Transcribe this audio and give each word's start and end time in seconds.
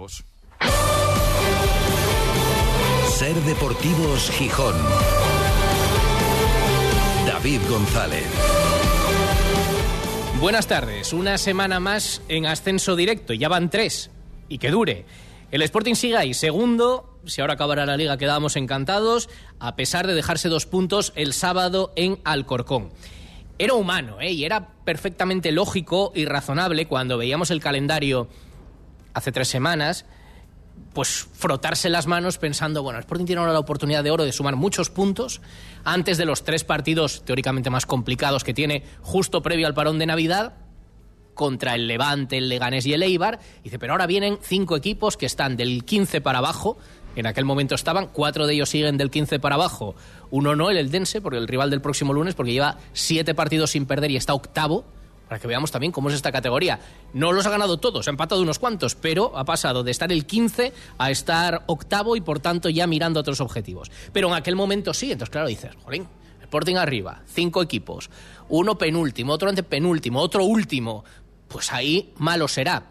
Deportivos. 0.00 0.24
Ser 3.18 3.34
Deportivos 3.42 4.30
Gijón. 4.30 4.74
David 7.26 7.60
González. 7.68 8.26
Buenas 10.40 10.66
tardes. 10.66 11.12
Una 11.12 11.36
semana 11.36 11.80
más 11.80 12.22
en 12.28 12.46
ascenso 12.46 12.96
directo. 12.96 13.34
Ya 13.34 13.48
van 13.48 13.68
tres. 13.68 14.10
Y 14.48 14.56
que 14.56 14.70
dure. 14.70 15.04
El 15.50 15.60
Sporting 15.62 15.94
sigue 15.94 16.16
ahí, 16.16 16.32
segundo. 16.32 17.18
Si 17.26 17.42
ahora 17.42 17.54
acabará 17.54 17.84
la 17.84 17.98
liga, 17.98 18.16
quedábamos 18.16 18.56
encantados, 18.56 19.28
a 19.58 19.76
pesar 19.76 20.06
de 20.06 20.14
dejarse 20.14 20.48
dos 20.48 20.64
puntos 20.64 21.12
el 21.14 21.34
sábado 21.34 21.92
en 21.96 22.18
Alcorcón. 22.24 22.90
Era 23.58 23.74
humano, 23.74 24.18
¿eh? 24.22 24.32
y 24.32 24.46
era 24.46 24.68
perfectamente 24.84 25.52
lógico 25.52 26.12
y 26.14 26.24
razonable 26.24 26.86
cuando 26.86 27.18
veíamos 27.18 27.50
el 27.50 27.60
calendario 27.60 28.28
hace 29.14 29.32
tres 29.32 29.48
semanas, 29.48 30.04
pues 30.92 31.28
frotarse 31.32 31.88
las 31.88 32.06
manos 32.06 32.38
pensando, 32.38 32.82
bueno, 32.82 32.98
el 32.98 33.04
Sporting 33.04 33.26
tiene 33.26 33.40
ahora 33.40 33.52
la 33.52 33.58
oportunidad 33.58 34.02
de 34.02 34.10
oro 34.10 34.24
de 34.24 34.32
sumar 34.32 34.56
muchos 34.56 34.90
puntos 34.90 35.40
antes 35.84 36.18
de 36.18 36.24
los 36.24 36.44
tres 36.44 36.64
partidos 36.64 37.24
teóricamente 37.24 37.70
más 37.70 37.86
complicados 37.86 38.44
que 38.44 38.54
tiene 38.54 38.84
justo 39.02 39.42
previo 39.42 39.66
al 39.66 39.74
parón 39.74 39.98
de 39.98 40.06
Navidad 40.06 40.54
contra 41.34 41.74
el 41.74 41.86
Levante, 41.86 42.36
el 42.36 42.48
Leganés 42.48 42.84
y 42.86 42.92
el 42.92 43.02
Eibar. 43.02 43.38
Dice, 43.64 43.78
pero 43.78 43.94
ahora 43.94 44.06
vienen 44.06 44.38
cinco 44.42 44.76
equipos 44.76 45.16
que 45.16 45.26
están 45.26 45.56
del 45.56 45.84
15 45.84 46.20
para 46.20 46.38
abajo. 46.38 46.76
En 47.16 47.26
aquel 47.26 47.44
momento 47.44 47.74
estaban, 47.74 48.08
cuatro 48.08 48.46
de 48.46 48.54
ellos 48.54 48.68
siguen 48.68 48.98
del 48.98 49.10
15 49.10 49.38
para 49.38 49.54
abajo. 49.54 49.94
Uno 50.30 50.54
no, 50.54 50.70
el 50.70 50.76
Eldense, 50.76 51.20
porque 51.20 51.38
el 51.38 51.48
rival 51.48 51.70
del 51.70 51.80
próximo 51.80 52.12
lunes, 52.12 52.34
porque 52.34 52.52
lleva 52.52 52.78
siete 52.92 53.34
partidos 53.34 53.70
sin 53.70 53.86
perder 53.86 54.10
y 54.10 54.16
está 54.16 54.34
octavo. 54.34 54.84
Para 55.30 55.38
que 55.38 55.46
veamos 55.46 55.70
también 55.70 55.92
cómo 55.92 56.08
es 56.08 56.16
esta 56.16 56.32
categoría. 56.32 56.80
No 57.12 57.30
los 57.30 57.46
ha 57.46 57.50
ganado 57.50 57.78
todos, 57.78 58.08
ha 58.08 58.10
empatado 58.10 58.42
unos 58.42 58.58
cuantos, 58.58 58.96
pero 58.96 59.38
ha 59.38 59.44
pasado 59.44 59.84
de 59.84 59.92
estar 59.92 60.10
el 60.10 60.26
15 60.26 60.72
a 60.98 61.10
estar 61.12 61.62
octavo 61.68 62.16
y 62.16 62.20
por 62.20 62.40
tanto 62.40 62.68
ya 62.68 62.88
mirando 62.88 63.20
otros 63.20 63.40
objetivos. 63.40 63.92
Pero 64.12 64.26
en 64.26 64.34
aquel 64.34 64.56
momento 64.56 64.92
sí, 64.92 65.12
entonces 65.12 65.30
claro, 65.30 65.46
dices, 65.46 65.70
jolín, 65.84 66.08
Sporting 66.42 66.74
arriba, 66.74 67.22
cinco 67.28 67.62
equipos, 67.62 68.10
uno 68.48 68.76
penúltimo, 68.76 69.32
otro 69.32 69.48
antepenúltimo, 69.48 70.18
otro 70.18 70.42
último, 70.42 71.04
pues 71.46 71.72
ahí 71.72 72.12
malo 72.16 72.48
será. 72.48 72.90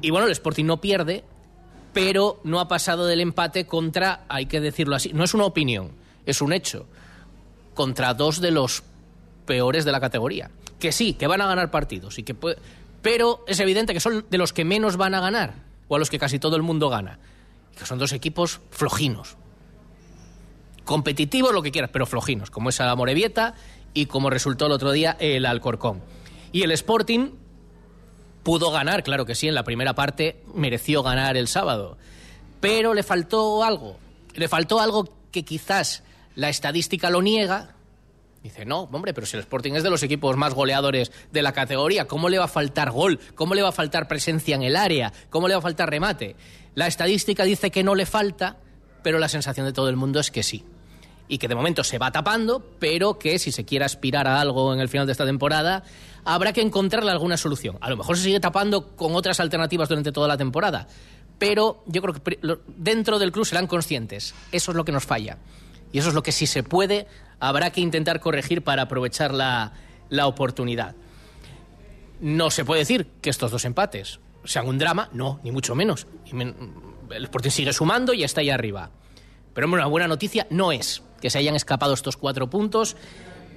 Y 0.00 0.08
bueno, 0.08 0.24
el 0.24 0.32
Sporting 0.32 0.64
no 0.64 0.80
pierde, 0.80 1.22
pero 1.92 2.40
no 2.44 2.60
ha 2.60 2.66
pasado 2.66 3.04
del 3.04 3.20
empate 3.20 3.66
contra, 3.66 4.24
hay 4.30 4.46
que 4.46 4.62
decirlo 4.62 4.96
así, 4.96 5.12
no 5.12 5.22
es 5.22 5.34
una 5.34 5.44
opinión, 5.44 5.90
es 6.24 6.40
un 6.40 6.54
hecho, 6.54 6.86
contra 7.74 8.14
dos 8.14 8.40
de 8.40 8.52
los 8.52 8.84
peores 9.44 9.84
de 9.84 9.92
la 9.92 10.00
categoría. 10.00 10.50
Que 10.84 10.92
sí, 10.92 11.14
que 11.14 11.26
van 11.26 11.40
a 11.40 11.46
ganar 11.46 11.70
partidos, 11.70 12.18
y 12.18 12.24
que 12.24 12.36
pero 13.00 13.42
es 13.48 13.58
evidente 13.58 13.94
que 13.94 14.00
son 14.00 14.26
de 14.28 14.36
los 14.36 14.52
que 14.52 14.66
menos 14.66 14.98
van 14.98 15.14
a 15.14 15.20
ganar, 15.20 15.54
o 15.88 15.96
a 15.96 15.98
los 15.98 16.10
que 16.10 16.18
casi 16.18 16.38
todo 16.38 16.56
el 16.56 16.62
mundo 16.62 16.90
gana. 16.90 17.18
Que 17.78 17.86
son 17.86 17.98
dos 17.98 18.12
equipos 18.12 18.60
flojinos. 18.68 19.38
Competitivos, 20.84 21.54
lo 21.54 21.62
que 21.62 21.70
quieras, 21.70 21.88
pero 21.90 22.04
flojinos, 22.04 22.50
como 22.50 22.68
es 22.68 22.78
la 22.80 22.94
Morevieta 22.94 23.54
y 23.94 24.04
como 24.04 24.28
resultó 24.28 24.66
el 24.66 24.72
otro 24.72 24.92
día 24.92 25.16
el 25.20 25.46
Alcorcón. 25.46 26.02
Y 26.52 26.64
el 26.64 26.70
Sporting, 26.72 27.30
Pudo 28.42 28.70
ganar, 28.70 29.02
claro 29.04 29.24
que 29.24 29.34
sí, 29.34 29.48
en 29.48 29.54
la 29.54 29.64
primera 29.64 29.94
parte 29.94 30.42
mereció 30.54 31.02
ganar 31.02 31.38
el 31.38 31.48
sábado. 31.48 31.96
Pero 32.60 32.92
le 32.92 33.02
faltó 33.02 33.64
algo. 33.64 33.96
Le 34.34 34.48
faltó 34.48 34.80
algo 34.80 35.08
que 35.30 35.46
quizás 35.46 36.02
la 36.34 36.50
estadística 36.50 37.08
lo 37.08 37.22
niega. 37.22 37.74
Dice, 38.44 38.66
no, 38.66 38.80
hombre, 38.92 39.14
pero 39.14 39.26
si 39.26 39.36
el 39.36 39.40
Sporting 39.40 39.72
es 39.72 39.82
de 39.82 39.88
los 39.88 40.02
equipos 40.02 40.36
más 40.36 40.52
goleadores 40.52 41.10
de 41.32 41.40
la 41.40 41.52
categoría, 41.52 42.06
¿cómo 42.06 42.28
le 42.28 42.36
va 42.36 42.44
a 42.44 42.48
faltar 42.48 42.90
gol? 42.90 43.18
¿Cómo 43.34 43.54
le 43.54 43.62
va 43.62 43.70
a 43.70 43.72
faltar 43.72 44.06
presencia 44.06 44.54
en 44.54 44.62
el 44.62 44.76
área? 44.76 45.14
¿Cómo 45.30 45.48
le 45.48 45.54
va 45.54 45.60
a 45.60 45.62
faltar 45.62 45.88
remate? 45.88 46.36
La 46.74 46.86
estadística 46.86 47.44
dice 47.44 47.70
que 47.70 47.82
no 47.82 47.94
le 47.94 48.04
falta, 48.04 48.58
pero 49.02 49.18
la 49.18 49.30
sensación 49.30 49.64
de 49.64 49.72
todo 49.72 49.88
el 49.88 49.96
mundo 49.96 50.20
es 50.20 50.30
que 50.30 50.42
sí 50.42 50.62
y 51.26 51.38
que 51.38 51.48
de 51.48 51.54
momento 51.54 51.82
se 51.84 51.96
va 51.96 52.12
tapando, 52.12 52.62
pero 52.78 53.18
que 53.18 53.38
si 53.38 53.50
se 53.50 53.64
quiere 53.64 53.86
aspirar 53.86 54.28
a 54.28 54.38
algo 54.38 54.74
en 54.74 54.80
el 54.80 54.90
final 54.90 55.06
de 55.06 55.12
esta 55.12 55.24
temporada, 55.24 55.82
habrá 56.26 56.52
que 56.52 56.60
encontrarle 56.60 57.10
alguna 57.10 57.38
solución. 57.38 57.78
A 57.80 57.88
lo 57.88 57.96
mejor 57.96 58.18
se 58.18 58.24
sigue 58.24 58.40
tapando 58.40 58.94
con 58.94 59.14
otras 59.14 59.40
alternativas 59.40 59.88
durante 59.88 60.12
toda 60.12 60.28
la 60.28 60.36
temporada, 60.36 60.86
pero 61.38 61.82
yo 61.86 62.02
creo 62.02 62.14
que 62.14 62.38
dentro 62.76 63.18
del 63.18 63.32
club 63.32 63.46
serán 63.46 63.66
conscientes. 63.66 64.34
Eso 64.52 64.72
es 64.72 64.76
lo 64.76 64.84
que 64.84 64.92
nos 64.92 65.06
falla. 65.06 65.38
Y 65.92 65.98
eso 65.98 66.08
es 66.08 66.14
lo 66.14 66.22
que 66.22 66.32
si 66.32 66.46
se 66.48 66.64
puede, 66.64 67.06
habrá 67.48 67.70
que 67.70 67.80
intentar 67.80 68.20
corregir 68.20 68.62
para 68.62 68.82
aprovechar 68.82 69.34
la, 69.34 69.72
la 70.08 70.26
oportunidad. 70.26 70.94
No 72.20 72.50
se 72.50 72.64
puede 72.64 72.80
decir 72.80 73.06
que 73.20 73.30
estos 73.30 73.50
dos 73.50 73.64
empates 73.64 74.20
sean 74.44 74.66
un 74.66 74.78
drama, 74.78 75.08
no, 75.12 75.40
ni 75.42 75.50
mucho 75.50 75.74
menos. 75.74 76.06
El 76.30 77.24
Sporting 77.24 77.50
sigue 77.50 77.72
sumando 77.72 78.14
y 78.14 78.24
está 78.24 78.40
ahí 78.40 78.50
arriba. 78.50 78.90
Pero 79.52 79.68
una 79.68 79.86
buena 79.86 80.08
noticia 80.08 80.46
no 80.50 80.72
es 80.72 81.02
que 81.20 81.30
se 81.30 81.38
hayan 81.38 81.54
escapado 81.54 81.94
estos 81.94 82.16
cuatro 82.16 82.50
puntos. 82.50 82.96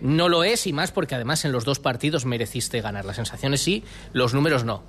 No 0.02 0.30
lo 0.30 0.44
es 0.44 0.68
y 0.68 0.74
más 0.74 0.92
porque 0.92 1.16
además 1.16 1.44
en 1.46 1.52
los 1.52 1.66
dos 1.66 1.80
partidos 1.80 2.26
mereciste 2.26 2.82
ganar. 2.82 3.06
Las 3.06 3.16
sensaciones 3.16 3.62
sí, 3.62 3.84
los 4.14 4.34
números 4.34 4.64
no. 4.64 4.84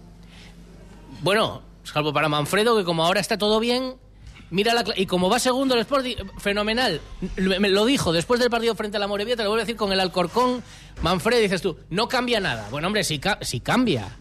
Bueno, 1.22 1.62
salvo 1.82 2.12
para 2.12 2.28
Manfredo, 2.28 2.76
que 2.76 2.84
como 2.84 3.04
ahora 3.04 3.20
está 3.20 3.38
todo 3.38 3.58
bien, 3.58 3.94
mira 4.50 4.74
la, 4.74 4.84
y 4.96 5.06
como 5.06 5.28
va 5.28 5.38
segundo 5.38 5.74
el 5.74 5.80
Sporting, 5.80 6.16
fenomenal. 6.38 7.00
Me 7.36 7.68
lo 7.68 7.84
dijo 7.84 8.12
después 8.12 8.40
del 8.40 8.50
partido 8.50 8.74
frente 8.74 8.96
a 8.96 9.00
la 9.00 9.06
Morevieta, 9.06 9.38
te 9.38 9.44
lo 9.44 9.50
vuelvo 9.50 9.62
a 9.62 9.64
decir 9.64 9.76
con 9.76 9.92
el 9.92 10.00
Alcorcón. 10.00 10.62
Manfredo, 11.02 11.40
dices 11.40 11.62
tú, 11.62 11.76
no 11.90 12.08
cambia 12.08 12.40
nada. 12.40 12.68
Bueno, 12.70 12.88
hombre, 12.88 13.04
sí, 13.04 13.20
sí 13.40 13.60
cambia. 13.60 14.16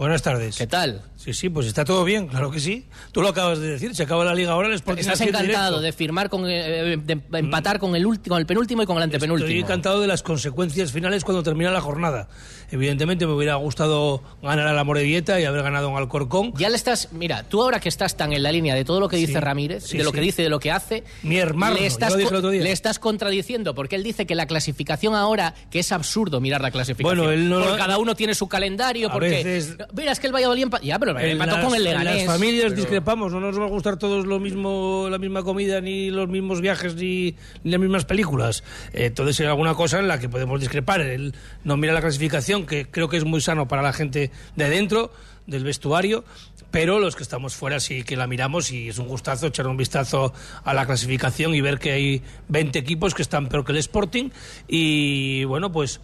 Buenas 0.00 0.22
tardes. 0.22 0.56
¿Qué 0.56 0.66
tal? 0.66 1.02
Sí, 1.14 1.34
sí, 1.34 1.50
pues 1.50 1.66
está 1.66 1.84
todo 1.84 2.04
bien, 2.04 2.28
claro 2.28 2.50
que 2.50 2.58
sí. 2.58 2.86
Tú 3.12 3.20
lo 3.20 3.28
acabas 3.28 3.58
de 3.58 3.72
decir, 3.72 3.94
se 3.94 4.04
acaba 4.04 4.24
la 4.24 4.34
liga 4.34 4.52
ahora, 4.52 4.68
el 4.68 4.74
Sporting 4.74 5.02
Estás 5.02 5.20
encantado 5.20 5.82
de 5.82 5.92
firmar 5.92 6.30
con 6.30 6.48
eh, 6.48 6.96
de 6.96 7.20
empatar 7.38 7.78
con 7.78 7.94
el 7.94 8.06
último, 8.06 8.38
el 8.38 8.46
penúltimo 8.46 8.82
y 8.82 8.86
con 8.86 8.96
el 8.96 9.02
antepenúltimo. 9.02 9.46
Estoy 9.46 9.60
encantado 9.60 10.00
de 10.00 10.06
las 10.06 10.22
consecuencias 10.22 10.90
finales 10.90 11.22
cuando 11.22 11.42
termina 11.42 11.70
la 11.70 11.82
jornada. 11.82 12.28
Evidentemente 12.70 13.26
me 13.26 13.34
hubiera 13.34 13.56
gustado 13.56 14.22
ganar 14.42 14.68
a 14.68 14.72
la 14.72 14.84
Morevieta 14.84 15.38
y 15.38 15.44
haber 15.44 15.62
ganado 15.62 15.90
en 15.90 15.96
Alcorcón. 15.96 16.54
Ya 16.56 16.70
le 16.70 16.76
estás, 16.76 17.08
mira, 17.12 17.42
tú 17.42 17.60
ahora 17.60 17.78
que 17.78 17.90
estás 17.90 18.16
tan 18.16 18.32
en 18.32 18.42
la 18.42 18.52
línea 18.52 18.74
de 18.74 18.86
todo 18.86 19.00
lo 19.00 19.08
que 19.10 19.18
dice 19.18 19.38
Ramírez, 19.38 19.90
de 19.90 20.02
lo 20.02 20.12
que 20.12 20.22
dice, 20.22 20.42
de 20.42 20.48
lo 20.48 20.60
que 20.60 20.70
hace, 20.70 21.04
mi 21.22 21.36
hermano, 21.36 21.74
le 21.74 21.84
estás, 21.84 22.16
le 22.16 22.72
estás 22.72 22.98
contradiciendo 22.98 23.74
porque 23.74 23.96
él 23.96 24.02
dice 24.02 24.24
que 24.24 24.34
la 24.34 24.46
clasificación 24.46 25.14
ahora, 25.14 25.54
que 25.70 25.80
es 25.80 25.92
absurdo 25.92 26.40
mirar 26.40 26.62
la 26.62 26.70
clasificación. 26.70 27.18
Bueno, 27.18 27.30
él 27.30 27.50
no, 27.50 27.60
porque 27.60 27.76
cada 27.76 27.98
uno 27.98 28.14
tiene 28.14 28.34
su 28.34 28.48
calendario, 28.48 29.10
porque 29.10 29.60
mira, 29.94 30.12
es 30.12 30.20
que 30.20 30.26
el 30.26 30.32
Valladolid 30.32 30.66
ya, 30.82 30.98
pero 30.98 31.18
empató 31.18 31.60
con 31.60 31.74
el 31.74 31.84
Leganés. 31.84 32.26
las 32.26 32.26
familias 32.26 32.74
discrepamos, 32.74 33.32
no 33.32 33.40
nos 33.40 33.58
va 33.58 33.64
a 33.64 33.68
gustar 33.68 33.96
todos 33.96 34.26
lo 34.26 34.38
mismo, 34.40 35.08
la 35.10 35.18
misma 35.18 35.42
comida, 35.42 35.80
ni 35.80 36.10
los 36.10 36.28
mismos 36.28 36.60
viajes, 36.60 36.94
ni, 36.94 37.36
las 37.64 37.80
mismas 37.80 38.04
películas. 38.04 38.64
Eh, 38.92 39.06
entonces 39.06 39.38
hay 39.40 39.46
alguna 39.46 39.74
cosa 39.74 39.98
en 39.98 40.08
la 40.08 40.18
que 40.18 40.28
podemos 40.28 40.60
discrepar. 40.60 41.00
Él 41.00 41.34
no 41.64 41.76
mira 41.76 41.92
la 41.92 42.00
clasificación, 42.00 42.66
que 42.66 42.86
creo 42.86 43.08
que 43.08 43.16
es 43.16 43.24
muy 43.24 43.40
sano 43.40 43.68
para 43.68 43.82
la 43.82 43.92
gente 43.92 44.30
de 44.56 44.70
dentro 44.70 45.12
del 45.46 45.64
vestuario, 45.64 46.24
pero 46.70 47.00
los 47.00 47.16
que 47.16 47.22
estamos 47.22 47.56
fuera 47.56 47.80
sí 47.80 48.04
que 48.04 48.16
la 48.16 48.26
miramos 48.26 48.70
y 48.70 48.88
es 48.88 48.98
un 48.98 49.08
gustazo 49.08 49.48
echar 49.48 49.66
un 49.66 49.76
vistazo 49.76 50.32
a 50.64 50.74
la 50.74 50.86
clasificación 50.86 51.54
y 51.54 51.60
ver 51.60 51.78
que 51.78 51.92
hay 51.92 52.22
20 52.48 52.78
equipos 52.78 53.14
que 53.14 53.22
están 53.22 53.48
peor 53.48 53.64
que 53.64 53.72
el 53.72 53.78
Sporting 53.78 54.30
y 54.68 55.44
bueno, 55.44 55.72
pues 55.72 56.00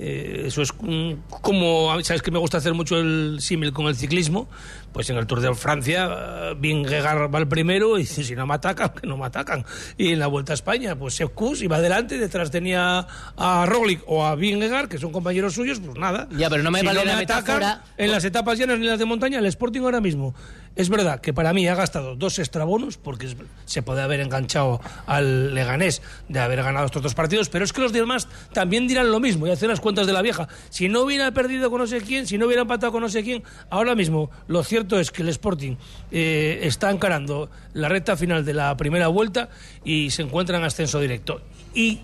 eh, 0.00 0.44
eso 0.46 0.62
es 0.62 0.72
como, 0.72 2.02
¿sabes 2.04 2.22
que 2.22 2.30
me 2.30 2.38
gusta 2.38 2.58
hacer 2.58 2.72
mucho 2.72 2.98
el 2.98 3.38
símil 3.40 3.72
con 3.72 3.86
el 3.86 3.96
ciclismo? 3.96 4.48
Pues 4.92 5.10
en 5.10 5.16
el 5.16 5.26
Tour 5.26 5.40
de 5.40 5.52
Francia, 5.54 6.54
Vingegaard 6.56 7.34
va 7.34 7.38
el 7.40 7.48
primero 7.48 7.98
y 7.98 8.02
dice, 8.02 8.22
si 8.22 8.36
no 8.36 8.46
me 8.46 8.54
atacan, 8.54 8.90
que 8.90 9.08
no 9.08 9.16
me 9.16 9.26
atacan. 9.26 9.64
Y 9.96 10.12
en 10.12 10.20
la 10.20 10.28
Vuelta 10.28 10.52
a 10.52 10.54
España, 10.54 10.96
pues 10.96 11.14
Sepp 11.14 11.32
iba 11.60 11.76
adelante, 11.76 12.16
detrás 12.16 12.52
tenía 12.52 13.08
a 13.36 13.66
Roglic 13.66 14.02
o 14.06 14.24
a 14.24 14.36
Vingegaard, 14.36 14.88
que 14.88 14.98
son 14.98 15.10
compañeros 15.10 15.54
suyos, 15.54 15.80
pues 15.80 15.98
nada. 15.98 16.28
Ya, 16.30 16.48
pero 16.48 16.62
no 16.62 16.70
me 16.70 16.82
vale 16.82 17.04
la 17.04 17.18
atacan, 17.18 17.80
En 17.96 18.12
las 18.12 18.24
etapas 18.24 18.56
llanas 18.56 18.78
ni 18.78 18.86
las 18.86 19.00
de 19.00 19.04
montaña, 19.04 19.40
el 19.40 19.46
Sporting 19.46 19.80
ahora 19.80 20.00
mismo. 20.00 20.32
Es 20.78 20.90
verdad 20.90 21.20
que 21.20 21.34
para 21.34 21.52
mí 21.52 21.66
ha 21.66 21.74
gastado 21.74 22.14
dos 22.14 22.38
extrabonos, 22.38 22.98
porque 22.98 23.34
se 23.64 23.82
puede 23.82 24.00
haber 24.00 24.20
enganchado 24.20 24.80
al 25.06 25.52
Leganés 25.52 26.02
de 26.28 26.38
haber 26.38 26.62
ganado 26.62 26.86
estos 26.86 27.02
dos 27.02 27.14
partidos, 27.16 27.48
pero 27.48 27.64
es 27.64 27.72
que 27.72 27.80
los 27.80 27.92
demás 27.92 28.28
también 28.52 28.86
dirán 28.86 29.10
lo 29.10 29.18
mismo 29.18 29.48
y 29.48 29.50
hacen 29.50 29.70
las 29.70 29.80
cuentas 29.80 30.06
de 30.06 30.12
la 30.12 30.22
vieja. 30.22 30.46
Si 30.70 30.88
no 30.88 31.00
hubiera 31.00 31.32
perdido 31.32 31.68
con 31.68 31.80
no 31.80 31.88
sé 31.88 32.00
quién, 32.00 32.28
si 32.28 32.38
no 32.38 32.46
hubiera 32.46 32.62
empatado 32.62 32.92
con 32.92 33.02
no 33.02 33.08
sé 33.08 33.24
quién, 33.24 33.42
ahora 33.70 33.96
mismo 33.96 34.30
lo 34.46 34.62
cierto 34.62 35.00
es 35.00 35.10
que 35.10 35.22
el 35.22 35.30
Sporting 35.30 35.74
eh, 36.12 36.60
está 36.62 36.92
encarando 36.92 37.50
la 37.72 37.88
recta 37.88 38.16
final 38.16 38.44
de 38.44 38.54
la 38.54 38.76
primera 38.76 39.08
vuelta 39.08 39.48
y 39.84 40.10
se 40.10 40.22
encuentra 40.22 40.58
en 40.58 40.62
ascenso 40.62 41.00
directo. 41.00 41.40
Y 41.74 42.02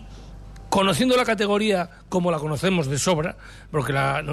conociendo 0.75 1.17
la 1.17 1.25
categoría 1.25 1.89
como 2.09 2.33
la 2.33 2.41
conocemos 2.41 2.89
de 2.89 2.99
sobra, 2.99 3.37
porque 3.71 3.93
la, 3.93 4.25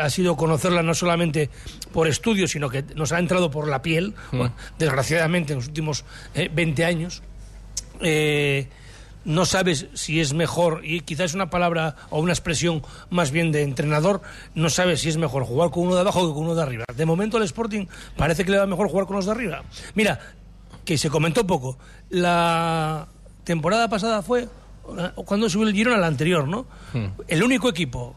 ha 0.00 0.10
sido 0.10 0.36
conocerla 0.36 0.84
no 0.84 0.94
solamente 0.94 1.50
por 1.92 2.06
estudios, 2.06 2.52
sino 2.52 2.70
que 2.70 2.84
nos 2.94 3.10
ha 3.10 3.18
entrado 3.18 3.50
por 3.50 3.66
la 3.66 3.82
piel, 3.82 4.14
mm. 4.30 4.44
desgraciadamente 4.78 5.54
en 5.54 5.58
los 5.58 5.66
últimos 5.66 6.04
20 6.36 6.80
eh, 6.80 6.84
años, 6.84 7.24
eh, 8.00 8.68
no 9.24 9.44
sabes 9.44 9.88
si 9.94 10.20
es 10.20 10.34
mejor, 10.34 10.82
y 10.84 11.00
quizás 11.00 11.30
es 11.30 11.34
una 11.34 11.50
palabra 11.50 11.96
o 12.10 12.20
una 12.20 12.32
expresión 12.32 12.84
más 13.10 13.32
bien 13.32 13.50
de 13.50 13.62
entrenador, 13.62 14.22
no 14.54 14.70
sabes 14.70 15.00
si 15.00 15.08
es 15.08 15.16
mejor 15.16 15.42
jugar 15.42 15.70
con 15.70 15.82
uno 15.82 15.96
de 15.96 16.02
abajo 16.02 16.28
que 16.28 16.32
con 16.32 16.44
uno 16.44 16.54
de 16.54 16.62
arriba. 16.62 16.84
De 16.94 17.06
momento 17.06 17.38
el 17.38 17.42
Sporting 17.42 17.86
parece 18.16 18.44
que 18.44 18.52
le 18.52 18.58
va 18.58 18.66
mejor 18.68 18.88
jugar 18.88 19.06
con 19.06 19.16
los 19.16 19.26
de 19.26 19.32
arriba. 19.32 19.64
Mira, 19.96 20.20
que 20.84 20.96
se 20.96 21.10
comentó 21.10 21.44
poco, 21.44 21.76
la 22.08 23.08
temporada 23.42 23.88
pasada 23.88 24.22
fue 24.22 24.48
cuando 25.24 25.48
subió 25.48 25.68
el 25.68 25.74
Girona 25.74 25.98
la 25.98 26.06
anterior, 26.06 26.48
¿no? 26.48 26.66
Hmm. 26.92 27.06
El 27.28 27.42
único 27.42 27.68
equipo 27.68 28.16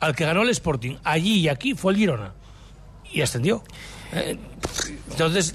al 0.00 0.16
que 0.16 0.24
ganó 0.24 0.42
el 0.42 0.48
Sporting 0.50 0.96
allí 1.04 1.40
y 1.40 1.48
aquí 1.48 1.74
fue 1.74 1.92
el 1.92 1.98
Girona 1.98 2.34
y 3.12 3.20
ascendió. 3.20 3.62
Eh, 4.12 4.38
entonces, 5.10 5.54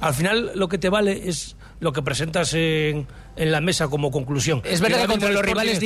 al 0.00 0.14
final 0.14 0.52
lo 0.54 0.68
que 0.68 0.78
te 0.78 0.88
vale 0.88 1.28
es 1.28 1.56
lo 1.80 1.92
que 1.92 2.02
presentas 2.02 2.54
en, 2.54 3.06
en 3.36 3.52
la 3.52 3.60
mesa 3.60 3.88
como 3.88 4.10
conclusión. 4.10 4.62
Es 4.64 4.80
verdad 4.80 5.02
que 5.02 5.06
contra 5.08 5.30
los, 5.30 5.42
rivales 5.42 5.80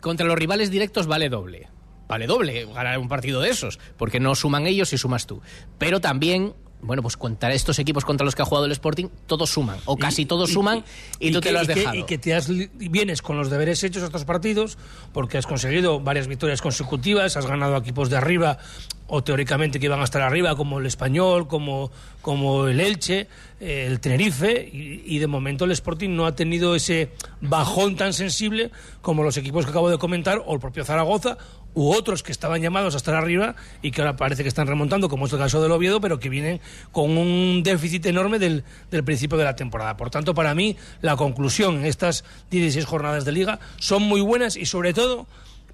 contra 0.00 0.26
los 0.26 0.38
rivales 0.38 0.70
directos 0.70 1.06
vale 1.06 1.28
doble. 1.28 1.68
Vale 2.08 2.26
doble 2.26 2.66
ganar 2.66 2.98
un 2.98 3.08
partido 3.08 3.40
de 3.40 3.50
esos, 3.50 3.78
porque 3.96 4.18
no 4.18 4.34
suman 4.34 4.66
ellos 4.66 4.92
y 4.92 4.98
sumas 4.98 5.28
tú. 5.28 5.40
Pero 5.78 6.00
también 6.00 6.54
bueno, 6.82 7.02
pues 7.02 7.16
contra 7.16 7.52
estos 7.52 7.78
equipos 7.78 8.04
contra 8.04 8.24
los 8.24 8.34
que 8.34 8.42
ha 8.42 8.44
jugado 8.44 8.66
el 8.66 8.72
Sporting, 8.72 9.08
todos 9.26 9.50
suman, 9.50 9.78
o 9.84 9.96
casi 9.96 10.26
todos 10.26 10.50
suman, 10.50 10.84
y, 11.18 11.32
tú 11.32 11.40
te 11.40 11.52
lo 11.52 11.60
has 11.60 11.66
dejado. 11.66 11.96
y 11.96 12.04
que 12.04 12.18
te 12.18 12.34
has, 12.34 12.48
vienes 12.48 13.22
con 13.22 13.36
los 13.36 13.50
deberes 13.50 13.82
hechos 13.84 14.02
a 14.02 14.06
estos 14.06 14.24
partidos, 14.24 14.78
porque 15.12 15.38
has 15.38 15.46
conseguido 15.46 16.00
varias 16.00 16.26
victorias 16.26 16.62
consecutivas, 16.62 17.36
has 17.36 17.46
ganado 17.46 17.76
equipos 17.76 18.10
de 18.10 18.16
arriba, 18.16 18.58
o 19.06 19.22
teóricamente 19.24 19.80
que 19.80 19.86
iban 19.86 20.00
a 20.00 20.04
estar 20.04 20.22
arriba, 20.22 20.56
como 20.56 20.78
el 20.78 20.86
Español, 20.86 21.48
como, 21.48 21.90
como 22.22 22.68
el 22.68 22.80
Elche, 22.80 23.26
eh, 23.60 23.86
el 23.88 24.00
Tenerife, 24.00 24.70
y, 24.72 25.02
y, 25.04 25.18
de 25.18 25.26
momento 25.26 25.64
el 25.64 25.72
Sporting 25.72 26.10
no 26.10 26.26
ha 26.26 26.34
tenido 26.34 26.74
ese 26.74 27.10
bajón 27.40 27.96
tan 27.96 28.12
sensible 28.12 28.70
como 29.02 29.22
los 29.22 29.36
equipos 29.36 29.64
que 29.64 29.70
acabo 29.70 29.90
de 29.90 29.98
comentar, 29.98 30.42
o 30.46 30.54
el 30.54 30.60
propio 30.60 30.84
Zaragoza, 30.84 31.36
u 31.74 31.92
otros 31.92 32.22
que 32.22 32.32
estaban 32.32 32.62
llamados 32.62 32.94
a 32.94 32.96
estar 32.96 33.14
arriba 33.14 33.54
y 33.82 33.90
que 33.90 34.00
ahora 34.00 34.16
parece 34.16 34.42
que 34.42 34.48
están 34.48 34.66
remontando, 34.66 35.08
como 35.08 35.26
es 35.26 35.32
el 35.32 35.38
caso 35.38 35.62
del 35.62 35.72
Oviedo, 35.72 36.00
pero 36.00 36.18
que 36.18 36.28
vienen 36.28 36.60
con 36.92 37.16
un 37.16 37.62
déficit 37.62 38.06
enorme 38.06 38.38
del, 38.38 38.64
del 38.90 39.04
principio 39.04 39.38
de 39.38 39.44
la 39.44 39.56
temporada. 39.56 39.96
Por 39.96 40.10
tanto, 40.10 40.34
para 40.34 40.54
mí, 40.54 40.76
la 41.00 41.16
conclusión 41.16 41.76
en 41.76 41.86
estas 41.86 42.24
16 42.50 42.84
jornadas 42.84 43.24
de 43.24 43.32
liga 43.32 43.60
son 43.78 44.02
muy 44.02 44.20
buenas 44.20 44.56
y 44.56 44.66
sobre 44.66 44.92
todo 44.92 45.26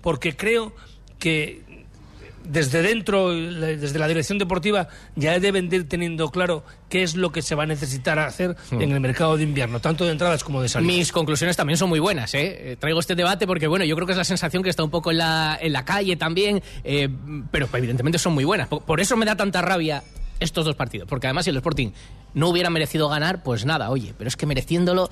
porque 0.02 0.36
creo 0.36 0.72
que 1.18 1.62
desde 2.48 2.82
dentro, 2.82 3.30
desde 3.30 3.98
la 3.98 4.08
dirección 4.08 4.38
deportiva, 4.38 4.88
ya 5.14 5.38
deben 5.38 5.72
ir 5.72 5.88
teniendo 5.88 6.30
claro 6.30 6.64
qué 6.88 7.02
es 7.02 7.16
lo 7.16 7.32
que 7.32 7.42
se 7.42 7.54
va 7.54 7.64
a 7.64 7.66
necesitar 7.66 8.18
hacer 8.18 8.56
hmm. 8.70 8.80
en 8.80 8.92
el 8.92 9.00
mercado 9.00 9.36
de 9.36 9.42
invierno, 9.42 9.80
tanto 9.80 10.04
de 10.04 10.12
entradas 10.12 10.44
como 10.44 10.62
de 10.62 10.68
salidas. 10.68 10.96
Mis 10.96 11.12
conclusiones 11.12 11.56
también 11.56 11.76
son 11.76 11.88
muy 11.88 11.98
buenas. 11.98 12.34
¿eh? 12.34 12.72
¿eh? 12.72 12.76
Traigo 12.76 13.00
este 13.00 13.14
debate 13.14 13.46
porque, 13.46 13.66
bueno, 13.66 13.84
yo 13.84 13.94
creo 13.96 14.06
que 14.06 14.12
es 14.12 14.18
la 14.18 14.24
sensación 14.24 14.62
que 14.62 14.70
está 14.70 14.84
un 14.84 14.90
poco 14.90 15.10
en 15.10 15.18
la, 15.18 15.58
en 15.60 15.72
la 15.72 15.84
calle 15.84 16.16
también, 16.16 16.62
eh, 16.84 17.08
pero 17.50 17.68
evidentemente 17.72 18.18
son 18.18 18.34
muy 18.34 18.44
buenas. 18.44 18.68
Por, 18.68 19.00
eso 19.00 19.16
me 19.16 19.26
da 19.26 19.36
tanta 19.36 19.62
rabia 19.62 20.02
estos 20.40 20.64
dos 20.64 20.76
partidos, 20.76 21.08
porque 21.08 21.26
además 21.26 21.44
si 21.44 21.50
el 21.50 21.56
Sporting 21.56 21.90
no 22.34 22.48
hubiera 22.48 22.70
merecido 22.70 23.08
ganar, 23.08 23.42
pues 23.42 23.64
nada, 23.64 23.90
oye, 23.90 24.14
pero 24.16 24.28
es 24.28 24.36
que 24.36 24.46
mereciéndolo 24.46 25.08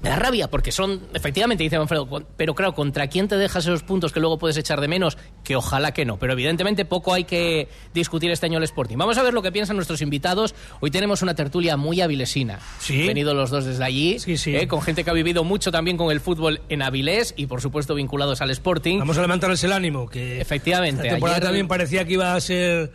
me 0.00 0.10
da 0.10 0.16
rabia 0.16 0.48
porque 0.48 0.70
son, 0.70 1.00
efectivamente, 1.12 1.64
dice 1.64 1.78
Manfredo, 1.78 2.08
pero 2.36 2.54
claro, 2.54 2.74
¿contra 2.74 3.08
quién 3.08 3.26
te 3.26 3.36
dejas 3.36 3.64
esos 3.64 3.82
puntos 3.82 4.12
que 4.12 4.20
luego 4.20 4.38
puedes 4.38 4.56
echar 4.56 4.80
de 4.80 4.88
menos? 4.88 5.18
Que 5.42 5.56
ojalá 5.56 5.92
que 5.92 6.04
no, 6.04 6.18
pero 6.18 6.34
evidentemente 6.34 6.84
poco 6.84 7.14
hay 7.14 7.24
que 7.24 7.68
discutir 7.94 8.30
este 8.30 8.46
año 8.46 8.58
el 8.58 8.64
Sporting. 8.64 8.96
Vamos 8.96 9.18
a 9.18 9.22
ver 9.22 9.34
lo 9.34 9.42
que 9.42 9.50
piensan 9.50 9.76
nuestros 9.76 10.00
invitados. 10.00 10.54
Hoy 10.80 10.90
tenemos 10.90 11.22
una 11.22 11.34
tertulia 11.34 11.76
muy 11.76 12.00
avilesina. 12.00 12.60
Sí. 12.78 13.06
venido 13.06 13.34
los 13.34 13.50
dos 13.50 13.64
desde 13.64 13.84
allí, 13.84 14.18
sí, 14.18 14.36
sí. 14.36 14.54
Eh, 14.54 14.68
con 14.68 14.82
gente 14.82 15.02
que 15.02 15.10
ha 15.10 15.14
vivido 15.14 15.42
mucho 15.42 15.72
también 15.72 15.96
con 15.96 16.12
el 16.12 16.20
fútbol 16.20 16.60
en 16.68 16.82
Avilés 16.82 17.34
y 17.36 17.46
por 17.46 17.60
supuesto 17.60 17.94
vinculados 17.94 18.40
al 18.40 18.50
Sporting. 18.50 18.98
Vamos 18.98 19.18
a 19.18 19.22
levantarles 19.22 19.62
el 19.64 19.72
ánimo, 19.72 20.08
que 20.08 20.40
efectivamente. 20.40 21.04
La 21.04 21.10
temporada 21.10 21.40
también 21.40 21.66
parecía 21.66 22.04
que 22.04 22.12
iba 22.12 22.34
a 22.34 22.40
ser 22.40 22.92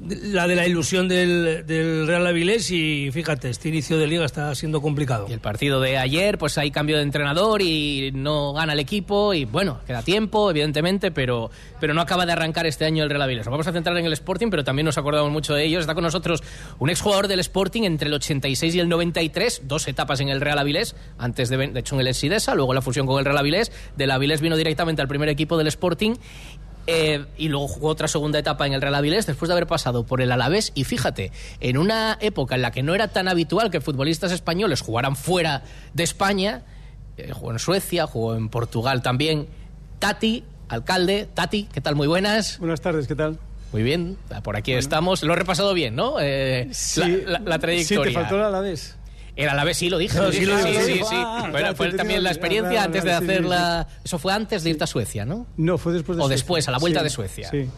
la 0.00 0.46
de 0.46 0.56
la 0.56 0.66
ilusión 0.66 1.08
del, 1.08 1.64
Real 2.06 2.26
Avilés 2.26 2.70
y 2.70 3.10
fíjate, 3.12 3.48
este 3.48 3.68
inicio 3.68 3.96
de 3.96 4.06
liga 4.06 4.24
está 4.24 4.54
siendo 4.54 4.82
complicado. 4.82 5.26
Y 5.28 5.32
el 5.32 5.40
partido 5.40 5.80
de 5.80 5.96
ayer, 5.98 6.36
pues 6.36 6.58
hay 6.58 6.70
cambio 6.70 6.96
de 6.96 7.02
entrenador 7.02 7.62
y 7.62 8.10
no 8.12 8.52
gana 8.52 8.72
el 8.72 8.80
equipo 8.80 9.34
y 9.34 9.44
bueno, 9.44 9.80
queda 9.86 10.02
tiempo, 10.02 10.50
evidentemente, 10.50 11.10
pero, 11.10 11.50
pero 11.80 11.94
no 11.94 12.00
acaba 12.00 12.26
de 12.26 12.32
arrancar 12.32 12.66
este 12.66 12.84
año 12.84 13.04
el 13.04 13.10
Real 13.10 13.22
Avilés. 13.22 13.46
Nos 13.46 13.52
vamos 13.52 13.66
a 13.66 13.72
centrar 13.72 13.96
en 13.96 14.04
el 14.04 14.12
Sporting, 14.12 14.48
pero 14.50 14.64
también 14.64 14.84
nos 14.84 14.98
acordamos 14.98 15.30
mucho 15.30 15.54
de 15.54 15.64
ellos. 15.64 15.80
Está 15.80 15.94
con 15.94 16.04
nosotros 16.04 16.42
un 16.78 16.90
exjugador 16.90 17.28
del 17.28 17.40
Sporting 17.40 17.82
entre 17.82 18.08
el 18.08 18.14
86 18.14 18.74
y 18.74 18.80
el 18.80 18.88
93, 18.88 19.62
dos 19.64 19.88
etapas 19.88 20.20
en 20.20 20.28
el 20.28 20.40
Real 20.40 20.58
Avilés, 20.58 20.96
antes 21.18 21.48
de, 21.48 21.56
de 21.56 21.80
hecho 21.80 21.94
en 21.94 22.00
el 22.02 22.08
Exidesa, 22.08 22.54
luego 22.54 22.74
la 22.74 22.82
fusión 22.82 23.06
con 23.06 23.18
el 23.18 23.24
Real 23.24 23.38
Avilés. 23.38 23.72
Del 23.96 24.10
Avilés 24.10 24.40
vino 24.40 24.56
directamente 24.56 25.02
al 25.02 25.08
primer 25.08 25.28
equipo 25.28 25.56
del 25.56 25.68
Sporting 25.68 26.14
eh, 26.86 27.24
y 27.38 27.48
luego 27.48 27.68
jugó 27.68 27.88
otra 27.88 28.08
segunda 28.08 28.38
etapa 28.38 28.66
en 28.66 28.72
el 28.72 28.82
Real 28.82 28.94
Avilés 28.94 29.26
después 29.26 29.48
de 29.48 29.54
haber 29.54 29.66
pasado 29.66 30.04
por 30.04 30.20
el 30.20 30.32
Alavés. 30.32 30.72
Y 30.74 30.84
fíjate, 30.84 31.32
en 31.60 31.78
una 31.78 32.18
época 32.20 32.54
en 32.54 32.62
la 32.62 32.70
que 32.70 32.82
no 32.82 32.94
era 32.94 33.08
tan 33.08 33.28
habitual 33.28 33.70
que 33.70 33.80
futbolistas 33.80 34.32
españoles 34.32 34.80
jugaran 34.80 35.16
fuera 35.16 35.62
de 35.94 36.02
España, 36.02 36.62
eh, 37.16 37.32
jugó 37.32 37.52
en 37.52 37.58
Suecia, 37.58 38.06
jugó 38.06 38.34
en 38.34 38.48
Portugal 38.48 39.02
también. 39.02 39.48
Tati, 39.98 40.44
alcalde, 40.68 41.28
Tati, 41.32 41.68
¿qué 41.72 41.80
tal? 41.80 41.94
Muy 41.94 42.06
buenas. 42.06 42.58
Buenas 42.58 42.80
tardes, 42.80 43.06
¿qué 43.06 43.14
tal? 43.14 43.38
Muy 43.72 43.82
bien, 43.82 44.16
por 44.44 44.56
aquí 44.56 44.72
estamos. 44.72 45.24
Lo 45.24 45.32
he 45.32 45.36
repasado 45.36 45.74
bien, 45.74 45.96
¿no? 45.96 46.20
Eh, 46.20 46.68
sí, 46.70 47.24
la, 47.26 47.58
trayectoria. 47.58 48.04
Sí, 48.04 48.14
te 48.14 48.20
faltó 48.20 48.36
el 48.36 48.42
Alavés. 48.42 48.96
El 49.36 49.48
Alavés 49.48 49.76
sí 49.78 49.90
lo 49.90 49.98
dije. 49.98 50.18
sí, 50.32 50.44
sí, 50.44 51.00
sí, 51.08 51.16
bueno, 51.50 51.74
fue 51.74 51.92
también 51.92 52.22
la 52.22 52.30
experiencia 52.30 52.84
antes 52.84 53.04
de 53.04 53.12
hacerla. 53.12 53.86
Eso 54.04 54.18
fue 54.18 54.32
antes 54.32 54.62
de 54.62 54.70
irte 54.70 54.84
a 54.84 54.86
Suecia, 54.86 55.24
¿no? 55.24 55.46
No, 55.56 55.78
fue 55.78 55.92
después 55.92 56.16
de 56.16 56.24
O 56.24 56.28
después, 56.28 56.68
a 56.68 56.70
la 56.70 56.78
vuelta 56.78 57.02
de 57.02 57.10
Suecia. 57.10 57.50
Sí. 57.50 57.68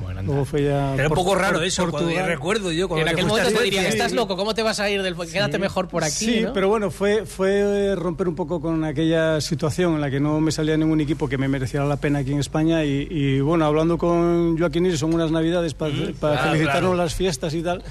Bueno, 0.00 0.22
Luego 0.22 0.44
fue 0.44 0.62
ya 0.62 0.94
Era 0.94 1.08
un 1.08 1.14
poco 1.14 1.34
raro 1.34 1.60
eso, 1.60 1.90
cuando 1.90 2.10
recuerdo 2.24 2.70
yo. 2.70 2.88
en 2.96 3.08
aquel 3.08 3.26
momento 3.26 3.50
te 3.50 3.64
diría, 3.64 3.88
estás 3.88 4.12
loco, 4.12 4.36
¿cómo 4.36 4.54
te 4.54 4.62
vas 4.62 4.78
a 4.80 4.88
ir 4.88 5.02
del 5.02 5.16
Quédate 5.16 5.58
mejor 5.58 5.88
por 5.88 6.04
aquí. 6.04 6.24
Sí, 6.24 6.46
pero 6.54 6.68
bueno, 6.68 6.90
fue, 6.90 7.26
fue 7.26 7.94
romper 7.96 8.28
un 8.28 8.34
poco 8.34 8.60
con 8.60 8.84
aquella 8.84 9.40
situación 9.40 9.94
en 9.94 10.00
la 10.00 10.10
que 10.10 10.20
no 10.20 10.40
me 10.40 10.52
salía 10.52 10.76
ningún 10.76 11.00
equipo 11.00 11.28
que 11.28 11.36
me 11.36 11.48
mereciera 11.48 11.84
la 11.84 11.96
pena 11.96 12.20
aquí 12.20 12.32
en 12.32 12.38
España. 12.38 12.84
Y, 12.84 13.40
bueno, 13.40 13.64
hablando 13.64 13.98
con 13.98 14.56
Joaquín 14.56 14.96
son 14.96 15.12
unas 15.12 15.30
navidades 15.30 15.74
para, 15.74 15.92
mm, 15.92 16.14
felicitarnos 16.14 16.96
las 16.96 17.14
fiestas 17.14 17.52
y 17.54 17.62
tal. 17.62 17.82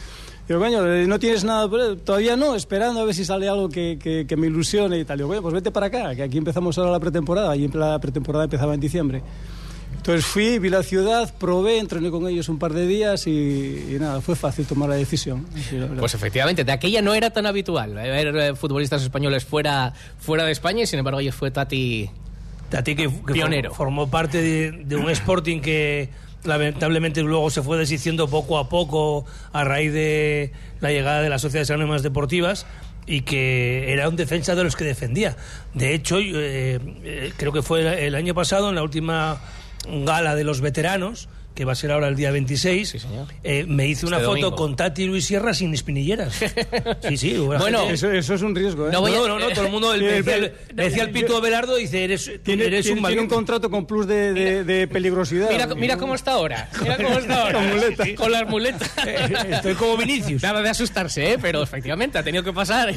Digo, 0.48 0.62
coño, 0.62 0.86
eh, 0.94 1.06
no 1.08 1.20
tienes 1.20 1.44
nada, 1.44 1.68
todavía 2.06 2.38
no, 2.38 2.56
esperando 2.56 3.02
a 3.02 3.06
ver 3.06 3.14
si 3.14 3.26
sale 3.26 3.50
algo 3.50 3.68
que, 3.68 3.98
que, 4.00 4.38
me 4.38 4.48
ilusione 4.48 4.98
y 4.98 5.04
tal. 5.04 5.18
Digo, 5.18 5.28
bueno, 5.28 5.42
pues 5.42 5.54
vete 5.54 5.72
para 5.72 5.88
acá, 5.88 6.16
que 6.16 6.24
aquí 6.24 6.38
empezamos 6.38 6.78
ahora 6.78 6.92
la 6.92 7.00
pretemporada, 7.00 7.56
y 7.56 7.68
la 7.68 8.00
pretemporada 8.00 8.46
empezaba 8.46 8.74
en 8.74 8.80
diciembre. 8.80 9.22
Entonces 9.98 10.26
fui, 10.26 10.58
vi 10.58 10.70
la 10.70 10.84
ciudad, 10.84 11.34
probé, 11.38 11.80
entrené 11.80 12.10
con 12.10 12.26
ellos 12.28 12.48
un 12.48 12.60
par 12.60 12.72
de 12.72 12.88
días 12.88 13.28
y, 13.28 13.98
nada, 14.00 14.22
fue 14.22 14.38
fácil 14.38 14.66
tomar 14.66 14.88
la 14.88 14.96
decisión. 14.96 15.46
pues 16.00 16.14
efectivamente, 16.14 16.64
de 16.64 16.72
aquella 16.72 17.02
no 17.02 17.14
era 17.14 17.30
tan 17.32 17.46
habitual 17.46 17.94
ver 17.94 18.34
eh, 18.38 18.56
futbolistas 18.56 19.04
españoles 19.04 19.44
fuera, 19.44 19.94
fuera 20.18 20.46
de 20.46 20.54
España 20.54 20.84
y 20.84 20.88
sin 20.88 21.00
embargo 21.00 21.20
ellos 21.20 21.36
fue 21.36 21.52
Tati, 21.52 22.10
Tati 22.70 22.96
que, 22.96 23.10
pionero. 23.10 23.74
formó 23.74 24.10
parte 24.10 24.42
de, 24.42 24.72
de 24.72 24.96
un 24.96 25.10
Sporting 25.10 25.60
que 25.60 26.10
lamentablemente 26.48 27.22
luego 27.22 27.50
se 27.50 27.62
fue 27.62 27.78
deshaciendo 27.78 28.28
poco 28.28 28.58
a 28.58 28.70
poco 28.70 29.26
a 29.54 29.64
raíz 29.64 29.94
de 29.94 30.52
la 30.80 30.92
llegada 30.92 31.22
de 31.22 31.30
las 31.30 31.42
sociedades 31.42 31.70
anónimas 31.70 32.04
deportivas 32.04 32.66
y 33.06 33.22
que 33.22 33.92
era 33.92 34.10
un 34.10 34.16
defensa 34.16 34.56
de 34.56 34.64
los 34.64 34.76
que 34.76 34.84
defendía. 34.84 35.38
De 35.74 35.94
hecho, 35.94 36.20
eh, 36.20 36.80
eh, 37.04 37.34
creo 37.38 37.54
que 37.54 37.62
fue 37.62 38.06
el 38.06 38.16
año 38.16 38.34
pasado, 38.34 38.70
en 38.70 38.76
la 38.76 38.84
última 38.84 39.42
gala 39.88 40.36
de 40.36 40.44
los 40.44 40.62
veteranos, 40.62 41.30
que 41.58 41.66
va 41.66 41.72
a 41.72 41.76
ser 41.76 41.92
ahora 41.92 42.08
el 42.08 42.16
día 42.16 42.30
26, 42.30 43.08
eh, 43.44 43.66
me 43.68 43.88
hice 43.88 44.06
una 44.06 44.18
este 44.18 44.28
foto 44.28 44.56
con 44.56 44.76
Tati 44.76 45.06
Luis 45.06 45.26
Sierra 45.26 45.56
sin 45.56 45.74
espinilleras. 45.74 46.40
Sí, 47.08 47.16
sí. 47.16 47.38
Bueno, 47.38 47.90
eso, 47.90 48.12
eso, 48.12 48.34
es 48.34 48.42
un 48.42 48.54
riesgo. 48.54 48.88
¿eh? 48.88 48.92
No, 48.92 49.08
no, 49.08 49.40
no, 49.40 49.50
todo 49.50 49.66
el 49.66 49.72
mundo 49.72 49.94
el, 49.96 50.02
decía, 50.74 51.04
el 51.04 51.12
Pito 51.12 51.38
Abelardo, 51.38 51.76
dice, 51.76 52.04
eres, 52.04 52.32
tiene, 52.44 52.66
eres 52.66 52.90
un 52.90 53.02
Tiene 53.02 53.22
un 53.22 53.28
contrato 53.28 53.70
con 53.70 53.86
plus 53.86 54.06
de, 54.08 54.64
de, 54.64 54.88
peligrosidad. 54.88 55.50
Mira, 55.50 55.68
mira, 55.76 55.98
cómo 55.98 56.16
está 56.16 56.34
ahora. 56.34 56.70
Mira 56.82 56.98
cómo 56.98 57.18
está 57.18 57.44
ahora. 57.44 57.60
con, 57.60 57.70
muleta. 57.70 58.06
con 58.16 58.32
las 58.32 58.50
muletas. 58.50 58.92
Estoy 59.50 59.76
como 59.76 59.98
Vinicius. 59.98 60.44
Nada 60.44 60.62
de 60.62 60.70
asustarse, 60.70 61.34
¿eh? 61.34 61.38
pero 61.42 61.64
efectivamente 61.64 62.18
ha 62.18 62.24
tenido 62.24 62.44
que 62.44 62.54
pasar. 62.54 62.94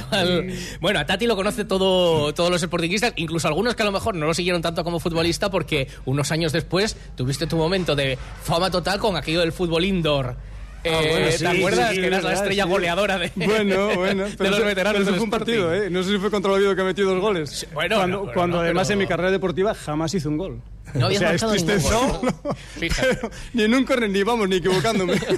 Bueno, 0.80 0.98
a 0.98 1.06
Tati 1.06 1.26
lo 1.26 1.36
conoce 1.36 1.64
todo, 1.64 2.34
todos 2.34 2.50
los 2.50 2.60
sportinguistas, 2.60 3.12
incluso 3.16 3.46
algunos 3.48 3.74
que 3.74 3.82
a 3.82 3.86
lo 3.86 3.92
mejor 3.92 4.14
no 4.16 4.26
lo 4.26 4.34
siguieron 4.34 4.60
tanto 4.60 4.82
como 4.84 4.98
futbolista 5.00 5.50
porque 5.50 5.88
unos 6.04 6.30
años 6.32 6.52
después 6.52 6.96
tuviste 7.16 7.46
tu 7.46 7.56
momento 7.56 7.94
de 7.94 8.18
fama 8.50 8.70
total 8.70 8.98
con 8.98 9.16
aquello 9.16 9.40
del 9.40 9.52
fútbol 9.52 9.84
indoor. 9.84 10.36
Ah, 10.82 10.88
eh, 11.02 11.36
¿Te 11.38 11.46
acuerdas 11.46 11.92
que 11.92 12.06
eras 12.06 12.24
la 12.24 12.32
estrella 12.32 12.64
goleadora 12.64 13.18
de, 13.18 13.30
bueno, 13.36 13.94
bueno, 13.94 14.24
pero 14.38 14.50
los 14.50 14.64
veteranos? 14.64 15.02
Pero 15.04 15.14
fue 15.14 15.24
un 15.24 15.30
partido, 15.30 15.74
¿eh? 15.74 15.90
No 15.90 16.02
sé 16.02 16.12
si 16.12 16.18
fue 16.18 16.30
contra 16.30 16.50
el 16.50 16.56
Oviedo 16.56 16.74
que 16.74 16.82
metió 16.82 17.06
dos 17.06 17.20
goles. 17.20 17.66
Bueno, 17.74 17.96
cuando, 17.96 18.32
cuando 18.32 18.60
además 18.60 18.88
en 18.90 18.98
mi 18.98 19.06
carrera 19.06 19.30
deportiva 19.30 19.74
jamás 19.74 20.14
hice 20.14 20.26
un 20.26 20.38
gol. 20.38 20.62
No 20.94 21.06
habías 21.06 21.20
o 21.20 21.38
sea, 21.38 21.48
marcado 21.48 21.54
ningún 21.54 21.82
gol. 21.82 22.34
no, 22.44 22.54
Fíjate. 22.78 23.20
ni 23.52 23.62
en 23.64 23.74
un 23.74 23.86
ni 24.08 24.22
vamos 24.22 24.48
ni 24.48 24.56
equivocándome. 24.56 25.20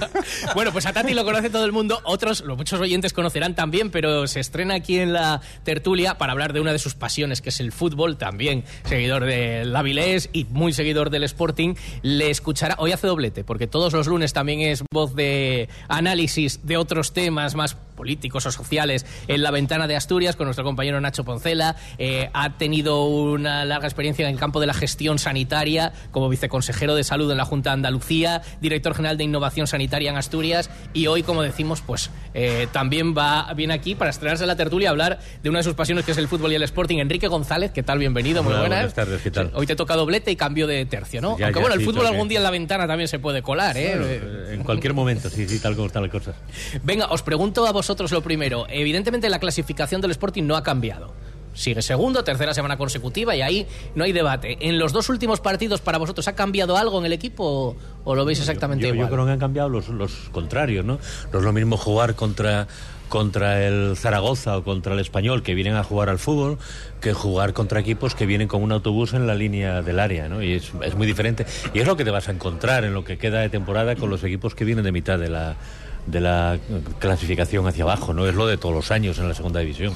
Bueno, 0.55 0.71
pues 0.71 0.85
a 0.85 0.93
Tati 0.93 1.13
lo 1.13 1.25
conoce 1.25 1.49
todo 1.49 1.65
el 1.65 1.71
mundo, 1.71 1.99
otros, 2.03 2.41
los 2.41 2.57
muchos 2.57 2.79
oyentes 2.79 3.13
conocerán 3.13 3.55
también, 3.55 3.89
pero 3.91 4.27
se 4.27 4.39
estrena 4.39 4.75
aquí 4.75 4.99
en 4.99 5.13
la 5.13 5.41
tertulia 5.63 6.17
para 6.17 6.31
hablar 6.31 6.53
de 6.53 6.59
una 6.59 6.71
de 6.71 6.79
sus 6.79 6.95
pasiones, 6.95 7.41
que 7.41 7.49
es 7.49 7.59
el 7.59 7.71
fútbol, 7.71 8.17
también 8.17 8.63
seguidor 8.83 9.25
del 9.25 9.75
Avilés 9.75 10.29
y 10.33 10.45
muy 10.45 10.73
seguidor 10.73 11.09
del 11.09 11.23
Sporting. 11.23 11.75
Le 12.01 12.29
escuchará, 12.29 12.75
hoy 12.77 12.91
hace 12.91 13.07
doblete, 13.07 13.43
porque 13.43 13.67
todos 13.67 13.93
los 13.93 14.07
lunes 14.07 14.33
también 14.33 14.61
es 14.61 14.83
voz 14.91 15.15
de 15.15 15.69
análisis 15.87 16.59
de 16.63 16.77
otros 16.77 17.13
temas 17.13 17.55
más 17.55 17.75
políticos 18.03 18.45
o 18.45 18.51
sociales 18.51 19.05
en 19.29 19.41
la 19.43 19.49
ventana 19.49 19.87
de 19.87 19.95
Asturias 19.95 20.35
con 20.35 20.45
nuestro 20.45 20.65
compañero 20.65 20.99
Nacho 20.99 21.23
Poncela. 21.23 21.77
Eh, 21.97 22.29
ha 22.33 22.57
tenido 22.57 23.05
una 23.05 23.63
larga 23.63 23.87
experiencia 23.87 24.27
en 24.27 24.33
el 24.33 24.37
campo 24.39 24.59
de 24.59 24.67
la 24.67 24.73
gestión 24.73 25.19
sanitaria 25.19 25.93
como 26.11 26.27
viceconsejero 26.27 26.95
de 26.95 27.05
salud 27.05 27.31
en 27.31 27.37
la 27.37 27.45
Junta 27.45 27.69
de 27.69 27.75
Andalucía, 27.75 28.41
director 28.59 28.93
general 28.93 29.15
de 29.17 29.23
innovación 29.23 29.67
sanitaria 29.67 30.09
en 30.11 30.17
Asturias 30.17 30.69
y 30.93 31.07
hoy, 31.07 31.23
como 31.23 31.43
decimos, 31.43 31.81
pues 31.81 32.09
eh, 32.33 32.67
también 32.73 33.15
va 33.17 33.53
viene 33.55 33.73
aquí 33.73 33.95
para 33.95 34.11
estrenarse 34.11 34.43
en 34.43 34.49
la 34.49 34.57
tertulia 34.57 34.89
a 34.89 34.91
hablar 34.91 35.19
de 35.41 35.49
una 35.49 35.59
de 35.59 35.63
sus 35.63 35.75
pasiones 35.75 36.03
que 36.03 36.11
es 36.11 36.17
el 36.17 36.27
fútbol 36.27 36.51
y 36.51 36.55
el 36.55 36.63
Sporting. 36.63 36.97
Enrique 36.97 37.29
González, 37.29 37.71
¿qué 37.71 37.83
tal? 37.83 37.99
Bienvenido, 37.99 38.43
muy 38.43 38.51
Hola, 38.51 38.59
buenas. 38.63 38.79
buenas 38.79 38.93
tardes, 38.95 39.21
¿qué 39.21 39.31
tal? 39.31 39.49
Hoy 39.53 39.65
te 39.65 39.77
toca 39.77 39.95
doblete 39.95 40.29
y 40.29 40.35
cambio 40.35 40.67
de 40.67 40.85
tercio, 40.85 41.21
¿no? 41.21 41.37
Ya, 41.37 41.45
Aunque 41.45 41.59
ya, 41.59 41.61
bueno, 41.61 41.75
el 41.75 41.79
sí, 41.79 41.85
fútbol 41.85 42.05
algún 42.07 42.27
día 42.27 42.39
en 42.39 42.43
la 42.43 42.51
ventana 42.51 42.85
también 42.85 43.07
se 43.07 43.19
puede 43.19 43.41
colar, 43.41 43.77
¿eh? 43.77 43.93
Eh, 43.95 44.49
En 44.55 44.63
cualquier 44.63 44.93
momento, 44.93 45.29
sí, 45.29 45.47
sí, 45.47 45.59
tal 45.59 45.75
como 45.75 45.87
están 45.87 46.03
las 46.03 46.11
cosas. 46.11 46.35
Venga, 46.83 47.05
os 47.05 47.21
pregunto 47.21 47.65
a 47.65 47.71
vosotros 47.71 47.92
lo 48.11 48.21
primero. 48.21 48.65
Evidentemente 48.69 49.29
la 49.29 49.39
clasificación 49.39 50.01
del 50.01 50.11
Sporting 50.11 50.43
no 50.43 50.55
ha 50.55 50.63
cambiado. 50.63 51.13
Sigue 51.53 51.83
segundo, 51.83 52.23
tercera 52.23 52.53
semana 52.53 52.77
consecutiva 52.77 53.35
y 53.35 53.41
ahí 53.43 53.67
no 53.93 54.03
hay 54.03 54.11
debate. 54.11 54.57
¿En 54.61 54.79
los 54.79 54.91
dos 54.91 55.09
últimos 55.09 55.39
partidos 55.39 55.81
para 55.81 55.99
vosotros 55.99 56.27
ha 56.27 56.33
cambiado 56.33 56.77
algo 56.77 56.99
en 56.99 57.05
el 57.05 57.13
equipo 57.13 57.43
o, 57.43 57.75
o 58.03 58.15
lo 58.15 58.25
veis 58.25 58.39
exactamente 58.39 58.83
yo, 58.83 58.89
yo 58.89 58.95
igual? 58.95 59.09
creo 59.11 59.25
que 59.25 59.31
han 59.33 59.39
cambiado 59.39 59.69
los, 59.69 59.89
los 59.89 60.11
contrarios, 60.31 60.83
¿no? 60.83 60.97
No 61.31 61.39
es 61.39 61.45
lo 61.45 61.53
mismo 61.53 61.77
jugar 61.77 62.15
contra 62.15 62.67
contra 63.07 63.63
el 63.63 63.95
Zaragoza 63.95 64.57
o 64.57 64.63
contra 64.63 64.93
el 64.93 64.99
Español 64.99 65.43
que 65.43 65.53
vienen 65.53 65.75
a 65.75 65.83
jugar 65.83 66.09
al 66.09 66.17
fútbol 66.17 66.57
que 66.99 67.13
jugar 67.13 67.53
contra 67.53 67.79
equipos 67.79 68.15
que 68.15 68.25
vienen 68.25 68.47
con 68.47 68.63
un 68.63 68.71
autobús 68.71 69.13
en 69.13 69.27
la 69.27 69.35
línea 69.35 69.83
del 69.83 69.99
área, 69.99 70.27
¿no? 70.27 70.41
Y 70.41 70.53
es, 70.53 70.71
es 70.83 70.95
muy 70.95 71.05
diferente. 71.05 71.45
Y 71.75 71.79
es 71.79 71.85
lo 71.85 71.95
que 71.95 72.03
te 72.03 72.09
vas 72.09 72.27
a 72.29 72.31
encontrar 72.31 72.83
en 72.85 72.95
lo 72.95 73.03
que 73.03 73.19
queda 73.19 73.41
de 73.41 73.49
temporada 73.49 73.95
con 73.95 74.09
los 74.09 74.23
equipos 74.23 74.55
que 74.55 74.65
vienen 74.65 74.83
de 74.83 74.91
mitad 74.91 75.19
de 75.19 75.29
la 75.29 75.55
de 76.05 76.19
la 76.21 76.59
clasificación 76.99 77.67
hacia 77.67 77.83
abajo, 77.83 78.13
¿no? 78.13 78.27
Es 78.27 78.35
lo 78.35 78.45
de 78.47 78.57
todos 78.57 78.75
los 78.75 78.91
años 78.91 79.17
en 79.19 79.27
la 79.29 79.33
segunda 79.35 79.59
división. 79.59 79.93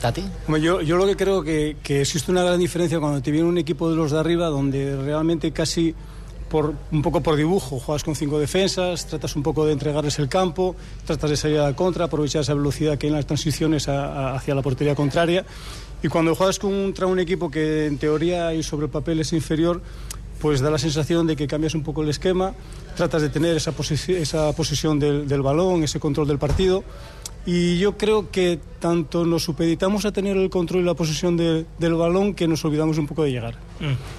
Tati. 0.00 0.22
Hombre, 0.46 0.62
yo, 0.62 0.80
yo 0.80 0.96
lo 0.96 1.06
que 1.06 1.16
creo 1.16 1.42
que, 1.42 1.76
que 1.82 2.00
existe 2.00 2.30
una 2.30 2.42
gran 2.42 2.58
diferencia 2.58 2.98
cuando 3.00 3.20
te 3.20 3.30
viene 3.30 3.46
un 3.48 3.58
equipo 3.58 3.90
de 3.90 3.96
los 3.96 4.10
de 4.12 4.18
arriba 4.18 4.46
donde 4.46 4.96
realmente 4.96 5.52
casi 5.52 5.94
por, 6.48 6.74
un 6.90 7.02
poco 7.02 7.20
por 7.22 7.36
dibujo 7.36 7.78
juegas 7.78 8.02
con 8.02 8.16
cinco 8.16 8.38
defensas, 8.38 9.06
tratas 9.06 9.36
un 9.36 9.42
poco 9.42 9.66
de 9.66 9.72
entregarles 9.74 10.18
el 10.18 10.28
campo, 10.28 10.74
tratas 11.06 11.30
de 11.30 11.36
salir 11.36 11.58
a 11.58 11.64
la 11.64 11.76
contra, 11.76 12.06
aprovechar 12.06 12.42
esa 12.42 12.54
velocidad 12.54 12.96
que 12.98 13.06
hay 13.06 13.10
en 13.12 13.16
las 13.16 13.26
transiciones 13.26 13.88
a- 13.88 14.06
a- 14.32 14.34
hacia 14.36 14.54
la 14.54 14.62
portería 14.62 14.94
contraria. 14.94 15.44
Y 16.02 16.08
cuando 16.08 16.34
juegas 16.34 16.58
contra 16.58 17.06
un 17.06 17.18
equipo 17.20 17.50
que 17.50 17.84
en 17.86 17.98
teoría 17.98 18.54
y 18.54 18.62
sobre 18.62 18.86
el 18.86 18.90
papel 18.90 19.20
es 19.20 19.32
inferior, 19.34 19.82
pues 20.40 20.60
da 20.60 20.70
la 20.70 20.78
sensación 20.78 21.26
de 21.26 21.36
que 21.36 21.46
cambias 21.46 21.74
un 21.74 21.82
poco 21.82 22.02
el 22.02 22.08
esquema, 22.08 22.54
tratas 22.96 23.22
de 23.22 23.28
tener 23.28 23.56
esa, 23.56 23.72
posi- 23.72 24.14
esa 24.16 24.52
posesión 24.54 24.98
del, 24.98 25.28
del 25.28 25.42
balón, 25.42 25.82
ese 25.84 26.00
control 26.00 26.26
del 26.28 26.38
partido. 26.38 26.82
Y 27.46 27.78
yo 27.78 27.96
creo 27.96 28.30
que 28.30 28.58
tanto 28.80 29.24
nos 29.24 29.44
supeditamos 29.44 30.04
a 30.04 30.12
tener 30.12 30.36
el 30.36 30.50
control 30.50 30.82
y 30.82 30.84
la 30.84 30.94
posesión 30.94 31.36
de- 31.38 31.64
del 31.78 31.94
balón 31.94 32.34
que 32.34 32.46
nos 32.46 32.62
olvidamos 32.64 32.98
un 32.98 33.06
poco 33.06 33.24
de 33.24 33.32
llegar. 33.32 33.54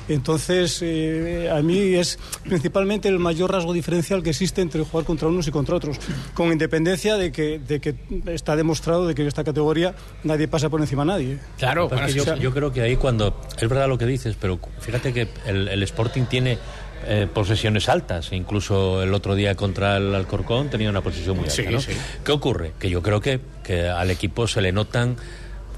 Entonces, 0.09 0.79
eh, 0.81 1.49
a 1.51 1.61
mí 1.61 1.77
es 1.93 2.17
principalmente 2.43 3.07
el 3.09 3.19
mayor 3.19 3.51
rasgo 3.51 3.73
diferencial 3.73 4.23
que 4.23 4.31
existe 4.31 4.61
entre 4.61 4.83
jugar 4.83 5.05
contra 5.05 5.27
unos 5.27 5.47
y 5.47 5.51
contra 5.51 5.75
otros, 5.75 5.97
con 6.33 6.51
independencia 6.51 7.15
de 7.15 7.31
que, 7.31 7.59
de 7.59 7.79
que 7.79 7.95
está 8.27 8.55
demostrado 8.55 9.07
de 9.07 9.15
que 9.15 9.21
en 9.21 9.27
esta 9.27 9.43
categoría 9.43 9.93
nadie 10.23 10.47
pasa 10.47 10.69
por 10.69 10.81
encima 10.81 11.03
de 11.03 11.07
nadie. 11.07 11.37
Claro, 11.57 11.87
bueno, 11.89 12.07
yo, 12.09 12.51
creo 12.53 12.73
que 12.73 12.81
ahí 12.81 12.95
cuando 12.97 13.39
es 13.59 13.69
verdad 13.69 13.87
lo 13.87 13.97
que 13.97 14.05
dices, 14.07 14.35
pero 14.39 14.59
fíjate 14.79 15.13
que 15.13 15.27
el, 15.45 15.67
el 15.67 15.83
Sporting 15.83 16.23
tiene 16.23 16.57
eh, 17.05 17.27
posesiones 17.31 17.89
altas, 17.89 18.31
incluso 18.31 19.01
el 19.01 19.13
otro 19.13 19.35
día 19.35 19.55
contra 19.55 19.97
el 19.97 20.13
Alcorcón 20.13 20.69
tenía 20.69 20.89
una 20.89 21.01
posesión 21.01 21.37
muy 21.37 21.45
alta. 21.45 21.55
Sí, 21.55 21.65
¿no? 21.69 21.79
sí. 21.81 21.93
¿Qué 22.23 22.31
ocurre? 22.31 22.73
Que 22.79 22.89
yo 22.89 23.01
creo 23.01 23.21
que, 23.21 23.39
que 23.63 23.87
al 23.87 24.11
equipo 24.11 24.47
se 24.47 24.61
le 24.61 24.71
notan 24.71 25.17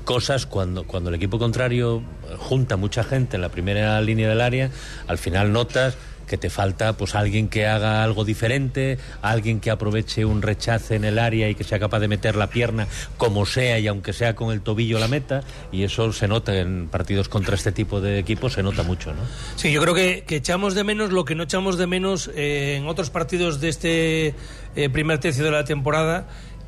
cosas 0.04 0.46
cuando, 0.46 0.84
cuando 0.84 1.10
el 1.10 1.16
equipo 1.16 1.40
contrario 1.40 2.04
junta 2.38 2.76
mucha 2.76 3.04
gente 3.04 3.38
en 3.38 3.42
la 3.42 3.50
primera 3.50 4.00
línea 4.02 4.28
del 4.30 4.42
área, 4.42 4.70
al 5.08 5.18
final 5.18 5.52
notas 5.52 5.98
que 6.34 6.38
te 6.40 6.50
falta 6.50 6.94
pues 6.94 7.14
alguien 7.14 7.48
que 7.48 7.68
haga 7.68 8.04
algo 8.04 8.26
diferente, 8.26 8.98
alguien 9.22 9.60
que 9.60 9.70
aproveche 9.70 10.26
un 10.26 10.42
rechace 10.42 10.96
en 10.96 11.04
el 11.04 11.20
área 11.20 11.48
y 11.48 11.54
que 11.54 11.64
sea 11.64 11.78
capaz 11.78 12.00
de 12.00 12.08
meter 12.08 12.36
la 12.36 12.48
pierna 12.48 12.88
como 13.18 13.46
sea 13.46 13.78
y 13.78 13.86
aunque 13.86 14.14
sea 14.14 14.34
con 14.34 14.52
el 14.52 14.62
tobillo 14.62 14.98
la 14.98 15.08
meta 15.08 15.44
y 15.72 15.84
eso 15.84 16.12
se 16.12 16.28
nota 16.28 16.58
en 16.58 16.88
partidos 16.88 17.30
contra 17.30 17.54
este 17.54 17.72
tipo 17.72 18.02
de 18.02 18.18
equipos 18.18 18.54
se 18.54 18.64
nota 18.64 18.82
mucho, 18.82 19.14
¿no? 19.14 19.22
Sí, 19.58 19.72
yo 19.72 19.80
creo 19.80 19.94
que, 19.94 20.24
que 20.26 20.38
echamos 20.38 20.74
de 20.74 20.84
menos 20.84 21.12
lo 21.12 21.24
que 21.24 21.36
no 21.36 21.44
echamos 21.44 21.78
de 21.78 21.86
menos 21.86 22.32
eh, 22.34 22.78
en 22.80 22.88
otros 22.88 23.12
partidos 23.12 23.62
de 23.62 23.70
este 23.70 24.34
eh, 24.76 24.90
primer 24.90 25.20
tercio 25.20 25.44
de 25.44 25.52
la 25.52 25.66
temporada 25.66 26.26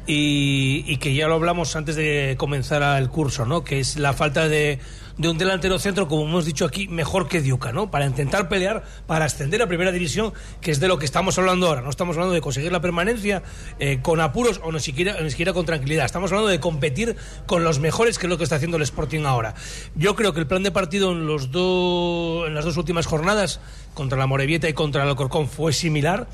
y, 0.07 0.97
que 0.97 1.13
ya 1.13 1.27
lo 1.27 1.35
hablamos 1.35 1.75
antes 1.75 1.95
de 1.95 2.35
comenzar 2.37 2.99
el 3.01 3.09
curso, 3.09 3.45
¿no? 3.45 3.63
Que 3.63 3.79
es 3.79 3.97
la 3.97 4.13
falta 4.13 4.47
de, 4.47 4.79
un 5.17 5.37
delantero 5.37 5.79
centro, 5.79 6.07
como 6.07 6.23
hemos 6.23 6.45
dicho 6.45 6.65
aquí, 6.65 6.87
mejor 6.87 7.27
que 7.27 7.41
Diuca, 7.41 7.71
¿no? 7.71 7.89
Para 7.89 8.05
intentar 8.05 8.47
pelear, 8.47 8.83
para 9.07 9.25
ascender 9.25 9.61
a 9.61 9.67
primera 9.67 9.91
división, 9.91 10.33
que 10.61 10.71
es 10.71 10.79
de 10.79 10.87
lo 10.87 10.99
que 10.99 11.05
estamos 11.05 11.37
hablando 11.39 11.67
ahora. 11.67 11.81
No 11.81 11.89
estamos 11.89 12.15
hablando 12.17 12.33
de 12.33 12.41
conseguir 12.41 12.71
la 12.71 12.81
permanencia 12.81 13.41
eh, 13.79 13.99
con 14.01 14.19
apuros 14.19 14.61
o 14.63 14.71
ni 14.71 14.79
siquiera, 14.79 15.19
ni 15.21 15.31
siquiera 15.31 15.53
con 15.53 15.65
tranquilidad. 15.65 16.05
Estamos 16.05 16.31
hablando 16.31 16.49
de 16.49 16.59
competir 16.59 17.15
con 17.47 17.63
los 17.63 17.79
mejores, 17.79 18.19
que 18.19 18.27
es 18.27 18.29
lo 18.29 18.37
que 18.37 18.43
está 18.43 18.57
haciendo 18.57 18.77
el 18.77 18.83
Sporting 18.83 19.25
ahora. 19.25 19.55
Yo 19.95 20.15
creo 20.15 20.33
que 20.33 20.39
el 20.39 20.47
plan 20.47 20.63
de 20.63 20.71
partido 20.71 21.11
en, 21.11 21.25
los 21.25 21.51
dos 21.51 22.47
en 22.47 22.53
las 22.53 22.65
dos 22.65 22.77
últimas 22.77 23.07
jornadas, 23.07 23.59
contra 23.93 24.17
la 24.17 24.27
Morevieta 24.27 24.69
y 24.69 24.73
contra 24.73 25.03
el 25.03 25.09
Alcorcón, 25.09 25.47
fue 25.47 25.73
similar 25.73 26.27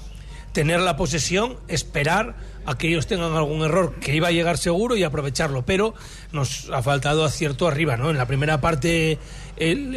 tener 0.54 0.80
la 0.82 0.98
posesión, 0.98 1.58
esperar 1.68 2.36
a 2.66 2.78
que 2.78 2.90
ellos 2.90 3.08
tengan 3.08 3.34
algún 3.36 3.62
error 3.64 3.96
que 4.00 4.16
iba 4.16 4.28
a 4.28 4.32
llegar 4.32 4.58
seguro 4.58 4.96
y 4.96 5.04
aprovecharlo. 5.04 5.66
Pero 5.66 5.94
nos 6.32 6.70
ha 6.72 6.82
faltado 6.84 7.24
acierto 7.26 7.68
arriba, 7.68 7.98
¿no? 7.98 8.10
En 8.10 8.18
la 8.18 8.26
primera 8.28 8.62
parte, 8.62 9.18
el, 9.58 9.96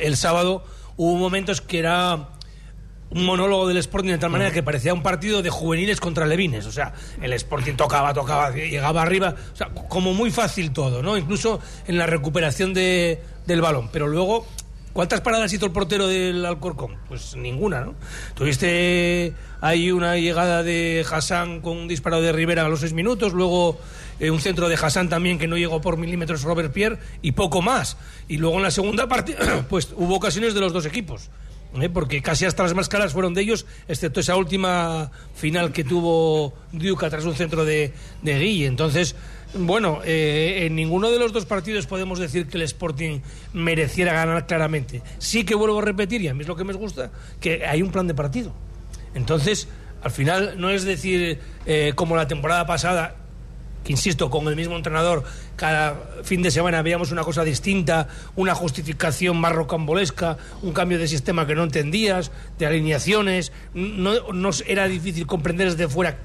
el- 0.00 0.16
sábado, 0.16 0.64
hubo 0.96 1.16
momentos 1.16 1.60
que 1.60 1.78
era 1.78 2.30
un 3.08 3.24
monólogo 3.24 3.68
del 3.68 3.76
Sporting 3.76 4.10
de 4.10 4.18
tal 4.18 4.30
manera 4.30 4.50
que 4.50 4.64
parecía 4.64 4.92
un 4.92 5.02
partido 5.02 5.40
de 5.40 5.50
juveniles 5.50 6.00
contra 6.00 6.26
levines. 6.26 6.66
O 6.66 6.72
sea, 6.72 6.92
el 7.22 7.32
Sporting 7.34 7.74
tocaba, 7.74 8.12
tocaba, 8.12 8.50
llegaba 8.50 9.02
arriba. 9.02 9.34
O 9.52 9.56
sea, 9.56 9.68
como 9.68 10.12
muy 10.12 10.30
fácil 10.32 10.72
todo, 10.72 11.02
¿no? 11.02 11.16
Incluso 11.16 11.60
en 11.86 11.96
la 11.98 12.06
recuperación 12.06 12.74
de- 12.74 13.22
del 13.46 13.60
balón. 13.60 13.90
Pero 13.92 14.08
luego, 14.08 14.44
¿cuántas 14.96 15.20
paradas 15.20 15.52
hizo 15.52 15.66
el 15.66 15.72
portero 15.72 16.08
del 16.08 16.44
Alcorcón? 16.46 16.96
Pues 17.06 17.36
ninguna, 17.36 17.82
¿no? 17.82 17.94
Tuviste 18.34 19.34
ahí 19.60 19.92
una 19.92 20.16
llegada 20.16 20.62
de 20.62 21.04
Hassan 21.08 21.60
con 21.60 21.76
un 21.76 21.86
disparo 21.86 22.22
de 22.22 22.32
Rivera 22.32 22.64
a 22.64 22.68
los 22.70 22.80
seis 22.80 22.94
minutos, 22.94 23.34
luego 23.34 23.78
eh, 24.18 24.30
un 24.30 24.40
centro 24.40 24.70
de 24.70 24.74
Hassan 24.74 25.10
también 25.10 25.38
que 25.38 25.46
no 25.46 25.58
llegó 25.58 25.82
por 25.82 25.98
milímetros 25.98 26.42
Robert 26.42 26.72
Pierre 26.72 26.98
y 27.20 27.32
poco 27.32 27.60
más. 27.60 27.98
Y 28.26 28.38
luego 28.38 28.56
en 28.56 28.62
la 28.62 28.70
segunda 28.70 29.06
parte, 29.06 29.36
pues 29.68 29.90
hubo 29.94 30.16
ocasiones 30.16 30.54
de 30.54 30.60
los 30.60 30.72
dos 30.72 30.86
equipos. 30.86 31.28
¿Eh? 31.80 31.88
porque 31.88 32.22
casi 32.22 32.44
hasta 32.44 32.62
las 32.62 32.74
más 32.74 32.88
caras 32.88 33.12
fueron 33.12 33.34
de 33.34 33.42
ellos, 33.42 33.66
excepto 33.88 34.20
esa 34.20 34.36
última 34.36 35.10
final 35.34 35.72
que 35.72 35.84
tuvo 35.84 36.54
Duca 36.72 37.10
tras 37.10 37.24
un 37.24 37.34
centro 37.34 37.64
de, 37.64 37.92
de 38.22 38.38
Guille. 38.38 38.66
Entonces, 38.66 39.14
bueno, 39.54 40.00
eh, 40.04 40.66
en 40.66 40.74
ninguno 40.74 41.10
de 41.10 41.18
los 41.18 41.32
dos 41.32 41.46
partidos 41.46 41.86
podemos 41.86 42.18
decir 42.18 42.46
que 42.46 42.56
el 42.56 42.62
Sporting 42.62 43.20
mereciera 43.52 44.12
ganar 44.12 44.46
claramente. 44.46 45.02
Sí 45.18 45.44
que 45.44 45.54
vuelvo 45.54 45.78
a 45.78 45.82
repetir, 45.82 46.20
y 46.22 46.28
a 46.28 46.34
mí 46.34 46.42
es 46.42 46.48
lo 46.48 46.56
que 46.56 46.64
me 46.64 46.72
gusta, 46.72 47.10
que 47.40 47.64
hay 47.64 47.82
un 47.82 47.90
plan 47.90 48.06
de 48.06 48.14
partido. 48.14 48.52
Entonces, 49.14 49.68
al 50.02 50.10
final 50.10 50.54
no 50.58 50.70
es 50.70 50.84
decir, 50.84 51.38
eh, 51.64 51.92
como 51.94 52.16
la 52.16 52.28
temporada 52.28 52.66
pasada, 52.66 53.16
que 53.84 53.92
insisto, 53.92 54.30
con 54.30 54.46
el 54.48 54.56
mismo 54.56 54.76
entrenador, 54.76 55.24
cada 55.56 55.96
fin 56.22 56.42
de 56.42 56.50
semana 56.50 56.82
veíamos 56.82 57.10
una 57.12 57.24
cosa 57.24 57.42
distinta, 57.42 58.08
una 58.36 58.54
justificación 58.54 59.38
más 59.38 59.52
rocambolesca, 59.52 60.36
un 60.62 60.72
cambio 60.72 60.98
de 60.98 61.08
sistema 61.08 61.46
que 61.46 61.54
no 61.54 61.64
entendías, 61.64 62.30
de 62.58 62.66
alineaciones, 62.66 63.52
no, 63.74 64.32
no 64.32 64.50
era 64.66 64.86
difícil 64.86 65.26
comprender 65.26 65.70
desde 65.70 65.88
fuera 65.88 66.18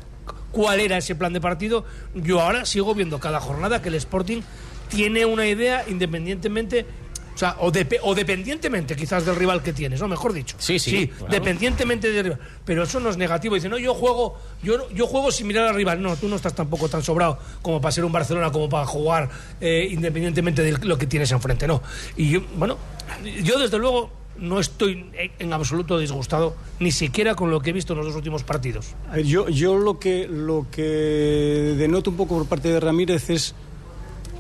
cuál 0.52 0.80
era 0.80 0.98
ese 0.98 1.16
plan 1.16 1.34
de 1.34 1.42
partido. 1.42 1.86
Yo 2.14 2.42
ahora 2.42 2.66
sigo 2.66 2.94
viendo 2.94 3.20
cada 3.20 3.40
jornada 3.40 3.82
que 3.82 3.90
el 3.90 3.96
Sporting 3.96 4.42
tiene 4.90 5.26
una 5.26 5.48
idea 5.48 5.86
independientemente. 5.88 6.86
O 7.34 7.38
sea, 7.38 7.56
o, 7.60 7.72
depe- 7.72 8.00
o 8.04 8.14
dependientemente 8.14 8.96
quizás 8.96 9.26
del 9.26 9.36
rival 9.36 9.64
que 9.64 9.74
tienes, 9.74 10.00
¿no? 10.02 10.08
Mejor 10.08 10.34
dicho. 10.34 10.56
Sí, 10.60 10.78
sí, 10.80 11.08
claro. 11.08 11.32
dependientemente 11.32 12.12
del 12.12 12.24
rival. 12.26 12.40
Pero 12.66 12.84
eso 12.84 13.00
no 13.00 13.10
es 13.10 13.18
negativo. 13.18 13.56
Dice, 13.56 13.70
no, 13.70 13.78
yo 13.78 13.94
juego, 13.94 14.38
yo, 14.62 14.90
yo 14.92 15.08
juego 15.08 15.32
sin 15.32 15.48
mirar 15.48 15.68
al 15.68 15.76
rival. 15.76 16.02
No, 16.02 16.16
tú 16.18 16.28
no 16.28 16.36
estás 16.36 16.54
tampoco 16.54 16.90
tan 16.90 17.02
sobrado 17.04 17.40
como 17.62 17.80
para 17.82 17.92
ser 17.92 18.06
un 18.06 18.12
Barcelona, 18.12 18.52
como 18.52 18.70
para 18.70 18.86
jugar 18.86 19.30
eh, 19.60 19.88
independientemente 19.92 20.62
de 20.62 20.78
lo 20.86 20.98
que 20.98 21.08
tienes 21.08 21.32
enfrente, 21.32 21.68
no. 21.68 21.82
Y 22.18 22.30
yo, 22.32 22.42
bueno, 22.58 22.78
yo 23.44 23.58
desde 23.60 23.78
luego 23.78 24.12
no 24.38 24.60
estoy 24.60 25.06
en 25.40 25.54
absoluto 25.54 26.00
disgustado, 26.00 26.56
ni 26.80 26.92
siquiera 26.92 27.36
con 27.36 27.52
lo 27.52 27.60
que 27.62 27.70
he 27.70 27.74
visto 27.74 27.94
en 27.94 27.98
los 27.98 28.08
dos 28.08 28.16
últimos 28.16 28.44
partidos. 28.44 28.96
Yo, 29.24 29.48
yo 29.50 29.78
lo, 29.78 30.00
que, 30.00 30.28
lo 30.28 30.66
que 30.72 31.76
denoto 31.78 32.10
un 32.10 32.18
poco 32.18 32.38
por 32.38 32.48
parte 32.48 32.70
de 32.70 32.80
Ramírez 32.80 33.30
es 33.30 33.54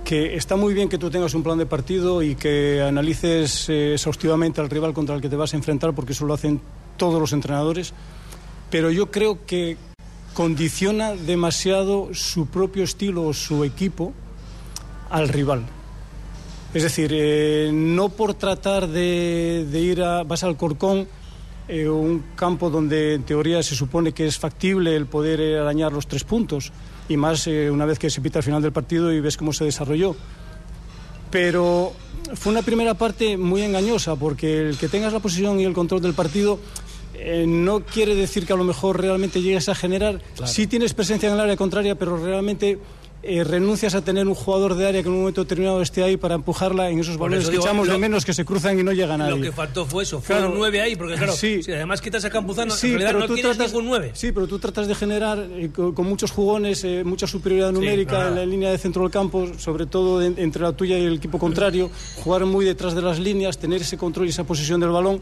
que 0.03 0.35
está 0.35 0.55
muy 0.55 0.73
bien 0.73 0.89
que 0.89 0.97
tú 0.97 1.09
tengas 1.09 1.33
un 1.33 1.43
plan 1.43 1.57
de 1.57 1.65
partido 1.65 2.21
y 2.21 2.35
que 2.35 2.81
analices 2.81 3.69
eh, 3.69 3.93
exhaustivamente 3.93 4.61
al 4.61 4.69
rival 4.69 4.93
contra 4.93 5.15
el 5.15 5.21
que 5.21 5.29
te 5.29 5.35
vas 5.35 5.53
a 5.53 5.57
enfrentar, 5.57 5.93
porque 5.93 6.13
eso 6.13 6.25
lo 6.25 6.33
hacen 6.33 6.61
todos 6.97 7.19
los 7.19 7.33
entrenadores, 7.33 7.93
pero 8.69 8.91
yo 8.91 9.11
creo 9.11 9.45
que 9.45 9.77
condiciona 10.33 11.13
demasiado 11.13 12.09
su 12.13 12.47
propio 12.47 12.83
estilo 12.83 13.23
o 13.23 13.33
su 13.33 13.63
equipo 13.63 14.13
al 15.09 15.27
rival. 15.27 15.65
Es 16.73 16.83
decir, 16.83 17.11
eh, 17.13 17.69
no 17.73 18.09
por 18.09 18.33
tratar 18.33 18.87
de, 18.87 19.67
ir 19.73 20.01
a. 20.01 20.23
vas 20.23 20.43
al 20.43 20.55
Corcón, 20.55 21.05
eh, 21.67 21.89
un 21.89 22.23
campo 22.35 22.69
donde 22.69 23.15
en 23.15 23.23
teoría 23.23 23.61
se 23.61 23.75
supone 23.75 24.13
que 24.13 24.25
es 24.25 24.39
factible 24.39 24.95
el 24.95 25.05
poder 25.05 25.59
arañar 25.59 25.91
los 25.91 26.07
tres 26.07 26.23
puntos, 26.23 26.71
y 27.09 27.17
más 27.17 27.47
eh, 27.47 27.69
una 27.69 27.85
vez 27.85 27.99
que 27.99 28.09
se 28.09 28.21
pita 28.21 28.39
al 28.39 28.43
final 28.43 28.61
del 28.61 28.71
partido 28.71 29.11
y 29.11 29.19
ves 29.19 29.37
cómo 29.37 29.53
se 29.53 29.65
desarrolló. 29.65 30.15
Pero 31.29 31.93
fue 32.35 32.51
una 32.51 32.61
primera 32.61 32.93
parte 32.93 33.37
muy 33.37 33.61
engañosa, 33.61 34.15
porque 34.15 34.69
el 34.69 34.77
que 34.77 34.87
tengas 34.87 35.13
la 35.13 35.19
posición 35.19 35.59
y 35.59 35.63
el 35.63 35.73
control 35.73 36.01
del 36.01 36.13
partido 36.13 36.59
no 37.47 37.81
quiere 37.81 38.15
decir 38.15 38.45
que 38.45 38.53
a 38.53 38.55
lo 38.55 38.63
mejor 38.63 38.99
realmente 38.99 39.41
llegues 39.41 39.69
a 39.69 39.75
generar. 39.75 40.21
Sí 40.45 40.67
tienes 40.67 40.93
presencia 40.93 41.27
en 41.29 41.35
el 41.35 41.39
área 41.39 41.55
contraria, 41.55 41.95
pero 41.95 42.17
realmente 42.17 42.79
eh, 43.23 43.43
renuncias 43.43 43.93
a 43.93 44.01
tener 44.01 44.27
un 44.27 44.33
jugador 44.33 44.75
de 44.75 44.87
área 44.87 45.01
que 45.01 45.07
en 45.07 45.13
un 45.13 45.19
momento 45.19 45.43
determinado 45.43 45.81
esté 45.81 46.03
ahí 46.03 46.17
para 46.17 46.35
empujarla 46.35 46.89
en 46.89 46.99
esos 46.99 47.17
balones 47.17 47.49
que 47.49 47.57
echamos 47.57 47.87
de 47.87 47.97
menos 47.97 48.25
que 48.25 48.33
se 48.33 48.45
cruzan 48.45 48.79
y 48.79 48.83
no 48.83 48.91
llegan 48.93 49.21
a 49.21 49.25
nadie. 49.25 49.37
Lo 49.37 49.41
que 49.41 49.51
faltó 49.51 49.85
fue 49.85 50.03
eso, 50.03 50.21
fue 50.21 50.43
un 50.45 50.55
9 50.55 50.81
ahí, 50.81 50.95
porque 50.95 51.15
claro, 51.15 51.33
si 51.33 51.61
además 51.71 52.01
quitas 52.01 52.25
a 52.25 52.29
Campuzano, 52.29 52.73
en 52.73 52.99
realidad 52.99 53.13
no 53.13 53.25
tienes 53.27 53.43
tratas, 53.43 53.73
ningún 53.73 53.89
9. 53.89 54.11
Sí, 54.13 54.31
pero 54.31 54.47
tú 54.47 54.59
tratas 54.59 54.87
de 54.87 54.95
generar 54.95 55.47
eh, 55.51 55.69
con, 55.71 56.05
muchos 56.05 56.31
jugones, 56.31 56.83
eh, 56.83 57.03
mucha 57.03 57.27
superioridad 57.27 57.71
numérica 57.71 58.27
en 58.27 58.35
la 58.35 58.45
línea 58.45 58.71
de 58.71 58.77
centro 58.77 59.03
del 59.03 59.11
campo, 59.11 59.47
sobre 59.57 59.85
todo 59.85 60.21
entre 60.21 60.63
la 60.63 60.73
tuya 60.73 60.97
y 60.97 61.05
el 61.05 61.15
equipo 61.15 61.37
contrario, 61.37 61.91
jugar 62.23 62.45
muy 62.45 62.65
detrás 62.65 62.95
de 62.95 63.01
las 63.01 63.19
líneas, 63.19 63.57
tener 63.57 63.81
ese 63.81 63.97
control 63.97 64.27
y 64.27 64.29
esa 64.29 64.43
posición 64.43 64.79
del 64.79 64.89
balón 64.89 65.21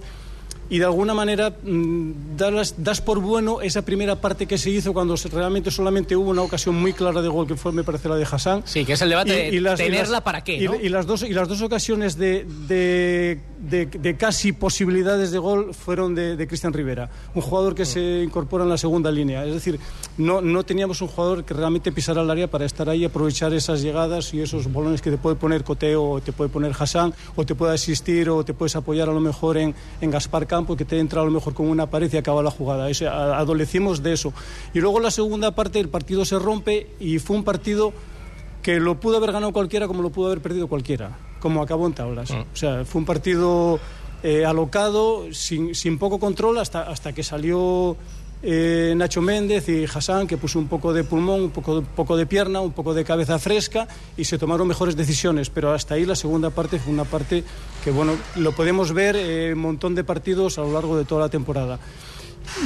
y 0.69 0.77
de 0.77 0.85
alguna 0.85 1.13
manera 1.13 1.49
mm, 1.63 2.37
das, 2.37 2.75
das, 2.77 3.01
por 3.01 3.19
bueno 3.19 3.61
esa 3.61 3.81
primera 3.81 4.15
parte 4.15 4.45
que 4.45 4.57
se 4.57 4.69
hizo 4.69 4.93
cuando 4.93 5.15
realmente 5.31 5.71
solamente 5.71 6.15
hubo 6.15 6.29
una 6.29 6.43
ocasión 6.43 6.75
muy 6.75 6.93
clara 6.93 7.21
de 7.21 7.27
gol 7.27 7.47
que 7.47 7.55
fue 7.55 7.71
me 7.71 7.83
parece 7.83 8.07
la 8.07 8.15
de 8.15 8.27
Hassan 8.29 8.61
sí 8.65 8.85
que 8.85 8.93
es 8.93 9.01
el 9.01 9.09
debate 9.09 9.51
de 9.51 9.75
tenerla 9.75 10.21
para 10.21 10.43
qué 10.43 10.59
¿no? 10.61 10.75
y, 10.75 10.89
las 10.89 11.07
dos 11.07 11.23
y 11.23 11.33
las 11.33 11.47
dos 11.47 11.61
ocasiones 11.61 12.17
de, 12.17 12.45
de, 12.67 13.39
de, 13.59 14.17
casi 14.17 14.51
posibilidades 14.51 15.31
de 15.31 15.37
gol 15.37 15.73
fueron 15.73 16.15
de, 16.15 16.47
Cristian 16.47 16.73
Rivera 16.73 17.09
un 17.35 17.41
jugador 17.41 17.75
que 17.75 17.85
se 17.85 18.23
incorpora 18.23 18.63
en 18.63 18.69
la 18.69 18.77
segunda 18.77 19.11
línea 19.11 19.45
es 19.45 19.53
decir 19.53 19.79
no, 20.17 20.41
no 20.41 20.63
teníamos 20.63 21.01
un 21.01 21.07
jugador 21.07 21.43
que 21.43 21.53
realmente 21.53 21.91
pisara 21.91 22.21
el 22.21 22.29
área 22.29 22.49
para 22.49 22.65
estar 22.65 22.89
ahí 22.89 23.05
aprovechar 23.05 23.53
esas 23.53 23.81
llegadas 23.81 24.33
y 24.33 24.41
esos 24.41 24.71
balones 24.71 25.01
que 25.01 25.11
te 25.11 25.17
puede 25.17 25.35
poner 25.35 25.63
Coteo 25.63 26.03
o 26.03 26.21
te 26.21 26.31
puede 26.31 26.49
poner 26.49 26.73
Hassan 26.77 27.13
o 27.35 27.45
te 27.45 27.55
puede 27.55 27.73
asistir 27.73 28.29
o 28.29 28.43
te 28.43 28.53
puedes 28.53 28.75
apoyar 28.75 29.09
a 29.09 29.13
lo 29.13 29.19
mejor 29.19 29.57
en, 29.57 29.75
en 30.01 30.11
Gaspar 30.11 30.39
porque 30.65 30.85
te 30.85 30.99
entra 30.99 31.21
a 31.21 31.25
lo 31.25 31.31
mejor 31.31 31.53
con 31.53 31.67
una 31.67 31.89
pared 31.89 32.11
y 32.11 32.17
acaba 32.17 32.41
la 32.41 32.51
jugada. 32.51 32.87
Adolecimos 33.37 34.01
de 34.01 34.13
eso. 34.13 34.33
Y 34.73 34.79
luego 34.79 34.99
la 34.99 35.11
segunda 35.11 35.51
parte, 35.53 35.79
el 35.79 35.89
partido 35.89 36.25
se 36.25 36.39
rompe 36.39 36.87
y 36.99 37.19
fue 37.19 37.35
un 37.35 37.43
partido 37.43 37.93
que 38.61 38.79
lo 38.79 38.99
pudo 38.99 39.17
haber 39.17 39.31
ganado 39.31 39.53
cualquiera 39.53 39.87
como 39.87 40.01
lo 40.01 40.09
pudo 40.09 40.27
haber 40.27 40.41
perdido 40.41 40.67
cualquiera, 40.67 41.17
como 41.39 41.61
acabó 41.61 41.87
en 41.87 41.93
tablas. 41.93 42.31
Mm. 42.31 42.41
O 42.53 42.55
sea, 42.55 42.85
fue 42.85 42.99
un 42.99 43.05
partido 43.05 43.79
eh, 44.23 44.45
alocado, 44.45 45.33
sin, 45.33 45.73
sin, 45.75 45.97
poco 45.97 46.19
control, 46.19 46.57
hasta, 46.57 46.83
hasta 46.83 47.13
que 47.13 47.23
salió 47.23 47.95
eh, 48.41 48.93
Nacho 48.95 49.21
Méndez 49.21 49.67
y 49.67 49.85
Hassan, 49.85 50.27
que 50.27 50.37
puso 50.37 50.59
un 50.59 50.67
poco 50.67 50.93
de 50.93 51.03
pulmón, 51.03 51.41
un 51.41 51.51
poco, 51.51 51.81
poco 51.81 52.15
de 52.15 52.25
pierna, 52.25 52.61
un 52.61 52.71
poco 52.71 52.93
de 52.93 53.03
cabeza 53.03 53.37
fresca 53.39 53.87
y 54.15 54.23
se 54.23 54.37
tomaron 54.37 54.67
mejores 54.67 54.95
decisiones. 54.95 55.49
Pero 55.49 55.73
hasta 55.73 55.95
ahí 55.95 56.05
la 56.05 56.15
segunda 56.15 56.49
parte 56.49 56.79
fue 56.79 56.93
una 56.93 57.05
parte 57.05 57.43
que, 57.83 57.91
bueno, 57.91 58.13
lo 58.35 58.53
podemos 58.53 58.93
ver 58.93 59.15
en 59.15 59.53
un 59.53 59.59
montón 59.59 59.95
de 59.95 60.03
partidos 60.03 60.57
a 60.57 60.61
lo 60.61 60.71
largo 60.71 60.97
de 60.97 61.05
toda 61.05 61.21
la 61.21 61.29
temporada. 61.29 61.79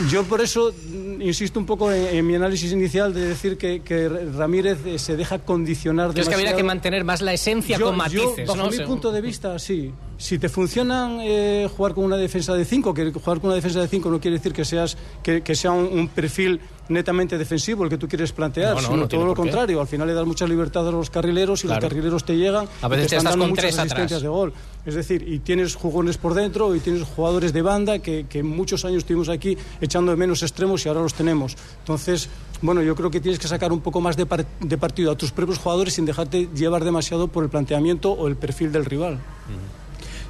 Yo 0.09 0.23
por 0.23 0.41
eso 0.41 0.73
mm, 0.73 1.21
insisto 1.21 1.59
un 1.59 1.65
poco 1.65 1.91
en, 1.91 2.25
mi 2.25 2.35
análisis 2.35 2.71
inicial 2.71 3.13
de 3.13 3.27
decir 3.27 3.57
que, 3.57 4.09
Ramírez 4.35 4.79
eh, 4.85 4.99
se 4.99 5.15
deja 5.15 5.39
condicionar 5.39 6.07
demasiado. 6.07 6.21
Es 6.21 6.29
que 6.29 6.35
habría 6.35 6.55
que 6.55 6.63
mantener 6.63 7.03
más 7.03 7.21
la 7.21 7.33
esencia 7.33 7.79
con 7.79 7.97
matices, 7.97 8.47
bajo 8.47 8.69
mi 8.69 8.79
punto 8.79 9.11
de 9.11 9.21
vista, 9.21 9.57
sí. 9.59 9.93
Si 10.17 10.37
te 10.39 10.47
funcionan 10.47 11.19
eh, 11.21 11.67
jugar 11.75 11.93
con 11.93 12.05
una 12.05 12.17
defensa 12.17 12.53
de 12.53 12.65
5, 12.65 12.93
que 12.93 13.11
jugar 13.11 13.39
con 13.39 13.47
una 13.47 13.55
defensa 13.55 13.81
de 13.81 13.87
5 13.87 14.09
no 14.09 14.19
quiere 14.21 14.37
decir 14.37 14.53
que, 14.53 14.63
seas, 14.63 14.97
que, 15.21 15.55
sea 15.55 15.71
un, 15.71 16.07
perfil 16.07 16.61
netamente 16.89 17.37
defensivo 17.37 17.83
el 17.83 17.89
que 17.89 17.97
tú 17.97 18.07
quieres 18.07 18.31
plantear, 18.31 18.79
sino 18.79 19.07
todo 19.07 19.25
lo 19.25 19.35
contrario. 19.35 19.81
Al 19.81 19.87
final 19.87 20.07
le 20.07 20.13
das 20.13 20.25
mucha 20.25 20.45
libertad 20.47 20.87
a 20.87 20.91
los 20.91 21.09
carrileros 21.09 21.63
y 21.63 21.67
los 21.67 21.79
carrileros 21.79 22.23
te 22.23 22.35
llegan 22.35 22.67
a 22.81 22.87
veces 22.87 23.05
y 23.05 23.09
te 23.09 23.15
están 23.17 23.31
dando 23.31 23.47
muchas 23.47 23.77
asistencias 23.77 24.21
de 24.21 24.27
gol. 24.27 24.53
Es 24.85 24.95
decir, 24.95 25.25
y 25.27 25.39
tienes 25.39 25.75
jugones 25.75 26.17
por 26.17 26.33
dentro 26.33 26.75
y 26.75 26.79
tienes 26.79 27.03
jugadores 27.03 27.53
de 27.53 27.61
banda 27.61 27.99
que, 27.99 28.25
que 28.27 28.43
muchos 28.43 28.83
años 28.83 29.05
tuvimos 29.05 29.29
aquí 29.29 29.57
echando 29.79 30.11
de 30.11 30.17
menos 30.17 30.43
extremos 30.43 30.85
y 30.85 30.89
ahora 30.89 31.01
los 31.01 31.13
tenemos. 31.13 31.55
Entonces, 31.79 32.27
bueno, 32.61 32.81
yo 32.81 32.95
creo 32.95 33.09
que 33.09 33.21
tienes 33.21 33.39
que 33.39 33.47
sacar 33.47 33.71
un 33.71 33.79
poco 33.79 34.01
más 34.01 34.17
de, 34.17 34.27
de 34.59 34.77
partido 34.77 35.11
a 35.11 35.17
tus 35.17 35.31
propios 35.31 35.59
jugadores 35.59 35.93
sin 35.93 36.05
dejarte 36.05 36.49
llevar 36.53 36.83
demasiado 36.83 37.29
por 37.29 37.43
el 37.43 37.49
planteamiento 37.49 38.11
o 38.11 38.27
el 38.27 38.35
perfil 38.35 38.71
del 38.71 38.85
rival. 38.85 39.19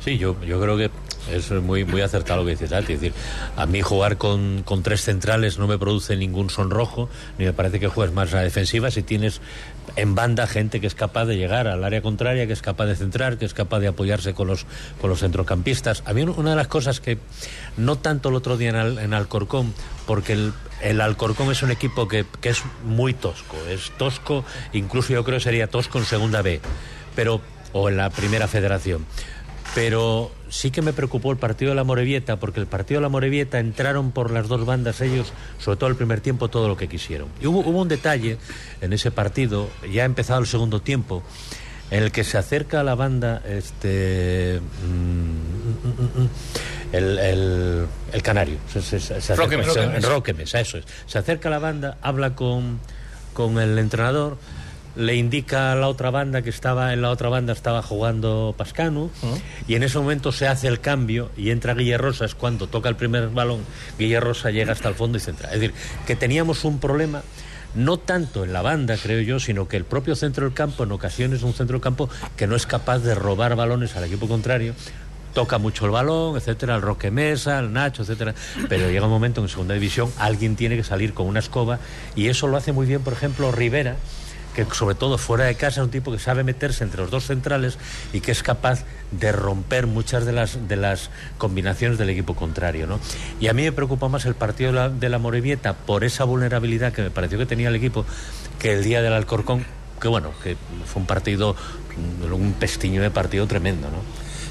Sí, 0.04 0.18
yo, 0.18 0.36
yo 0.46 0.60
creo 0.60 0.78
que 0.78 0.92
es 1.31 1.51
muy, 1.51 1.86
muy 1.86 2.01
acertado 2.01 2.41
lo 2.41 2.45
que 2.45 2.51
dices, 2.51 2.71
Es 2.71 2.88
decir, 2.88 3.13
a 3.55 3.65
mí 3.65 3.81
jugar 3.81 4.17
con, 4.17 4.63
con, 4.63 4.83
tres 4.83 5.01
centrales 5.01 5.57
no 5.57 5.67
me 5.67 5.77
produce 5.77 6.15
ningún 6.15 6.49
sonrojo, 6.49 7.09
ni 7.38 7.45
me 7.45 7.53
parece 7.53 7.79
que 7.79 7.88
juegues 7.88 8.13
más 8.13 8.33
a 8.33 8.38
la 8.38 8.41
defensiva 8.43 8.91
si 8.91 9.03
tienes 9.03 9.41
en 9.95 10.15
banda 10.15 10.47
gente 10.47 10.79
que 10.79 10.88
es 10.88 10.95
capaz 10.95 11.25
de 11.25 11.38
llegar 11.38 11.67
al 11.67 11.83
área 11.83 12.01
contraria, 12.01 12.47
que 12.47 12.53
es 12.53 12.62
capaz 12.62 12.86
de 12.86 12.95
centrar, 12.95 13.38
que 13.38 13.45
es 13.45 13.53
capaz 13.53 13.79
de 13.79 13.88
apoyarse 13.88 14.33
con 14.33 14.47
los, 14.47 14.65
con 14.99 15.09
los 15.09 15.19
centrocampistas. 15.19 16.03
A 16.05 16.13
mí 16.13 16.23
una 16.23 16.51
de 16.51 16.55
las 16.55 16.67
cosas 16.67 16.99
que, 16.99 17.17
no 17.77 17.97
tanto 17.97 18.29
el 18.29 18.36
otro 18.36 18.57
día 18.57 18.69
en, 18.69 18.99
en 18.99 19.13
Alcorcón, 19.13 19.73
porque 20.05 20.33
el, 20.33 20.53
el 20.81 21.01
Alcorcón 21.01 21.51
es 21.51 21.63
un 21.63 21.71
equipo 21.71 22.07
que, 22.07 22.25
que 22.41 22.49
es 22.49 22.63
muy 22.86 23.13
tosco, 23.13 23.57
es 23.69 23.91
tosco, 23.97 24.43
incluso 24.73 25.13
yo 25.13 25.23
creo 25.23 25.38
que 25.38 25.43
sería 25.43 25.67
tosco 25.67 25.99
en 25.99 26.05
segunda 26.05 26.41
B, 26.41 26.59
pero 27.15 27.41
o 27.71 27.89
en 27.89 27.97
la 27.97 28.09
primera 28.09 28.47
federación 28.47 29.05
pero 29.75 30.31
sí 30.49 30.71
que 30.71 30.81
me 30.81 30.93
preocupó 30.93 31.31
el 31.31 31.38
partido 31.38 31.69
de 31.69 31.75
la 31.75 31.83
Morevieta, 31.83 32.38
porque 32.38 32.59
el 32.59 32.67
partido 32.67 32.99
de 32.99 33.03
la 33.03 33.09
Morevieta 33.09 33.59
entraron 33.59 34.12
por 34.12 34.31
las 34.31 34.47
dos 34.47 34.65
bandas 34.65 35.01
ellos, 35.01 35.33
sobre 35.57 35.77
todo 35.77 35.89
el 35.89 35.95
primer 35.95 36.21
tiempo, 36.21 36.49
todo 36.49 36.67
lo 36.67 36.77
que 36.77 36.88
quisieron. 36.88 37.27
Y 37.41 37.47
hubo, 37.47 37.62
un 37.62 37.88
detalle 37.88 38.38
en 38.81 38.93
ese 38.93 39.12
partido, 39.12 39.69
ya 39.91 40.03
ha 40.03 40.05
empezado 40.05 40.39
el 40.39 40.47
segundo 40.47 40.81
tiempo, 40.81 41.23
en 41.89 42.03
el 42.03 42.12
que 42.12 42.23
se 42.23 42.38
acerca 42.38 42.81
a 42.81 42.83
la 42.83 42.95
banda 42.95 43.41
este 43.47 44.59
mm, 44.86 45.88
mm, 45.88 46.23
mm, 46.23 46.29
el, 46.93 48.21
canario, 48.21 48.57
se, 48.71 48.99
se, 48.99 49.36
Roque 49.36 50.33
Mesa, 50.33 50.59
eso 50.59 50.77
es. 50.77 50.86
Se 51.07 51.17
acerca 51.17 51.49
a 51.49 51.51
la 51.51 51.59
banda, 51.59 51.97
habla 52.01 52.36
con, 52.36 52.79
con 53.33 53.59
el 53.59 53.79
entrenador 53.79 54.38
le 54.95 55.15
indica 55.15 55.71
a 55.71 55.75
la 55.75 55.88
otra 55.88 56.12
banda 56.12 56.41
que 56.41 56.49
estaba 56.49 56.93
en 56.93 57.01
la 57.01 57.10
otra 57.10 57.29
banda 57.29 57.53
estaba 57.53 57.82
jugando 57.82 58.53
Pascano 58.58 59.10
y 59.67 59.75
en 59.75 59.84
ese 59.84 59.97
momento 59.97 60.32
se 60.32 60.47
hace 60.47 60.67
el 60.67 60.79
cambio 60.79 61.32
y 61.36 61.49
entra 61.49 61.73
Guille 61.73 61.97
Rosas 61.97 62.36
cuando 62.36 62.67
toca 62.67 62.89
el 62.89 62.95
primer 62.95 63.29
balón 63.29 63.62
Guille 63.97 64.19
Rosa 64.19 64.51
llega 64.51 64.71
hasta 64.71 64.89
el 64.89 64.95
fondo 64.95 65.17
y 65.17 65.21
centra 65.21 65.49
es 65.49 65.60
decir 65.60 65.73
que 66.06 66.15
teníamos 66.15 66.63
un 66.63 66.79
problema 66.79 67.23
no 67.75 67.97
tanto 67.97 68.43
en 68.43 68.53
la 68.53 68.62
banda, 68.62 68.97
creo 69.01 69.21
yo, 69.21 69.39
sino 69.39 69.67
que 69.67 69.77
el 69.77 69.84
propio 69.84 70.15
centro 70.15 70.45
del 70.45 70.53
campo, 70.53 70.84
en 70.84 70.91
ocasiones 70.91 71.41
un 71.41 71.53
centro 71.53 71.73
del 71.73 71.82
campo 71.82 72.08
que 72.38 72.45
no 72.45 72.56
es 72.56 72.67
capaz 72.67 72.99
de 72.99 73.15
robar 73.15 73.56
balones 73.56 73.95
al 73.95 74.03
equipo 74.03 74.27
contrario, 74.27 74.75
toca 75.34 75.58
mucho 75.58 75.86
el 75.86 75.91
balón, 75.91 76.38
etcétera, 76.38 76.75
el 76.75 76.82
Roque 76.82 77.12
Mesa, 77.12 77.60
el 77.60 77.73
Nacho, 77.73 78.03
etcétera, 78.03 78.36
pero 78.69 78.89
llega 78.89 79.06
un 79.06 79.12
momento 79.12 79.41
en 79.41 79.49
segunda 79.49 79.73
división 79.73 80.12
alguien 80.19 80.56
tiene 80.56 80.75
que 80.75 80.84
salir 80.84 81.13
con 81.13 81.25
una 81.25 81.39
escoba 81.39 81.79
y 82.15 82.27
eso 82.27 82.47
lo 82.47 82.58
hace 82.58 82.71
muy 82.71 82.86
bien, 82.86 83.01
por 83.01 83.13
ejemplo, 83.13 83.51
Rivera, 83.51 83.95
que 84.54 84.66
sobre 84.66 84.96
todo 84.96 85.18
fuera 85.18 85.46
de 85.46 85.56
casa 85.56 85.82
es 85.82 85.86
un 85.86 85.92
tipo 85.92 86.12
que 86.12 86.20
sabe 86.20 86.44
meterse 86.44 86.84
entre 86.84 87.02
los 87.02 87.12
dos 87.12 87.26
centrales 87.26 87.78
y 88.13 88.22
que 88.22 88.32
es 88.32 88.44
capaz 88.44 88.84
de 89.12 89.32
romper 89.32 89.88
muchas 89.88 90.26
de 90.26 90.32
las, 90.32 90.68
de 90.68 90.76
las 90.76 91.10
combinaciones 91.38 91.98
del 91.98 92.10
equipo 92.10 92.36
contrario. 92.36 92.88
¿no? 92.88 93.00
Y 93.39 93.48
a 93.48 93.54
mí 93.54 93.63
me 93.63 93.72
preocupa 93.72 94.08
más 94.08 94.26
el 94.26 94.36
partido 94.36 94.72
de 94.72 94.76
la, 94.78 94.89
de 94.89 95.18
Morevieta 95.18 95.74
por 95.74 96.04
esa 96.04 96.24
vulnerabilidad 96.24 96.94
que 96.94 97.02
me 97.02 97.12
pareció 97.12 97.38
que 97.38 97.46
tenía 97.46 97.70
el 97.70 97.76
equipo 97.76 98.06
que 98.60 98.74
el 98.74 98.84
día 98.84 99.02
del 99.02 99.13
Alcorcón, 99.13 99.66
que 100.00 100.08
bueno, 100.08 100.32
que 100.44 100.56
fue 100.86 101.02
un 101.02 101.08
partido, 101.08 101.56
un 102.32 102.54
pestiño 102.54 103.02
de 103.02 103.12
partido 103.12 103.48
tremendo. 103.48 103.89
¿no? 103.89 103.98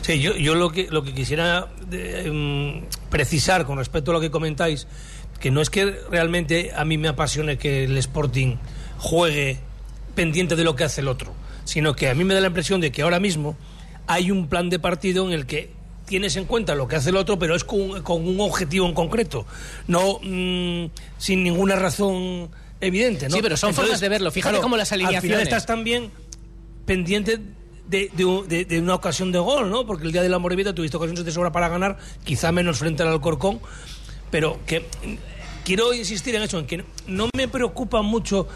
Sí, 0.02 0.20
yo, 0.20 0.34
yo 0.34 0.54
lo, 0.54 0.70
que, 0.72 0.88
lo 0.90 1.04
que 1.04 1.14
quisiera 1.14 1.68
em, 1.92 2.82
precisar 3.08 3.64
con 3.64 3.78
respecto 3.78 4.10
a 4.10 4.14
lo 4.14 4.20
que 4.20 4.30
comentáis, 4.30 4.88
que 5.40 5.50
no 5.50 5.60
es 5.60 5.70
que 5.70 5.96
realmente 6.10 6.72
a 6.74 6.84
mí 6.84 6.98
me 6.98 7.08
apasione 7.08 7.56
que 7.56 7.84
el 7.84 7.96
Sporting 7.98 8.56
juegue 8.98 9.60
pendiente 10.14 10.56
de 10.56 10.64
lo 10.64 10.76
que 10.76 10.84
hace 10.84 11.00
el 11.00 11.08
otro, 11.08 11.32
sino 11.64 11.94
que 11.94 12.08
a 12.08 12.14
mí 12.14 12.24
me 12.24 12.34
da 12.34 12.40
la 12.40 12.48
impresión 12.48 12.80
de 12.80 12.92
que 12.92 13.02
ahora 13.02 13.20
mismo 13.20 13.56
hay 14.06 14.30
un 14.30 14.48
plan 14.48 14.68
de 14.70 14.78
partido 14.78 15.26
en 15.26 15.32
el 15.32 15.46
que 15.46 15.70
tienes 16.06 16.36
en 16.36 16.44
cuenta 16.44 16.74
lo 16.74 16.88
que 16.88 16.96
hace 16.96 17.10
el 17.10 17.16
otro, 17.16 17.38
pero 17.38 17.54
es 17.54 17.64
con, 17.64 18.02
con 18.02 18.26
un 18.26 18.40
objetivo 18.40 18.86
en 18.86 18.94
concreto, 18.94 19.46
no 19.86 20.18
mm, 20.22 20.86
sin 21.18 21.42
ninguna 21.44 21.76
razón 21.76 22.50
evidente. 22.80 23.28
¿no? 23.28 23.36
Sí, 23.36 23.42
pero 23.42 23.56
son 23.56 23.72
formas 23.72 24.00
de 24.00 24.08
verlo. 24.08 24.30
Fíjate 24.30 24.58
cómo 24.60 24.76
las 24.76 24.90
Al 24.92 24.98
final 24.98 25.14
alineaciones. 25.14 25.42
estás 25.48 25.66
también 25.66 26.10
pendiente 26.84 27.38
de, 27.88 28.10
de 28.12 28.24
un- 28.24 28.48
de- 28.48 28.64
de 28.64 28.80
una 28.80 28.94
ocasión 28.94 29.30
de 29.32 29.38
gol, 29.38 29.70
¿no? 29.70 29.86
Porque 29.86 30.04
el 30.06 30.12
día 30.12 30.22
de 30.22 30.28
la 30.28 30.38
Moribeta 30.38 30.74
tuviste 30.74 30.96
ocasiones 30.96 31.24
de 31.24 31.30
sobra 31.32 31.52
para 31.52 31.68
ganar, 31.68 31.98
quizá 32.24 32.50
menos 32.52 32.78
frente 32.78 33.02
al 33.02 33.10
Alcorcón, 33.10 33.60
pero 34.30 34.58
que 34.66 34.80
mm, 34.80 35.14
quiero 35.64 35.94
insistir 35.94 36.34
en 36.34 36.42
eso, 36.42 36.58
en 36.58 36.66
que 36.66 36.84
no 37.06 37.28
me 37.36 37.48
preocupa 37.48 38.02
mucho 38.02 38.48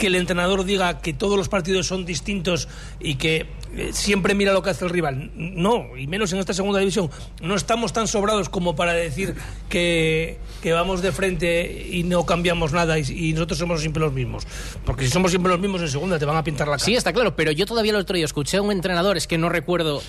que 0.00 0.08
el 0.08 0.16
entrenador 0.16 0.64
diga 0.64 1.00
que 1.00 1.12
todos 1.12 1.36
los 1.36 1.48
partidos 1.48 1.86
son 1.86 2.06
distintos 2.06 2.68
y 2.98 3.16
que 3.16 3.46
eh, 3.76 3.90
siempre 3.92 4.34
mira 4.34 4.52
lo 4.52 4.62
que 4.62 4.70
hace 4.70 4.84
el 4.84 4.90
rival. 4.90 5.30
No, 5.36 5.96
y 5.96 6.06
menos 6.06 6.32
en 6.32 6.38
esta 6.40 6.54
segunda 6.54 6.80
división. 6.80 7.10
No 7.42 7.54
estamos 7.54 7.92
tan 7.92 8.08
sobrados 8.08 8.48
como 8.48 8.74
para 8.74 8.94
decir 8.94 9.36
que, 9.68 10.38
que 10.62 10.72
vamos 10.72 11.02
de 11.02 11.12
frente 11.12 11.86
y 11.92 12.02
no 12.02 12.24
cambiamos 12.24 12.72
nada 12.72 12.98
y, 12.98 13.04
y 13.08 13.32
nosotros 13.34 13.58
somos 13.58 13.82
siempre 13.82 14.00
los 14.00 14.12
mismos. 14.12 14.46
Porque 14.86 15.04
si 15.04 15.10
somos 15.10 15.30
siempre 15.30 15.52
los 15.52 15.60
mismos 15.60 15.82
en 15.82 15.88
segunda 15.88 16.18
te 16.18 16.24
van 16.24 16.38
a 16.38 16.42
pintar 16.42 16.66
la 16.66 16.78
cara. 16.78 16.84
Sí, 16.84 16.94
está 16.94 17.12
claro, 17.12 17.36
pero 17.36 17.52
yo 17.52 17.66
todavía 17.66 17.92
el 17.92 17.98
otro 17.98 18.16
día 18.16 18.24
escuché 18.24 18.56
a 18.56 18.62
un 18.62 18.72
entrenador, 18.72 19.18
es 19.18 19.26
que 19.26 19.36
no 19.36 19.50
recuerdo, 19.50 20.02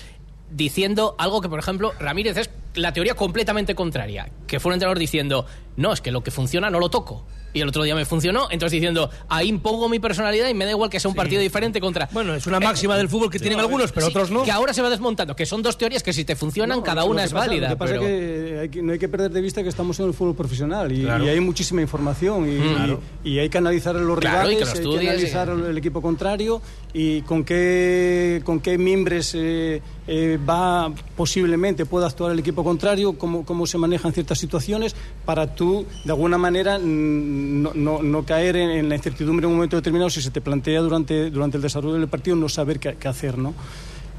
diciendo 0.50 1.14
algo 1.18 1.42
que, 1.42 1.50
por 1.50 1.58
ejemplo, 1.58 1.92
Ramírez 2.00 2.38
es 2.38 2.50
la 2.74 2.94
teoría 2.94 3.14
completamente 3.14 3.74
contraria. 3.74 4.30
Que 4.46 4.58
fue 4.58 4.70
un 4.70 4.74
entrenador 4.74 4.98
diciendo, 4.98 5.44
no, 5.76 5.92
es 5.92 6.00
que 6.00 6.10
lo 6.10 6.22
que 6.22 6.30
funciona 6.30 6.70
no 6.70 6.80
lo 6.80 6.88
toco. 6.88 7.26
Y 7.54 7.60
el 7.60 7.68
otro 7.68 7.82
día 7.82 7.94
me 7.94 8.04
funcionó, 8.04 8.48
entonces 8.50 8.72
diciendo, 8.72 9.10
ahí 9.28 9.48
impongo 9.48 9.88
mi 9.88 9.98
personalidad 9.98 10.48
y 10.48 10.54
me 10.54 10.64
da 10.64 10.70
igual 10.70 10.88
que 10.88 10.98
sea 11.00 11.08
un 11.10 11.14
partido 11.14 11.40
diferente 11.42 11.80
contra. 11.80 12.08
Bueno, 12.12 12.34
es 12.34 12.46
una 12.46 12.60
máxima 12.60 12.96
del 12.96 13.08
fútbol 13.08 13.30
que 13.30 13.38
tienen 13.38 13.60
algunos, 13.60 13.92
pero 13.92 14.06
Sí, 14.06 14.10
otros 14.10 14.30
no. 14.30 14.42
Que 14.44 14.50
ahora 14.50 14.72
se 14.72 14.80
va 14.82 14.88
desmontando, 14.90 15.36
que 15.36 15.44
son 15.46 15.62
dos 15.62 15.76
teorías 15.76 16.02
que 16.02 16.12
si 16.12 16.24
te 16.24 16.34
funcionan, 16.36 16.78
No, 16.78 16.84
cada 16.84 17.04
una 17.04 17.22
que 17.22 17.26
es 17.26 17.32
pasa- 17.32 17.46
válida. 17.46 17.68
Lo 17.68 17.74
que 17.74 17.78
pasa 17.78 17.92
pero- 17.92 18.02
es 18.06 18.08
que, 18.08 18.58
hay 18.60 18.68
que 18.68 18.82
no 18.82 18.92
hay 18.92 18.98
que 18.98 19.08
perder 19.08 19.30
de 19.32 19.40
vista 19.40 19.62
que 19.62 19.68
estamos 19.68 19.98
en 20.00 20.06
el 20.06 20.14
fútbol 20.14 20.34
profesional 20.34 20.90
y, 20.92 21.02
Claro. 21.02 21.24
y 21.24 21.28
hay 21.28 21.40
muchísima 21.40 21.82
información 21.82 22.48
y, 22.50 22.58
Claro. 22.74 23.00
y 23.24 23.38
hay 23.38 23.48
que 23.50 23.58
analizar 23.58 23.94
los 23.96 24.18
Claro, 24.18 24.48
rivales, 24.48 24.72
que 24.72 24.78
hay 24.78 25.04
y- 25.04 25.08
analizar 25.08 25.48
el, 25.50 25.64
el 25.64 25.78
equipo 25.78 26.00
contrario 26.00 26.62
y 26.94 27.20
con 27.22 27.44
qué 27.44 28.40
con 28.44 28.60
qué 28.60 28.78
mimbres 28.78 29.32
eh, 29.34 29.82
eh, 30.06 30.38
va 30.48 30.92
posiblemente 31.16 31.86
pueda 31.86 32.06
actuar 32.06 32.32
el 32.32 32.38
equipo 32.40 32.64
contrario, 32.64 33.16
cómo, 33.18 33.44
cómo 33.44 33.66
se 33.66 33.78
manejan 33.78 34.12
ciertas 34.12 34.38
situaciones 34.38 34.96
para 35.24 35.54
tú 35.54 35.86
de 36.04 36.10
alguna 36.12 36.38
manera 36.38 36.78
no, 36.78 37.72
no, 37.74 38.02
no 38.02 38.24
caer 38.24 38.56
en, 38.56 38.70
en 38.70 38.88
la 38.88 38.96
incertidumbre 38.96 39.44
en 39.46 39.50
un 39.50 39.56
momento 39.56 39.76
determinado 39.76 40.10
si 40.10 40.20
se 40.20 40.30
te 40.30 40.40
plantea 40.40 40.80
durante 40.80 41.30
durante 41.30 41.56
el 41.56 41.62
desarrollo 41.62 41.94
del 41.94 42.08
partido 42.08 42.36
no 42.36 42.48
saber 42.48 42.78
qué, 42.80 42.96
qué 42.98 43.08
hacer, 43.08 43.38
¿no? 43.38 43.54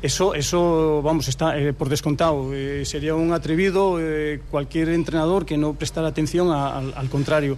Eso, 0.02 0.34
eso, 0.36 1.02
vamos, 1.02 1.30
está 1.30 1.58
eh, 1.58 1.72
por 1.72 1.88
descontado. 1.88 2.54
Eh, 2.54 2.84
sería 2.86 3.16
un 3.16 3.32
atrevido 3.32 4.00
eh, 4.02 4.42
cualquier 4.52 4.90
entrenador 4.90 5.46
que 5.46 5.56
no 5.58 5.76
prestara 5.76 6.10
atención 6.10 6.52
a- 6.52 6.78
al 6.80 7.10
contrario. 7.10 7.56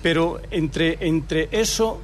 Pero 0.00 0.40
entre, 0.52 0.98
entre 1.00 1.48
eso 1.50 1.98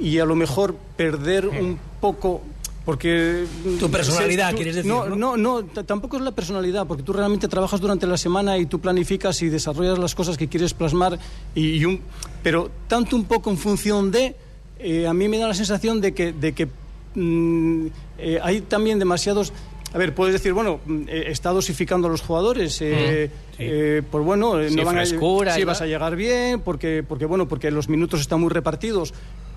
y 0.00 0.18
a 0.18 0.24
lo 0.24 0.34
mejor 0.34 0.74
perder 0.96 1.46
un 1.46 1.78
poco. 2.00 2.42
Porque. 2.86 3.44
Tu 3.78 3.90
personalidad, 3.90 4.50
tú- 4.52 4.56
quieres 4.56 4.76
decir, 4.76 4.90
No, 4.90 5.04
¿no? 5.06 5.36
no, 5.36 5.64
tampoco 5.64 6.16
es 6.16 6.22
la 6.22 6.30
personalidad, 6.30 6.86
porque 6.86 7.02
tú 7.02 7.12
realmente 7.12 7.48
trabajas 7.48 7.80
durante 7.80 8.06
la 8.06 8.16
semana 8.16 8.56
y 8.56 8.64
tú 8.66 8.80
planificas 8.80 9.42
y 9.42 9.48
desarrollas 9.50 9.98
las 9.98 10.14
cosas 10.14 10.38
que 10.38 10.48
quieres 10.48 10.72
plasmar. 10.72 11.18
Y, 11.54 11.72
y 11.72 11.84
un, 11.84 12.00
pero 12.42 12.70
tanto 12.88 13.16
un 13.16 13.24
poco 13.24 13.50
en 13.50 13.58
función 13.58 14.10
de. 14.10 14.36
eh, 14.78 15.06
a 15.06 15.12
mí 15.12 15.28
me 15.28 15.36
da 15.38 15.48
la 15.48 15.54
sensación 15.54 16.00
de 16.00 16.14
que, 16.14 16.32
de 16.32 16.52
que 16.54 16.68
mm, 17.16 17.86
eh, 18.18 18.38
hay 18.42 18.60
también 18.62 18.98
demasiados. 18.98 19.52
A 19.92 19.98
ver, 19.98 20.14
puedes 20.14 20.34
decir, 20.34 20.52
bueno, 20.52 20.78
mm, 20.86 21.02
eh, 21.08 21.24
está 21.28 21.50
dosificando 21.50 22.06
a 22.08 22.10
los 22.10 22.20
jugadores. 22.20 22.78
eh, 22.82 23.30
eh, 23.58 24.02
pues 24.10 24.24
bueno, 24.24 24.60
eh, 24.60 24.68
Sí, 24.70 24.76
no 24.76 24.84
van 24.84 24.94
frescura 24.96 25.52
a, 25.52 25.56
sí, 25.56 25.64
va- 25.64 25.72
vas 25.72 25.80
a 25.82 25.86
llegar 25.86 26.14
bien, 26.14 26.60
porque, 26.60 27.02
porque 27.02 27.24
bueno, 27.24 27.48
porque 27.48 27.70
los 27.72 27.88
minutos 27.88 28.20
están 28.20 28.40
muy 28.40 28.50
repartidos. 28.50 29.12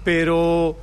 Pero 0.06 0.78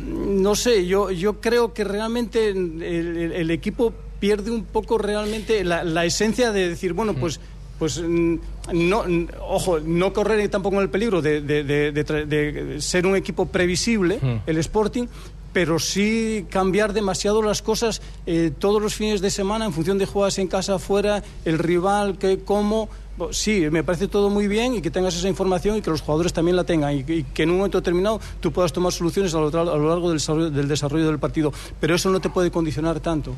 no 0.00 0.54
sé, 0.54 0.86
yo, 0.86 1.10
yo 1.10 1.40
creo 1.40 1.72
que 1.72 1.84
realmente 1.84 2.48
el, 2.48 3.50
equipo 3.50 3.92
pierde 4.20 4.50
un 4.50 4.64
poco 4.64 4.98
realmente 4.98 5.64
la, 5.64 5.84
la 5.84 6.04
esencia 6.04 6.52
de 6.52 6.68
decir, 6.68 6.92
bueno, 6.92 7.14
pues, 7.14 7.40
pues 7.78 8.00
mm, 8.00 8.36
no, 8.72 9.04
mm, 9.04 9.26
ojo, 9.40 9.80
no 9.80 10.12
correr 10.12 10.48
tampoco 10.48 10.80
el 10.80 10.90
peligro 10.90 11.20
de, 11.22 11.40
de- 11.40 12.80
ser 12.80 13.06
un 13.06 13.16
equipo 13.16 13.46
previsible, 13.46 14.18
el 14.46 14.58
Sporting, 14.58 15.06
pero 15.52 15.78
sí 15.78 16.46
cambiar 16.50 16.92
demasiado 16.92 17.40
las 17.40 17.62
cosas 17.62 18.02
eh, 18.26 18.50
todos 18.58 18.82
los 18.82 18.94
fines 18.94 19.20
de 19.20 19.30
semana 19.30 19.64
en 19.64 19.72
función 19.72 19.98
de 19.98 20.06
jugadas 20.06 20.38
en 20.38 20.48
casa, 20.48 20.74
afuera, 20.74 21.22
el 21.44 21.58
rival, 21.58 22.18
que, 22.18 22.40
cómo. 22.40 22.88
Sí, 23.30 23.68
me 23.70 23.84
parece 23.84 24.08
todo 24.08 24.28
muy 24.28 24.48
bien 24.48 24.74
y 24.74 24.80
que 24.82 24.90
tengas 24.90 25.14
esa 25.16 25.28
información 25.28 25.76
y 25.76 25.82
que 25.82 25.90
los 25.90 26.00
jugadores 26.00 26.32
también 26.32 26.56
la 26.56 26.64
tengan 26.64 26.96
y, 26.98 27.04
que- 27.04 27.16
y 27.16 27.22
que 27.22 27.44
en 27.44 27.50
un 27.50 27.58
momento 27.58 27.78
determinado 27.78 28.20
tú 28.40 28.52
puedas 28.52 28.72
tomar 28.72 28.92
soluciones 28.92 29.32
a 29.34 29.38
lo, 29.38 29.52
tra- 29.52 29.60
a 29.60 29.76
lo 29.76 29.88
largo 29.88 30.08
del 30.08 30.18
desarrollo, 30.18 30.50
del 30.50 30.66
desarrollo 30.68 31.06
del 31.06 31.18
partido. 31.20 31.52
Pero 31.80 31.94
eso 31.94 32.10
no 32.10 32.20
te 32.20 32.28
puede 32.28 32.50
condicionar 32.50 32.98
tanto. 33.00 33.34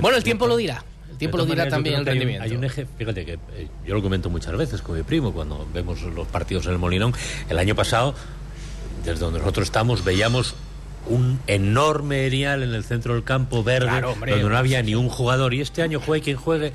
Bueno, 0.00 0.16
el 0.16 0.24
tiempo 0.24 0.46
lo 0.46 0.56
dirá. 0.56 0.82
El 1.10 1.18
tiempo 1.18 1.36
lo 1.36 1.44
dirá 1.44 1.68
también 1.68 1.96
el 1.96 2.04
que 2.04 2.10
hay 2.10 2.16
un- 2.16 2.20
rendimiento. 2.20 2.44
Hay 2.44 2.56
un, 2.56 2.64
eje, 2.64 2.86
fíjate 2.96 3.24
que 3.26 3.32
eh, 3.54 3.68
yo 3.86 3.94
lo 3.94 4.02
comento 4.02 4.30
muchas 4.30 4.56
veces 4.56 4.80
con 4.80 4.96
mi 4.96 5.02
primo 5.02 5.32
cuando 5.32 5.66
vemos 5.74 6.00
los 6.02 6.26
partidos 6.28 6.64
en 6.66 6.72
el 6.72 6.78
Molinón. 6.78 7.12
El 7.50 7.58
año 7.58 7.74
pasado, 7.74 8.14
desde 9.04 9.20
donde 9.20 9.40
nosotros 9.40 9.66
estamos, 9.66 10.04
veíamos 10.04 10.54
un 11.08 11.38
enorme 11.48 12.26
erial 12.26 12.62
en 12.62 12.74
el 12.74 12.84
centro 12.84 13.14
del 13.14 13.24
campo 13.24 13.62
verde, 13.64 13.88
Claro, 13.88 14.12
hombre, 14.12 14.30
donde 14.32 14.44
no 14.44 14.50
pues, 14.50 14.58
había 14.60 14.82
ni 14.82 14.94
un 14.94 15.08
jugador. 15.08 15.52
Y 15.52 15.60
este 15.60 15.82
año 15.82 16.00
juegue 16.00 16.22
quien 16.24 16.36
juegue, 16.36 16.72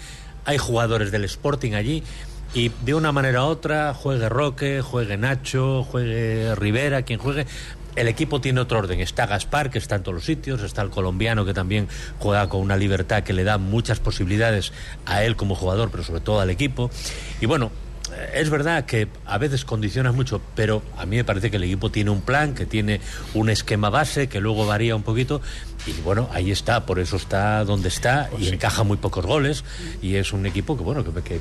hay 0.48 0.58
jugadores 0.58 1.12
del 1.12 1.26
Sporting 1.26 1.74
allí. 1.74 2.02
Y 2.54 2.72
de 2.84 2.96
una 2.96 3.12
manera 3.12 3.44
u 3.44 3.48
otra, 3.48 3.94
juegue 3.94 4.30
Roque, 4.30 4.82
juegue 4.82 5.18
Nacho, 5.18 5.84
juegue 5.84 6.56
Rivera, 6.56 7.02
quien 7.04 7.20
juegue, 7.20 7.46
el 7.98 8.08
equipo 8.08 8.40
tiene 8.40 8.62
otro 8.62 8.80
orden. 8.80 9.02
Está 9.02 9.26
Gaspar, 9.28 9.70
que 9.70 9.78
está 9.78 9.96
en 9.96 10.04
todos 10.04 10.16
los 10.16 10.24
sitios, 10.24 10.64
está 10.64 10.82
el 10.82 10.90
colombiano, 10.90 11.46
que 11.46 11.54
también 11.54 11.90
juega 12.20 12.48
con 12.48 12.62
una 12.62 12.78
libertad 12.78 13.24
que 13.24 13.34
le 13.34 13.44
da 13.44 13.58
muchas 13.58 14.00
posibilidades 14.00 14.72
a 15.06 15.24
él 15.24 15.36
como 15.36 15.54
jugador, 15.54 15.92
pero 15.92 16.04
sobre 16.04 16.22
todo 16.22 16.40
al 16.40 16.50
equipo. 16.50 16.90
Y 17.42 17.46
bueno, 17.46 17.70
es 18.34 18.50
verdad 18.50 18.86
que 18.86 19.08
a 19.26 19.38
veces 19.38 19.66
condiciona 19.66 20.12
mucho, 20.12 20.42
pero 20.56 20.82
a 20.98 21.06
mí 21.06 21.16
me 21.18 21.24
parece 21.24 21.50
que 21.52 21.58
el 21.58 21.64
equipo 21.64 21.92
tiene 21.92 22.10
un 22.10 22.22
plan, 22.22 22.54
que 22.54 22.66
tiene 22.66 23.02
un 23.34 23.50
esquema 23.50 23.90
base, 23.90 24.28
que 24.28 24.40
luego 24.40 24.66
varía 24.66 24.96
un 24.96 25.04
poquito. 25.04 25.42
Y 25.86 25.92
bueno, 26.02 26.30
ahí 26.34 26.52
está, 26.52 26.86
por 26.86 27.00
eso 27.00 27.16
está 27.16 27.64
donde 27.64 27.88
está 27.88 28.30
y 28.40 28.48
encaja 28.50 28.84
muy 28.84 28.98
pocos 28.98 29.26
goles. 29.26 29.64
Y 30.02 30.16
es 30.16 30.34
un 30.34 30.46
equipo 30.46 30.76
que, 30.78 30.84
bueno, 30.84 31.04
que, 31.04 31.12
que- 31.22 31.36
que 31.36 31.40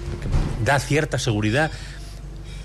da 0.65 0.79
cierta 0.79 1.19
seguridad. 1.19 1.71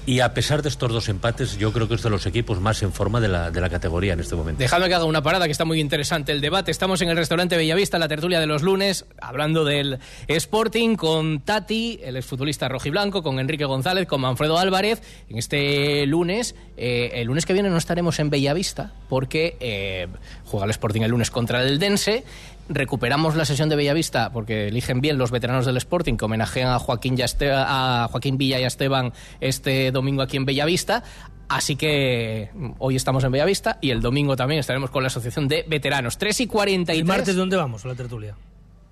Y 0.04 0.20
a 0.22 0.34
pesar 0.34 0.64
de 0.64 0.70
estos 0.70 0.92
dos 0.92 1.10
empates, 1.10 1.58
yo 1.58 1.72
creo 1.72 1.88
que 1.88 1.94
es 1.94 2.02
de 2.02 2.10
los 2.10 2.26
equipos 2.26 2.60
más 2.60 2.82
en 2.82 2.92
forma 2.92 3.20
de 3.20 3.28
la, 3.28 3.52
de 3.52 3.62
la 3.62 3.70
categoría 3.70 4.14
en 4.14 4.20
este 4.20 4.36
momento. 4.36 4.60
Dejadme 4.60 4.88
que 4.88 4.96
haga 4.96 5.06
una 5.06 5.22
parada, 5.22 5.46
que 5.46 5.52
está 5.52 5.64
muy 5.64 5.80
interesante 5.80 6.32
el 6.32 6.42
debate. 6.42 6.72
Estamos 6.72 7.02
en 7.04 7.10
el 7.10 7.18
restaurante 7.18 7.56
Bellavista, 7.56 8.00
la 8.00 8.08
tertulia 8.08 8.40
de 8.40 8.48
los 8.48 8.64
lunes, 8.64 9.06
hablando 9.22 9.64
del 9.64 10.00
Sporting 10.28 10.96
con 10.96 11.42
Tati, 11.42 12.00
el 12.02 12.18
exfutbolista 12.18 12.68
rojiblanco, 12.68 13.22
con 13.22 13.40
Enrique 13.40 13.66
González, 13.66 14.08
con 14.08 14.22
Manfredo 14.22 14.58
Álvarez. 14.58 15.04
En 15.30 15.38
este 15.38 16.08
lunes, 16.08 16.56
eh, 16.78 17.12
el 17.14 17.28
lunes 17.28 17.46
que 17.46 17.54
viene 17.54 17.70
no 17.70 17.78
estaremos 17.78 18.18
en 18.18 18.32
Bellavista, 18.32 18.94
porque 19.08 19.56
eh, 19.60 20.08
juega 20.46 20.66
el 20.66 20.72
Sporting 20.72 21.02
el 21.02 21.12
lunes 21.12 21.30
contra 21.30 21.62
el 21.62 21.78
Dense. 21.78 22.24
Recuperamos 22.70 23.36
la 23.36 23.44
sesión 23.46 23.68
de 23.70 23.76
Bellavista 23.76 24.32
porque 24.32 24.68
eligen 24.68 25.02
bien 25.02 25.18
los 25.18 25.32
veteranos 25.32 25.66
del 25.66 25.78
Sporting 25.78 26.16
que 26.16 26.26
homenajean 26.26 26.70
a 26.72 26.80
Joaquín, 26.80 27.18
y 27.18 27.24
a 27.24 28.08
Joaquín 28.10 28.38
Villa 28.38 28.60
y 28.60 28.64
a 28.64 28.68
Esteban 28.68 29.12
este 29.42 29.92
domingo 29.92 30.22
aquí 30.22 30.38
en 30.38 30.46
Bellavista. 30.46 31.04
Así 31.50 31.76
que 31.76 32.50
mm, 32.54 32.70
hoy 32.80 32.96
estamos 32.96 33.24
en 33.26 33.32
Bellavista 33.32 33.78
y 33.82 33.90
el 33.90 34.02
domingo 34.02 34.38
también 34.38 34.60
estaremos 34.60 34.90
con 34.90 35.04
la 35.04 35.08
Asociación 35.08 35.50
de 35.50 35.66
Veteranos. 35.68 36.18
3 36.18 36.40
y 36.42 36.48
43. 36.48 37.00
¿El 37.02 37.06
martes 37.06 37.36
dónde 37.36 37.58
vamos 37.58 37.84
a 37.84 37.90
la 37.90 37.96
tertulia? 37.96 38.36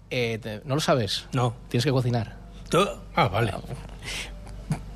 Eh, 0.09 0.39
te- 0.41 0.61
¿No 0.65 0.75
lo 0.75 0.81
sabes? 0.81 1.27
No. 1.31 1.53
Tienes 1.69 1.85
que 1.85 1.91
cocinar. 1.91 2.35
Tú- 2.69 2.85
Ah, 3.15 3.27
vale. 3.29 3.53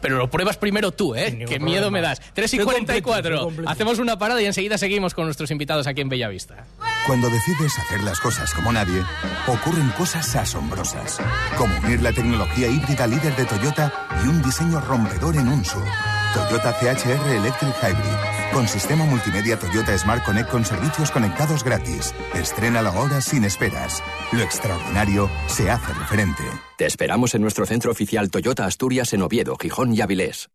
Pero 0.04 0.18
lo 0.18 0.30
pruebas 0.30 0.58
primero 0.58 0.92
tú, 0.92 1.16
¿eh? 1.16 1.46
Qué 1.48 1.62
miedo 1.62 1.90
me 1.90 2.02
das. 2.02 2.20
3 2.34 2.56
y 2.56 2.58
completo, 2.58 2.86
44. 2.86 3.38
soy 3.38 3.46
completo. 3.46 3.70
Hacemos 3.72 4.00
una 4.00 4.20
parada 4.20 4.42
y 4.42 4.46
enseguida 4.46 4.78
seguimos 4.78 5.14
con 5.14 5.24
nuestros 5.24 5.50
invitados 5.50 5.88
aquí 5.88 6.02
en 6.02 6.10
Bellavista. 6.10 6.66
Cuando 7.08 7.30
decides 7.30 7.80
hacer 7.80 8.04
las 8.04 8.20
cosas 8.20 8.54
como 8.54 8.74
nadie, 8.74 9.02
ocurren 9.48 9.90
cosas 9.92 10.36
asombrosas, 10.36 11.22
como 11.58 11.74
unir 11.78 12.02
la 12.02 12.12
tecnología 12.12 12.68
híbrida 12.68 13.08
líder 13.08 13.34
de 13.38 13.46
Toyota 13.46 13.94
y 14.26 14.28
un 14.28 14.42
diseño 14.42 14.82
rompedor 14.82 15.38
en 15.38 15.48
un 15.48 15.64
SUV. 15.64 15.86
Toyota 16.34 16.74
CHR 16.74 17.30
Electric 17.30 17.74
Hybrid, 17.82 18.43
con 18.54 18.68
sistema 18.68 19.06
multimedia 19.06 19.58
Toyota 19.58 19.98
Smart 19.98 20.24
Connect 20.24 20.50
con 20.50 20.64
servicios 20.64 21.12
conectados 21.12 21.64
gratis. 21.64 22.14
Estrénalo 22.36 22.90
ahora 22.90 23.20
sin 23.20 23.44
esperas. 23.44 24.02
Lo 24.32 24.42
extraordinario 24.42 25.30
se 25.48 25.70
hace 25.70 25.94
referente. 25.94 26.44
Te 26.78 26.86
esperamos 26.86 27.34
en 27.34 27.42
nuestro 27.42 27.66
centro 27.66 27.92
oficial 27.92 28.30
Toyota 28.30 28.66
Asturias 28.66 29.14
en 29.14 29.24
Oviedo, 29.24 29.56
Gijón 29.58 29.94
y 29.94 30.02
Avilés. 30.02 30.50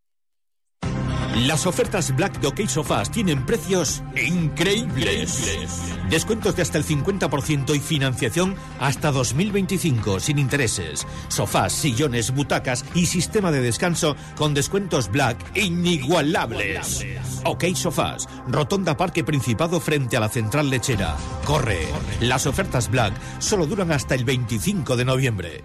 Las 1.46 1.66
ofertas 1.66 2.14
Black 2.16 2.40
de 2.40 2.48
OK 2.48 2.60
Sofás 2.66 3.12
tienen 3.12 3.46
precios 3.46 4.02
increíbles. 4.26 5.56
Descuentos 6.10 6.56
de 6.56 6.62
hasta 6.62 6.78
el 6.78 6.84
50% 6.84 7.76
y 7.76 7.78
financiación 7.78 8.56
hasta 8.80 9.12
2025 9.12 10.18
sin 10.18 10.40
intereses. 10.40 11.06
Sofás, 11.28 11.72
sillones, 11.72 12.34
butacas 12.34 12.84
y 12.94 13.06
sistema 13.06 13.52
de 13.52 13.60
descanso 13.60 14.16
con 14.36 14.52
descuentos 14.52 15.10
Black 15.10 15.38
inigualables. 15.56 17.06
OK 17.44 17.66
Sofás, 17.74 18.28
Rotonda 18.48 18.96
Parque 18.96 19.22
Principado 19.22 19.78
frente 19.78 20.16
a 20.16 20.20
la 20.20 20.28
Central 20.28 20.70
Lechera. 20.70 21.16
Corre. 21.44 21.86
Las 22.20 22.46
ofertas 22.46 22.90
Black 22.90 23.14
solo 23.38 23.66
duran 23.66 23.92
hasta 23.92 24.16
el 24.16 24.24
25 24.24 24.96
de 24.96 25.04
noviembre. 25.04 25.64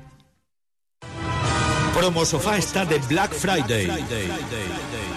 Promo 1.93 2.25
Sofá 2.25 2.57
está 2.57 2.85
de 2.85 2.97
Black 3.07 3.33
Friday. 3.33 3.87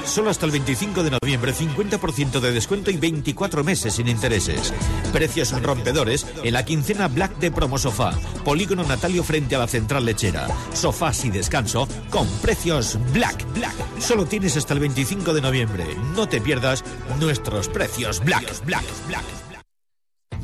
Solo 0.04 0.30
hasta 0.30 0.44
el 0.44 0.52
25 0.52 1.02
de 1.02 1.10
noviembre, 1.10 1.54
50% 1.54 2.38
de 2.38 2.52
descuento 2.52 2.90
y 2.90 2.96
24 2.98 3.64
meses 3.64 3.94
sin 3.94 4.08
intereses. 4.08 4.72
Precios 5.12 5.50
rompedores 5.62 6.26
en 6.44 6.52
la 6.52 6.64
quincena 6.64 7.08
Black 7.08 7.38
de 7.38 7.50
Promo 7.50 7.78
Sofá. 7.78 8.12
Polígono 8.44 8.84
Natalio 8.84 9.24
frente 9.24 9.56
a 9.56 9.60
la 9.60 9.66
central 9.66 10.04
lechera. 10.04 10.48
Sofás 10.74 11.24
y 11.24 11.30
descanso 11.30 11.88
con 12.10 12.28
precios 12.42 12.98
Black. 13.12 13.44
Black. 13.54 13.74
Solo 13.98 14.26
tienes 14.26 14.56
hasta 14.56 14.74
el 14.74 14.80
25 14.80 15.32
de 15.32 15.40
noviembre. 15.40 15.86
No 16.14 16.28
te 16.28 16.40
pierdas 16.40 16.84
nuestros 17.18 17.68
precios 17.68 18.22
Black. 18.22 18.64
Black. 18.64 18.84
Black. 19.08 19.45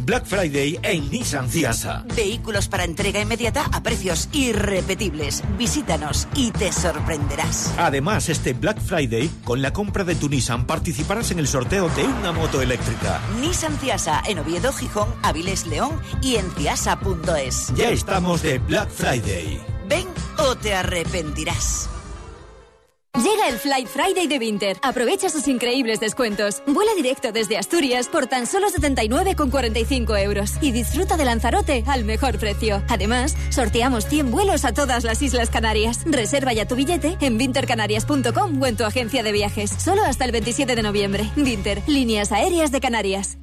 Black 0.05 0.27
Friday 0.27 0.79
en 0.83 1.11
Nissan 1.11 1.49
Ciasa. 1.49 2.05
Vehículos 2.17 2.69
para 2.69 2.85
entrega 2.85 3.21
inmediata 3.21 3.67
a 3.73 3.83
precios 3.83 4.29
irrepetibles. 4.33 5.43
Visítanos 5.57 6.27
y 6.35 6.51
te 6.51 6.73
sorprenderás. 6.73 7.73
Además, 7.79 8.29
este 8.29 8.53
Black 8.53 8.81
Friday, 8.81 9.31
con 9.45 9.63
la 9.63 9.73
compra 9.73 10.05
de 10.05 10.15
tu 10.17 10.29
Nissan, 10.29 10.67
participarás 10.67 11.31
en 11.31 11.39
el 11.39 11.47
sorteo 11.47 11.89
de 11.91 12.05
una 12.05 12.33
moto 12.33 12.61
eléctrica. 12.61 13.21
Nissan 13.41 13.79
Ciasa 13.79 14.23
en 14.27 14.41
Oviedo, 14.41 14.73
Gijón, 14.73 15.09
Avilés, 15.23 15.67
León 15.67 16.01
y 16.21 16.37
en 16.37 16.51
ciasa.es. 16.53 17.73
Ya 17.75 17.91
estamos 17.91 18.43
de 18.43 18.59
Black 18.59 18.91
Friday. 18.91 19.61
Ven 19.89 20.09
o 20.39 20.57
te 20.57 20.75
arrepentirás. 20.75 21.89
Llega 23.15 23.47
el 23.47 23.59
Flight 23.59 23.89
Friday 23.89 24.27
de 24.27 24.39
Winter. 24.39 24.79
Aprovecha 24.83 25.29
sus 25.29 25.47
increíbles 25.47 26.01
descuentos. 26.01 26.63
Vuela 26.67 26.95
directo 26.97 27.31
desde 27.31 27.59
Asturias 27.59 28.09
por 28.09 28.27
tan 28.27 28.47
solo 28.47 28.69
79,45 28.69 30.19
euros 30.23 30.53
y 30.63 30.73
disfruta 30.73 31.19
de 31.19 31.27
Lanzarote 31.27 31.85
al 31.87 32.05
mejor 32.05 32.39
precio. 32.39 32.83
Además, 32.89 33.37
sorteamos 33.51 34.07
100 34.07 34.31
vuelos 34.31 34.65
a 34.65 34.73
todas 34.73 35.05
las 35.05 35.21
Islas 35.21 35.51
Canarias. 35.51 36.01
Reserva 36.07 36.55
ya 36.55 36.67
tu 36.67 36.75
billete 36.75 37.19
en 37.21 37.37
wintercanarias.com 37.37 38.63
o 38.63 38.67
en 38.67 38.77
tu 38.79 38.85
agencia 38.85 39.23
de 39.23 39.33
viajes. 39.33 39.71
Solo 39.71 40.05
hasta 40.05 40.25
el 40.25 40.33
27 40.33 40.75
de 40.75 40.83
noviembre. 40.83 41.31
Winter, 41.37 41.83
líneas 41.87 42.33
aéreas 42.33 42.73
de 42.73 42.81
Canarias. 42.81 43.37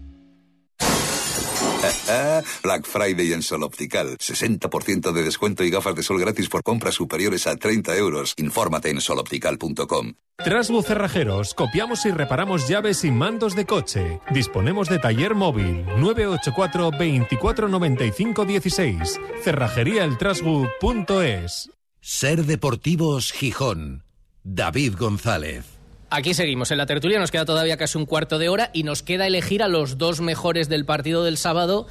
Black 2.64 2.86
Friday 2.86 3.34
en 3.34 3.42
Sol 3.42 3.64
Optical. 3.64 4.18
60% 4.18 5.12
de 5.12 5.24
descuento 5.24 5.64
y 5.64 5.70
gafas 5.70 5.96
de 5.96 6.04
sol 6.04 6.20
gratis 6.20 6.50
por 6.50 6.62
compras 6.64 6.96
superiores 6.96 7.48
a 7.48 7.56
30 7.56 7.96
euros. 7.98 8.34
Infórmate 8.38 8.90
en 8.90 9.00
soloptical.com. 9.02 10.14
Trasbu 10.44 10.82
Cerrajeros, 10.84 11.54
copiamos 11.54 12.06
y 12.06 12.12
reparamos 12.12 12.70
llaves 12.70 13.04
y 13.04 13.12
mandos 13.12 13.56
de 13.56 13.66
coche. 13.66 14.22
Disponemos 14.32 14.88
de 14.88 15.00
taller 15.00 15.36
móvil 15.36 15.86
984 15.98 16.92
2495 16.92 18.46
16. 18.46 19.20
Cerrajeríaeltrasbu.es. 19.44 21.72
Ser 22.02 22.46
Deportivos 22.46 23.34
Gijón. 23.34 24.06
David 24.44 24.96
González. 24.98 25.79
Aquí 26.12 26.34
seguimos. 26.34 26.72
En 26.72 26.78
la 26.80 26.86
tertulia 26.86 27.20
nos 27.20 27.30
queda 27.32 27.46
todavía 27.46 27.78
casi 27.78 27.98
un 27.98 28.06
cuarto 28.06 28.40
de 28.40 28.50
hora 28.50 28.72
y 28.74 28.84
nos 28.84 29.04
queda 29.04 29.28
elegir 29.28 29.62
a 29.62 29.68
los 29.68 29.98
dos 29.98 30.22
mejores 30.22 30.68
del 30.70 30.86
partido 30.86 31.24
del 31.24 31.38
sábado 31.38 31.88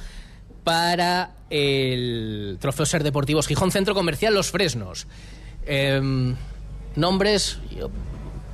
para 0.63 1.31
el 1.49 2.57
Trofeo 2.59 2.85
Ser 2.85 3.03
Deportivos 3.03 3.47
Gijón 3.47 3.71
Centro 3.71 3.93
Comercial 3.93 4.33
Los 4.33 4.51
Fresnos. 4.51 5.07
Em, 5.65 6.35
nombres, 6.95 7.59
yo 7.77 7.89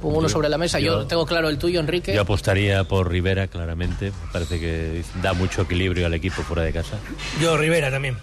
pongo 0.02 0.20
uno 0.20 0.30
sobre 0.30 0.50
la 0.50 0.58
mesa. 0.60 0.80
Yo, 0.80 1.02
yo- 1.02 1.08
tengo 1.08 1.26
claro 1.26 1.50
el 1.50 1.58
tuyo, 1.58 1.80
Enrique. 1.80 2.14
Yo 2.14 2.22
apostaría 2.22 2.84
por 2.84 3.10
Rivera, 3.10 3.48
claramente. 3.48 4.12
Me 4.12 4.32
parece 4.32 4.60
que 4.60 5.04
da 5.24 5.34
mucho 5.34 5.64
equilibrio 5.64 6.06
al 6.06 6.14
equipo 6.14 6.44
fuera 6.44 6.62
de 6.62 6.74
casa. 6.74 6.98
Yo, 7.42 7.58
Rivera 7.58 7.90
también. 7.90 8.18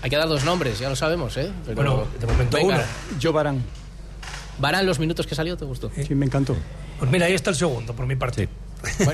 Hay 0.00 0.08
que 0.10 0.16
dar 0.16 0.28
dos 0.28 0.44
nombres, 0.44 0.78
ya 0.78 0.88
lo 0.88 0.96
sabemos, 0.96 1.36
¿eh? 1.36 1.50
Pero- 1.66 1.74
Bueno, 1.76 2.06
de 2.18 2.26
momento 2.26 2.56
Venga. 2.56 2.76
uno. 2.76 3.18
Yo 3.20 3.32
Barán. 3.32 3.62
¿Varán 4.58 4.86
los 4.86 4.98
minutos 4.98 5.26
que 5.26 5.34
salió? 5.34 5.56
¿Te 5.56 5.64
gustó? 5.64 5.90
Sí, 5.94 6.14
me 6.14 6.26
encantó. 6.26 6.56
Pues 6.98 7.10
mira, 7.10 7.26
ahí 7.26 7.34
está 7.34 7.50
el 7.50 7.56
segundo, 7.56 7.94
por 7.94 8.06
mi 8.06 8.16
parte. 8.16 8.48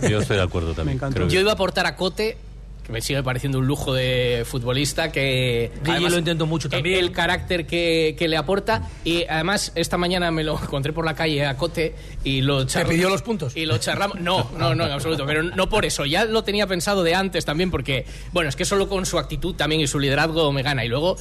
Yo 0.09 0.21
estoy 0.21 0.37
de 0.37 0.43
acuerdo 0.43 0.75
también. 0.75 0.97
encantó. 0.97 1.17
Creo 1.17 1.29
que- 1.29 1.35
Yo 1.35 1.41
iba 1.41 1.51
a 1.51 1.55
aportar 1.55 1.87
a 1.87 1.97
Cote, 1.97 2.37
que 2.85 2.93
me 2.93 3.01
sigue 3.01 3.23
pareciendo 3.23 3.59
un 3.61 3.67
lujo 3.67 3.95
de 3.95 4.45
futbolista, 4.47 5.11
que... 5.11 5.73
Además, 5.87 6.13
lo 6.13 6.19
intento 6.19 6.45
mucho 6.45 6.69
también. 6.69 6.99
El 6.99 7.13
carácter 7.13 7.67
que, 7.67 8.15
que 8.19 8.29
le 8.29 8.37
aporta. 8.37 8.91
Y 9.05 9.25
además, 9.25 9.73
esta 9.75 9.97
mañana 9.97 10.31
me 10.31 10.45
lo 10.45 10.59
encontré 10.63 10.93
por 10.93 11.07
la 11.07 11.15
calle 11.15 11.47
a 11.47 11.57
Cote 11.57 11.95
y 12.25 12.43
lo 12.43 12.67
¿Te 12.67 12.85
pidió 12.85 13.09
los 13.09 13.23
puntos? 13.23 13.57
Y 13.57 13.65
lo 13.65 13.79
charlamos. 13.79 14.21
No, 14.21 14.51
no, 14.59 14.75
no, 14.75 14.85
en 14.85 14.93
absoluto. 14.93 15.25
Pero 15.25 15.43
no 15.43 15.69
por 15.71 15.87
eso. 15.87 16.05
Ya 16.05 16.27
lo 16.27 16.45
tenía 16.45 16.67
pensado 16.67 17.03
de 17.03 17.15
antes 17.15 17.47
también, 17.47 17.71
porque, 17.71 18.05
bueno, 18.33 18.51
es 18.51 18.57
que 18.57 18.67
solo 18.67 18.87
con 18.87 19.07
su 19.07 19.19
actitud 19.19 19.55
también 19.55 19.81
y 19.81 19.87
su 19.87 19.99
liderazgo 19.99 20.53
me 20.53 20.63
gana. 20.63 20.85
Y 20.85 20.89
luego. 20.89 21.17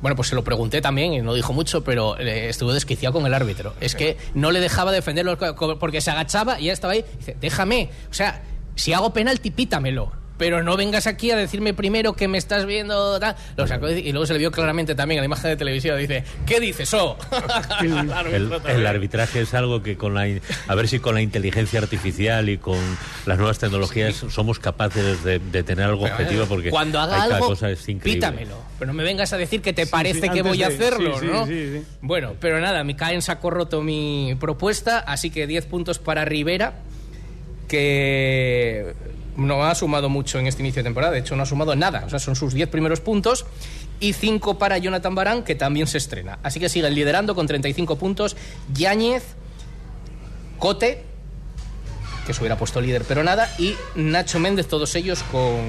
Bueno, 0.00 0.16
pues 0.16 0.28
se 0.28 0.34
lo 0.34 0.44
pregunté 0.44 0.80
también 0.80 1.12
y 1.12 1.20
no 1.20 1.34
dijo 1.34 1.52
mucho, 1.52 1.84
pero 1.84 2.18
eh, 2.18 2.48
estuvo 2.48 2.72
desquiciado 2.72 3.12
con 3.12 3.26
el 3.26 3.34
árbitro. 3.34 3.74
Es 3.80 3.94
que 3.94 4.16
no 4.34 4.50
le 4.50 4.60
dejaba 4.60 4.92
defenderlo 4.92 5.36
porque 5.78 6.00
se 6.00 6.10
agachaba 6.10 6.58
y 6.60 6.66
ya 6.66 6.72
estaba 6.72 6.94
ahí. 6.94 7.04
Dice, 7.18 7.36
déjame. 7.40 7.90
O 8.10 8.14
sea, 8.14 8.42
si 8.76 8.92
hago 8.92 9.12
penalti, 9.12 9.50
pítamelo. 9.50 10.19
Pero 10.40 10.62
no 10.62 10.74
vengas 10.78 11.06
aquí 11.06 11.30
a 11.30 11.36
decirme 11.36 11.74
primero 11.74 12.14
que 12.14 12.26
me 12.26 12.38
estás 12.38 12.64
viendo. 12.64 13.20
tal". 13.20 13.36
Lo 13.58 13.66
sacó 13.66 13.90
y 13.90 14.10
luego 14.10 14.24
se 14.24 14.32
le 14.32 14.38
vio 14.38 14.50
claramente 14.50 14.94
también 14.94 15.18
en 15.18 15.22
la 15.22 15.26
imagen 15.26 15.50
de 15.50 15.56
televisión. 15.56 15.98
Dice, 15.98 16.24
¿qué 16.46 16.58
dices, 16.58 16.92
oh? 16.94 17.18
El, 18.32 18.50
el 18.66 18.86
arbitraje 18.86 19.42
es 19.42 19.52
algo 19.52 19.82
que 19.82 19.96
con 19.98 20.14
la 20.14 20.26
a 20.66 20.74
ver 20.74 20.88
si 20.88 20.98
con 20.98 21.14
la 21.14 21.20
inteligencia 21.20 21.78
artificial 21.78 22.48
y 22.48 22.56
con 22.56 22.78
las 23.26 23.36
nuevas 23.36 23.58
tecnologías 23.58 24.14
somos 24.30 24.58
capaces 24.58 25.22
de, 25.24 25.38
de 25.40 25.62
tener 25.62 25.84
algo 25.84 26.06
objetivo 26.06 26.46
porque 26.46 26.70
Cuando 26.70 26.98
haga 27.00 27.22
algo, 27.22 27.48
cosa 27.48 27.70
es 27.70 27.86
increíble. 27.88 28.14
pítamelo. 28.26 28.56
Pero 28.78 28.92
no 28.92 28.94
me 28.96 29.04
vengas 29.04 29.32
a 29.34 29.36
decir 29.36 29.60
que 29.60 29.74
te 29.74 29.84
Sí, 29.84 29.90
parece 29.90 30.22
sí, 30.22 30.28
que 30.30 30.40
voy 30.40 30.62
a 30.62 30.68
hacerlo, 30.68 31.18
sí, 31.20 31.26
sí, 31.26 31.32
¿no? 31.32 31.46
sí, 31.46 31.70
sí. 31.80 31.84
Bueno, 32.00 32.32
pero 32.40 32.60
nada, 32.60 32.82
me 32.82 32.96
cae 32.96 33.14
en 33.14 33.20
saco 33.20 33.50
roto 33.50 33.82
mi 33.82 34.34
propuesta, 34.40 35.00
así 35.00 35.28
que 35.30 35.46
10 35.46 35.66
puntos 35.66 35.98
para 35.98 36.24
Rivera, 36.24 36.76
que 37.68 38.94
no 39.36 39.64
ha 39.64 39.74
sumado 39.74 40.08
mucho 40.08 40.38
en 40.38 40.46
este 40.46 40.62
inicio 40.62 40.82
de 40.82 40.88
temporada, 40.88 41.12
de 41.12 41.20
hecho 41.20 41.36
no 41.36 41.42
ha 41.42 41.46
sumado 41.46 41.74
nada, 41.76 42.04
o 42.06 42.10
sea, 42.10 42.18
son 42.18 42.36
sus 42.36 42.54
10 42.54 42.68
primeros 42.68 43.00
puntos. 43.00 43.46
Y 44.02 44.14
5 44.14 44.58
para 44.58 44.78
Jonathan 44.78 45.14
Barán, 45.14 45.44
que 45.44 45.54
también 45.54 45.86
se 45.86 45.98
estrena. 45.98 46.38
Así 46.42 46.58
que 46.58 46.70
siguen 46.70 46.94
liderando 46.94 47.34
con 47.34 47.46
35 47.46 47.96
puntos. 47.96 48.34
Yáñez, 48.72 49.22
Cote, 50.58 51.04
que 52.26 52.32
se 52.32 52.40
hubiera 52.40 52.56
puesto 52.56 52.80
líder, 52.80 53.04
pero 53.06 53.22
nada, 53.22 53.52
y 53.58 53.74
Nacho 53.96 54.38
Méndez, 54.38 54.68
todos 54.68 54.94
ellos 54.94 55.22
con, 55.24 55.60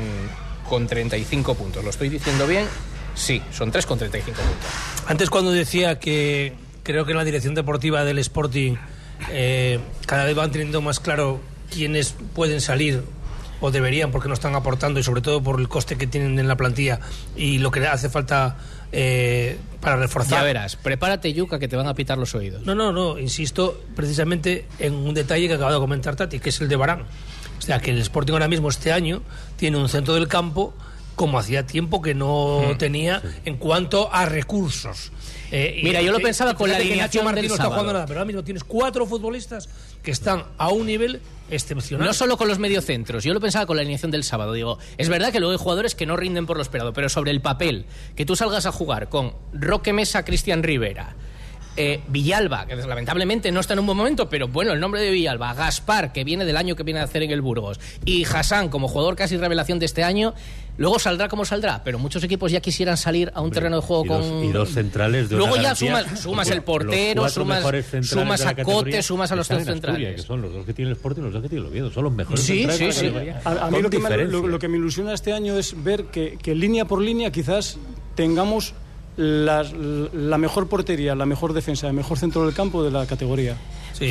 con 0.69 0.87
35 0.87 1.55
puntos. 1.55 1.83
¿Lo 1.83 1.89
estoy 1.89 2.07
diciendo 2.07 2.47
bien? 2.47 2.67
Sí, 3.15 3.41
son 3.51 3.69
3 3.69 3.85
con 3.85 3.99
35 3.99 4.41
puntos. 4.41 4.69
Antes 5.07 5.29
cuando 5.29 5.51
decía 5.51 5.99
que 5.99 6.53
creo 6.83 7.05
que 7.05 7.11
en 7.11 7.17
la 7.17 7.25
dirección 7.25 7.53
deportiva 7.53 8.05
del 8.05 8.19
Sporting 8.19 8.75
eh, 9.29 9.79
cada 10.05 10.25
vez 10.25 10.35
van 10.35 10.51
teniendo 10.51 10.81
más 10.81 10.99
claro 10.99 11.39
quiénes 11.69 12.15
pueden 12.33 12.61
salir 12.61 13.03
o 13.61 13.71
deberían 13.71 14.11
porque 14.11 14.27
no 14.27 14.33
están 14.33 14.55
aportando 14.55 14.99
y 14.99 15.03
sobre 15.03 15.21
todo 15.21 15.41
por 15.41 15.59
el 15.59 15.69
coste 15.69 15.97
que 15.97 16.07
tienen 16.07 16.37
en 16.37 16.47
la 16.47 16.57
plantilla 16.57 16.99
y 17.35 17.59
lo 17.59 17.71
que 17.71 17.87
hace 17.87 18.09
falta 18.09 18.57
eh, 18.91 19.57
para 19.79 19.95
reforzar. 19.95 20.39
Ya 20.39 20.43
verás, 20.43 20.75
prepárate, 20.75 21.31
Yuca, 21.31 21.59
que 21.59 21.67
te 21.67 21.75
van 21.75 21.87
a 21.87 21.93
pitar 21.93 22.17
los 22.17 22.35
oídos. 22.35 22.65
No, 22.65 22.75
no, 22.75 22.91
no, 22.91 23.17
insisto 23.19 23.81
precisamente 23.95 24.65
en 24.79 24.95
un 24.95 25.13
detalle 25.13 25.47
que 25.47 25.53
acaba 25.53 25.71
de 25.71 25.79
comentar 25.79 26.15
Tati, 26.15 26.39
que 26.39 26.49
es 26.49 26.59
el 26.59 26.67
de 26.67 26.75
Barán. 26.75 27.05
O 27.57 27.61
sea, 27.61 27.79
que 27.79 27.91
el 27.91 27.99
Sporting 27.99 28.33
ahora 28.33 28.47
mismo 28.47 28.69
este 28.69 28.91
año 28.91 29.21
tiene 29.55 29.77
un 29.77 29.87
centro 29.87 30.15
del 30.15 30.27
campo 30.27 30.73
como 31.21 31.37
hacía 31.37 31.67
tiempo 31.67 32.01
que 32.01 32.15
no 32.15 32.61
Mm. 32.73 32.77
tenía 32.79 33.21
en 33.45 33.57
cuanto 33.57 34.11
a 34.11 34.25
recursos. 34.25 35.11
Eh, 35.51 35.75
y 35.79 35.83
Mira, 35.83 36.01
yo 36.01 36.11
lo 36.11 36.19
pensaba 36.19 36.55
con 36.55 36.67
la 36.67 36.77
alineación 36.77 37.23
Nacho 37.23 37.23
Martín 37.23 37.41
del 37.43 37.49
no 37.49 37.53
está 37.53 37.65
jugando 37.67 37.93
nada, 37.93 38.05
pero 38.07 38.21
ahora 38.21 38.25
mismo 38.25 38.43
tienes 38.43 38.63
cuatro 38.63 39.05
futbolistas 39.05 39.69
que 40.01 40.09
están 40.09 40.45
a 40.57 40.69
un 40.69 40.87
nivel 40.87 41.21
excepcional. 41.51 42.07
No 42.07 42.13
solo 42.15 42.37
con 42.37 42.47
los 42.47 42.57
mediocentros, 42.57 43.23
yo 43.23 43.35
lo 43.35 43.39
pensaba 43.39 43.67
con 43.67 43.75
la 43.75 43.81
alineación 43.81 44.09
del 44.09 44.23
sábado. 44.23 44.53
Digo, 44.53 44.79
es 44.97 45.09
verdad 45.09 45.31
que 45.31 45.39
luego 45.39 45.51
hay 45.51 45.59
jugadores 45.59 45.93
que 45.93 46.07
no 46.07 46.17
rinden 46.17 46.47
por 46.47 46.57
lo 46.57 46.63
esperado, 46.63 46.91
pero 46.91 47.07
sobre 47.07 47.29
el 47.29 47.39
papel, 47.41 47.85
que 48.15 48.25
tú 48.25 48.35
salgas 48.35 48.65
a 48.65 48.71
jugar 48.71 49.07
con 49.09 49.33
Roque 49.53 49.93
Mesa, 49.93 50.25
Cristian 50.25 50.63
Rivera, 50.63 51.15
eh, 51.77 52.01
Villalba, 52.09 52.65
que 52.65 52.75
lamentablemente 52.75 53.49
no 53.51 53.59
está 53.61 53.73
en 53.73 53.79
un 53.79 53.85
buen 53.85 53.97
momento, 53.97 54.27
pero 54.29 54.47
bueno, 54.49 54.73
el 54.73 54.79
nombre 54.81 54.99
de 55.01 55.09
Villalba, 55.11 55.53
Gaspar, 55.53 56.11
que 56.11 56.23
viene 56.25 56.43
del 56.45 56.57
año 56.57 56.75
que 56.75 56.83
viene 56.83 56.99
a 56.99 57.03
hacer 57.03 57.23
en 57.23 57.31
el 57.31 57.41
Burgos, 57.41 57.79
y 58.03 58.25
Hassan 58.25 58.67
como 58.69 58.87
jugador 58.89 59.15
casi 59.15 59.37
revelación 59.37 59.79
de 59.79 59.85
este 59.85 60.03
año, 60.03 60.33
luego 60.81 60.99
saldrá 60.99 61.29
como 61.29 61.45
saldrá, 61.45 61.81
pero 61.83 61.97
muchos 61.99 62.21
equipos 62.23 62.51
ya 62.51 62.59
quisieran 62.59 62.97
salir 62.97 63.31
a 63.33 63.39
un 63.41 63.51
terreno 63.51 63.77
de 63.77 63.81
juego 63.81 64.03
y 64.03 64.07
con... 64.09 64.21
dos, 64.21 64.43
y 64.43 64.51
dos 64.51 64.69
centrales 64.71 65.29
de 65.29 65.37
Luego 65.37 65.53
una 65.53 65.63
ya 65.63 65.69
garantía. 65.73 66.03
sumas, 66.03 66.19
sumas 66.23 66.49
el 66.49 66.61
portero, 66.63 67.29
sumas, 67.29 67.63
sumas 68.05 68.41
la 68.43 68.49
a 68.49 68.55
Cote, 68.63 69.01
sumas 69.01 69.31
a 69.31 69.35
los 69.37 69.47
tres 69.47 69.59
Asturias, 69.59 69.81
centrales. 69.83 70.15
que 70.15 70.21
son 70.27 70.41
los 70.41 70.53
dos 70.53 70.65
que 70.65 70.73
tiene 70.73 70.91
el 70.91 70.97
Sporting 70.97 71.21
y 71.21 71.23
los 71.25 71.33
dos 71.33 71.41
que 71.43 71.49
tiene 71.49 71.63
el 71.65 71.71
Oviedo. 71.71 71.91
Son 71.91 72.03
los 72.03 72.13
mejores 72.13 72.41
Sí, 72.43 72.65
centrales 72.65 73.01
la 73.03 73.09
sí, 73.09 73.09
sí. 73.09 73.29
A, 73.45 73.67
a 73.67 73.71
mí 73.71 73.81
lo 73.81 73.89
que, 73.89 73.99
me, 73.99 74.17
lo, 74.25 74.47
lo 74.47 74.59
que 74.59 74.67
me 74.67 74.77
ilusiona 74.77 75.13
este 75.13 75.31
año 75.31 75.57
es 75.57 75.81
ver 75.83 76.05
que, 76.05 76.37
que 76.41 76.53
línea 76.55 76.85
por 76.85 77.01
línea 77.01 77.31
quizás 77.31 77.77
tengamos 78.15 78.73
las- 79.17 79.73
la 79.73 80.37
mejor 80.37 80.67
portería, 80.67 81.15
la 81.15 81.25
mejor 81.25 81.53
defensa, 81.53 81.87
el 81.87 81.93
mejor 81.93 82.17
centro 82.17 82.45
del 82.45 82.53
campo 82.55 82.83
de 82.83 82.91
la 82.91 83.05
categoría. 83.05 83.55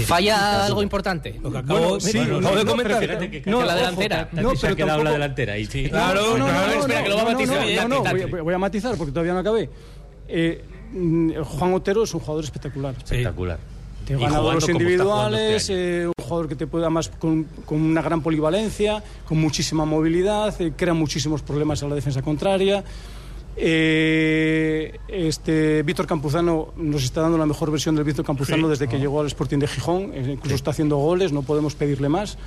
¿Falla 0.06 0.66
algo 0.66 0.82
importante? 0.82 1.38
Bueno, 1.42 1.98
sí, 2.00 2.16
Bueno, 2.18 2.40
no, 2.40 2.48
acabo 2.48 2.56
de 2.58 2.64
no, 2.64 2.70
comentar. 2.70 3.00
que- 3.30 3.42
no, 3.46 3.58
que 3.60 3.66
la 3.66 3.72
ojo, 3.72 3.74
delantera. 3.76 4.28
No, 4.32 4.50
se 4.56 4.56
ha 4.58 4.60
pero 4.70 4.76
quedado 4.76 4.90
tampoco- 4.90 5.04
la 5.04 5.10
delantera. 5.12 5.58
Y 5.58 5.66
sí. 5.66 5.88
Claro, 5.88 6.22
no, 6.22 6.38
no, 6.38 6.44
claro, 6.46 6.66
no, 6.74 6.80
espera, 6.80 6.98
no, 6.98 7.04
que 7.04 7.08
lo 7.10 7.16
va 7.16 7.22
a 7.22 7.24
matizar. 7.32 7.60
no, 7.62 7.68
ya, 7.70 7.82
no, 7.82 7.88
no, 7.88 8.02
quítate. 8.02 8.26
voy, 8.26 8.40
voy 8.40 8.54
a 8.54 8.58
matizar 8.58 8.96
porque 8.96 9.12
todavía 9.12 9.32
no 9.34 9.38
acabé. 9.40 9.70
Eh, 10.28 10.64
mm, 10.92 11.32
Juan 11.42 11.74
Otero 11.74 12.04
es 12.04 12.14
un 12.14 12.20
jugador 12.20 12.44
espectacular. 12.44 12.94
Espectacular. 12.96 13.58
Te 14.06 14.14
Y 14.14 14.16
gana 14.16 14.28
jugando 14.38 14.52
los 14.52 14.64
como 14.64 14.78
está 14.80 15.04
jugando 15.04 15.38
individuales, 15.38 15.62
este 15.62 15.72
año. 15.74 15.82
eh, 15.82 16.06
un 16.06 16.12
jugador 16.24 16.48
que 16.48 16.54
te 16.56 16.66
puede 16.66 16.84
además 16.84 17.10
con, 17.18 17.44
con 17.64 17.80
una 17.80 18.02
gran 18.02 18.22
polivalencia, 18.22 19.02
con 19.26 19.38
muchísima 19.38 19.84
movilidad, 19.84 20.60
eh, 20.60 20.72
crea 20.76 20.94
muchísimos 20.94 21.42
problemas 21.42 21.82
a 21.82 21.88
la 21.88 21.94
defensa 21.94 22.22
contraria. 22.22 22.82
Eh, 23.56 24.98
este 25.08 25.82
Víctor 25.82 26.06
Campuzano 26.06 26.72
nos 26.76 27.02
está 27.04 27.20
dando 27.20 27.36
la 27.38 27.46
mejor 27.46 27.70
versión 27.70 27.94
del 27.96 28.04
Víctor 28.04 28.24
Campuzano 28.24 28.64
Sí. 28.66 28.70
desde 28.70 28.88
que 28.88 28.96
Ah. 28.96 29.00
llegó 29.00 29.20
al 29.20 29.26
Sporting 29.26 29.58
de 29.58 29.66
Gijón, 29.66 30.12
eh, 30.14 30.32
incluso 30.32 30.54
está 30.54 30.70
haciendo 30.70 30.96
goles, 30.96 31.32
no 31.32 31.42
podemos 31.42 31.74
pedirle 31.74 32.08
más 32.08 32.38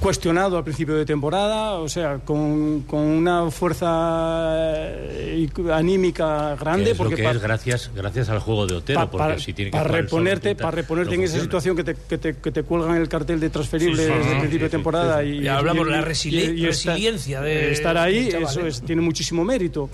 cuestionado 0.00 0.56
al 0.56 0.64
principio 0.64 0.94
de 0.94 1.04
temporada, 1.04 1.74
o 1.74 1.88
sea, 1.88 2.18
con, 2.18 2.82
con 2.82 3.00
una 3.00 3.50
fuerza 3.50 4.54
eh, 4.56 5.48
anímica 5.72 6.56
grande, 6.56 6.90
es 6.92 6.98
lo 6.98 7.04
porque 7.04 7.16
que 7.16 7.28
es 7.28 7.40
gracias, 7.42 7.90
gracias 7.94 8.28
al 8.28 8.38
juego 8.40 8.66
de 8.66 8.74
Otero, 8.76 9.00
pa- 9.00 9.10
porque 9.10 9.24
para, 9.24 9.38
si 9.38 9.52
tiene 9.52 9.70
que 9.70 9.76
para 9.76 9.88
reponerte, 9.88 10.50
punta, 10.50 10.62
para 10.64 10.76
reponerte 10.76 11.16
no 11.16 11.22
en 11.22 11.28
esa 11.28 11.40
situación 11.40 11.76
que 11.76 11.84
te, 11.84 11.94
que 11.94 12.18
te, 12.18 12.36
que 12.36 12.50
te 12.50 12.62
cuelgan 12.62 12.96
el 12.96 13.08
cartel 13.08 13.40
de 13.40 13.50
transferible 13.50 13.96
Sí, 13.96 14.02
sí, 14.02 14.08
desde 14.08 14.22
sí, 14.24 14.30
el 14.30 14.38
principio 14.40 14.58
sí, 14.58 14.64
de 14.64 14.70
temporada 14.70 15.22
sí. 15.22 15.28
y, 15.28 15.42
Ya 15.42 15.58
hablamos 15.58 15.86
de 15.86 15.92
la 15.92 16.02
resili- 16.04 16.54
y 16.58 16.66
resiliencia 16.66 17.40
de- 17.40 17.72
estar 17.72 17.96
ahí, 17.96 18.24
del 18.24 18.32
chaval, 18.32 18.48
eso 18.50 18.60
¿eh? 18.60 18.68
es, 18.68 18.82
tiene 18.82 19.02
muchísimo 19.02 19.44
mérito. 19.44 19.88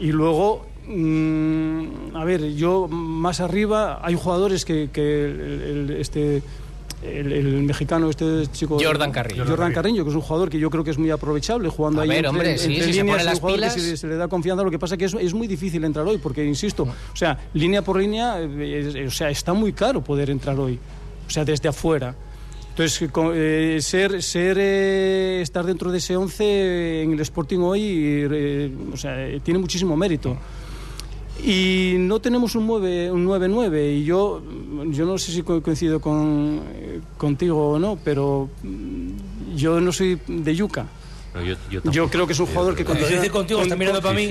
Y 0.00 0.12
luego, 0.12 0.66
mm, 0.86 2.16
a 2.16 2.24
ver, 2.24 2.52
yo 2.54 2.86
más 2.88 3.40
arriba 3.40 4.00
hay 4.02 4.14
jugadores 4.14 4.64
que, 4.64 4.90
que 4.92 5.24
el- 5.24 5.40
el- 5.90 5.96
este 6.00 6.42
el, 7.02 7.32
el 7.32 7.62
mexicano, 7.62 8.10
este 8.10 8.46
chico. 8.52 8.78
Jordan 8.82 9.10
Carrillo. 9.12 9.44
Jordan 9.46 9.72
Carrillo, 9.72 10.04
que 10.04 10.10
es 10.10 10.16
un 10.16 10.22
jugador 10.22 10.50
que 10.50 10.58
yo 10.58 10.68
creo 10.70 10.82
que 10.84 10.90
es 10.90 10.98
muy 10.98 11.10
aprovechable 11.10 11.68
jugando 11.68 12.00
A 12.00 12.04
ahí 12.04 12.08
ver, 12.08 12.16
entre, 12.18 12.28
hombre, 12.30 12.58
sí, 12.58 12.66
entre 12.72 12.86
si 12.86 12.92
se 12.92 12.98
líneas, 13.02 13.06
pone 13.06 13.18
es 13.18 13.24
las 13.24 13.40
pilas. 13.52 13.74
que 13.74 13.80
se, 13.80 13.96
se 13.96 14.06
le 14.06 14.16
da 14.16 14.28
confianza, 14.28 14.62
lo 14.64 14.70
que 14.70 14.78
pasa 14.78 14.96
que 14.96 15.04
es, 15.04 15.14
es 15.14 15.34
muy 15.34 15.46
difícil 15.46 15.84
entrar 15.84 16.06
hoy, 16.06 16.18
porque 16.18 16.44
insisto, 16.44 16.82
o 16.84 17.16
sea, 17.16 17.38
línea 17.54 17.82
por 17.82 17.98
línea, 17.98 18.40
eh, 18.40 18.92
es- 19.04 19.08
o 19.08 19.10
sea, 19.16 19.30
está 19.30 19.52
muy 19.52 19.72
caro 19.72 20.02
poder 20.02 20.30
entrar 20.30 20.58
hoy, 20.58 20.78
o 21.26 21.30
sea, 21.30 21.44
desde 21.44 21.68
afuera. 21.68 22.14
Entonces, 22.70 23.08
eh, 23.34 23.78
ser, 23.80 24.22
ser 24.22 24.56
eh, 24.60 25.40
estar 25.42 25.64
dentro 25.66 25.90
de 25.90 25.98
ese 25.98 26.16
11 26.16 27.02
en 27.02 27.12
el 27.12 27.20
Sporting 27.20 27.58
hoy, 27.58 27.82
eh, 28.30 28.72
o 28.92 28.96
sea, 28.96 29.26
eh, 29.26 29.40
tiene 29.42 29.58
muchísimo 29.58 29.96
mérito. 29.96 30.36
Y 31.44 31.94
no 31.98 32.20
tenemos 32.20 32.54
un 32.56 32.66
9 32.66 33.10
un 33.12 33.24
9-9 33.26 33.98
y 34.00 34.04
yo 34.04 34.42
yo 34.90 35.06
no 35.06 35.18
sé 35.18 35.30
si 35.32 35.42
co- 35.42 35.62
coincido 35.62 36.00
con, 36.00 36.62
eh, 36.74 37.00
contigo 37.16 37.70
o 37.72 37.78
no, 37.78 37.98
pero 38.04 38.48
mm, 38.62 39.56
yo 39.56 39.80
no 39.80 39.92
soy 39.92 40.18
de 40.26 40.54
Yuca. 40.54 40.86
No, 41.34 41.42
yo, 41.44 41.54
yo, 41.70 41.80
Yo 41.92 42.08
creo 42.08 42.26
que 42.26 42.32
es 42.32 42.40
un 42.40 42.46
jugador 42.46 42.74
que 42.74 42.84
Cuando 42.84 43.06
dice 43.06 43.30
contigo, 43.30 43.60
está 43.62 43.76
mirando 43.76 44.00
para 44.02 44.14
mí. 44.14 44.28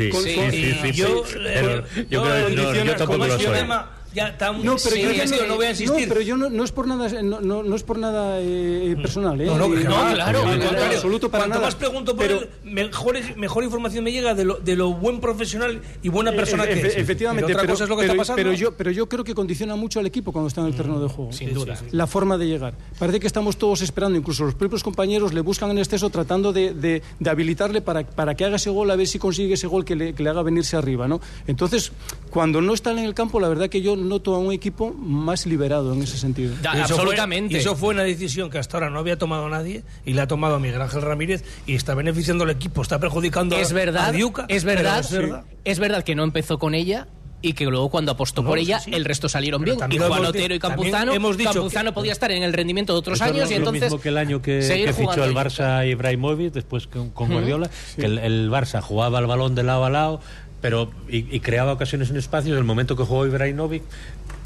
Yo, 0.94 1.24
creo- 1.24 2.50
no, 2.50 2.74
yo 2.74 2.96
tampoco 2.96 3.26
lo 3.28 3.40
soy. 3.40 3.54
tema 3.58 3.92
ya 4.18 4.38
tan 4.38 4.64
No, 4.64 4.76
pero 4.84 4.96
sí, 4.96 5.02
yo 5.02 5.48
no, 5.48 5.56
voy 5.56 5.66
a 5.68 5.70
insistir. 5.70 6.02
No, 6.08 6.10
pero 6.14 6.22
yo 6.22 6.36
no, 6.38 6.50
no 6.50 6.64
es 6.64 6.72
por 6.72 6.88
nada, 6.88 7.08
no, 7.22 7.40
no, 7.40 7.62
no 7.64 7.76
es 7.76 7.84
por 7.84 8.00
nada 8.00 8.40
eh, 8.42 8.96
personal, 9.02 9.40
¿eh? 9.40 9.46
No, 9.46 9.70
que 9.72 9.82
claro, 9.86 10.42
en 10.42 10.48
al 10.50 10.60
contrario. 10.60 10.96
absoluto 10.98 11.30
para 11.30 11.44
Cuanto 11.44 11.56
nada. 11.60 11.68
más 11.68 11.76
pregunto 11.76 12.16
por 12.16 12.26
Pero- 12.26 12.40
él, 12.42 12.50
mejor, 12.64 13.16
mejor 13.38 13.64
información 13.64 14.04
me 14.04 14.12
llega 14.12 14.34
de 14.34 14.44
lo, 14.46 14.56
de 14.56 14.76
lo 14.76 14.92
buen 14.94 15.20
profesional 15.22 15.82
y 16.02 16.10
buena 16.10 16.32
persona 16.32 16.64
Eh, 16.66 16.68
que 16.70 16.74
efe- 16.82 16.88
es. 16.88 16.98
Efectivamente, 16.98 17.46
Pero 17.46 17.58
otra 17.58 17.62
pero, 17.62 17.74
cosa 17.74 17.84
es 17.84 17.90
lo 17.90 17.96
que 17.98 18.04
está 18.06 18.16
pasando. 18.18 18.38
pero 18.38 18.54
yo, 18.54 18.72
pero 18.74 18.92
yo 18.92 19.08
creo 19.08 19.24
que 19.24 19.36
condiciona 19.36 19.76
mucho 19.76 20.00
al 20.00 20.06
equipo 20.08 20.32
cuando 20.32 20.48
está 20.48 20.62
en 20.62 20.68
el 20.68 20.76
terreno 20.76 21.00
de 21.00 21.08
juego. 21.10 21.32
Sin 21.32 21.54
duda. 21.54 21.78
La 21.92 22.08
forma 22.08 22.38
de 22.38 22.48
llegar. 22.48 22.74
Parece 22.98 23.20
que 23.20 23.28
estamos 23.28 23.58
todos 23.58 23.82
esperando, 23.82 24.18
incluso 24.18 24.44
los 24.46 24.56
propios 24.56 24.84
compañeros 24.84 25.34
le 25.34 25.42
buscan 25.42 25.70
en 25.72 25.78
exceso 25.78 26.10
tratando 26.10 26.52
de, 26.54 26.74
de- 26.74 27.02
de 27.20 27.30
habilitarle 27.30 27.82
para, 27.82 28.04
para 28.04 28.34
que 28.36 28.46
haga 28.46 28.56
ese 28.56 28.70
gol, 28.72 28.90
a 28.90 28.96
ver 28.96 29.06
si 29.08 29.20
consigue 29.20 29.54
ese 29.54 29.68
gol 29.68 29.86
que 29.86 29.96
le, 29.96 30.14
que 30.14 30.24
le 30.24 30.30
haga 30.30 30.42
venirse 30.42 30.76
arriba. 30.76 31.08
¿no? 31.08 31.22
Entonces, 31.46 31.92
cuando 32.32 32.62
no 32.62 32.74
están 32.74 32.98
en 32.98 33.06
el 33.06 33.14
campo, 33.14 33.40
la 33.40 33.48
verdad 33.50 33.70
que 33.70 33.82
yo 33.82 33.96
noto 34.08 34.36
a 34.36 34.40
un 34.40 34.52
equipo 34.52 34.94
más 34.94 35.46
liberado 35.46 35.94
en 35.94 36.02
ese 36.04 36.18
sentido. 36.18 36.54
Eso 36.54 36.62
fue- 36.72 36.82
absolutamente. 36.82 37.54
y 37.54 37.58
eso 37.58 37.76
fue 37.76 37.90
una 37.94 38.04
decisión 38.04 38.50
que 38.50 38.58
hasta 38.58 38.78
ahora 38.78 38.90
no 38.90 39.00
había 39.00 39.18
tomado 39.18 39.48
nadie 39.50 39.84
y 40.06 40.14
la 40.14 40.24
ha 40.24 40.28
tomado 40.28 40.60
Miguel 40.60 40.82
Ángel 40.82 41.02
Ramírez 41.02 41.44
y 41.66 41.76
está 41.76 41.94
beneficiando 41.96 42.44
al 42.44 42.50
equipo, 42.52 42.82
está 42.82 43.00
perjudicando 43.00 43.56
a- 43.56 43.62
es 43.62 43.74
verdad, 43.74 44.06
a 44.08 44.12
Diuca. 44.12 44.46
es 44.50 44.64
verdad, 44.64 45.00
es 45.00 45.12
verdad. 45.12 45.44
es 45.64 45.80
verdad 45.80 46.04
que 46.04 46.16
no 46.16 46.24
empezó 46.24 46.58
con 46.60 46.74
ella 46.76 47.08
y 47.40 47.54
que 47.54 47.66
luego 47.66 47.90
cuando 47.90 48.12
apostó 48.12 48.42
No, 48.42 48.50
por 48.50 48.58
sí, 48.58 48.64
ella 48.66 48.80
sí. 48.80 48.90
el 48.96 49.06
resto 49.06 49.30
salieron 49.30 49.62
Pero 49.64 49.76
bien 49.78 49.92
y 49.92 50.00
lo 50.00 50.08
Juan 50.08 50.26
Otero 50.26 50.56
y 50.56 50.60
Campuzano 50.60 51.14
hemos 51.14 51.38
dicho 51.38 51.54
Campuzano 51.54 51.92
que- 51.92 51.94
podía 51.94 52.12
estar 52.12 52.32
en 52.32 52.42
el 52.42 52.52
rendimiento 52.52 52.94
de 52.94 53.00
otros 53.00 53.22
años 53.22 53.38
lo, 53.42 53.46
y 53.46 53.50
lo 53.52 53.56
entonces 53.58 53.84
mismo 53.84 54.00
que 54.02 54.10
el 54.10 54.18
año 54.18 54.42
que, 54.42 54.58
que 54.86 54.92
fichó 54.92 55.24
el. 55.24 55.36
Barça 55.36 55.88
Ibrahimovic 55.88 56.52
después 56.52 56.88
con, 56.88 57.12
con 57.12 57.30
Guardiola 57.32 57.70
que 57.96 58.06
el, 58.08 58.18
el 58.18 58.50
Barça 58.50 58.82
jugaba 58.82 59.20
el 59.20 59.28
balón 59.28 59.54
de 59.54 59.62
lado 59.62 59.86
a 59.86 59.90
lado 59.92 60.20
pero 60.62 60.90
y, 61.08 61.40
creaba 61.40 61.74
ocasiones 61.74 62.10
en 62.10 62.18
espacios 62.18 62.58
el 62.58 62.64
momento 62.64 62.96
que 62.96 63.04
jugó 63.04 63.26
Ibrahimovic 63.26 63.84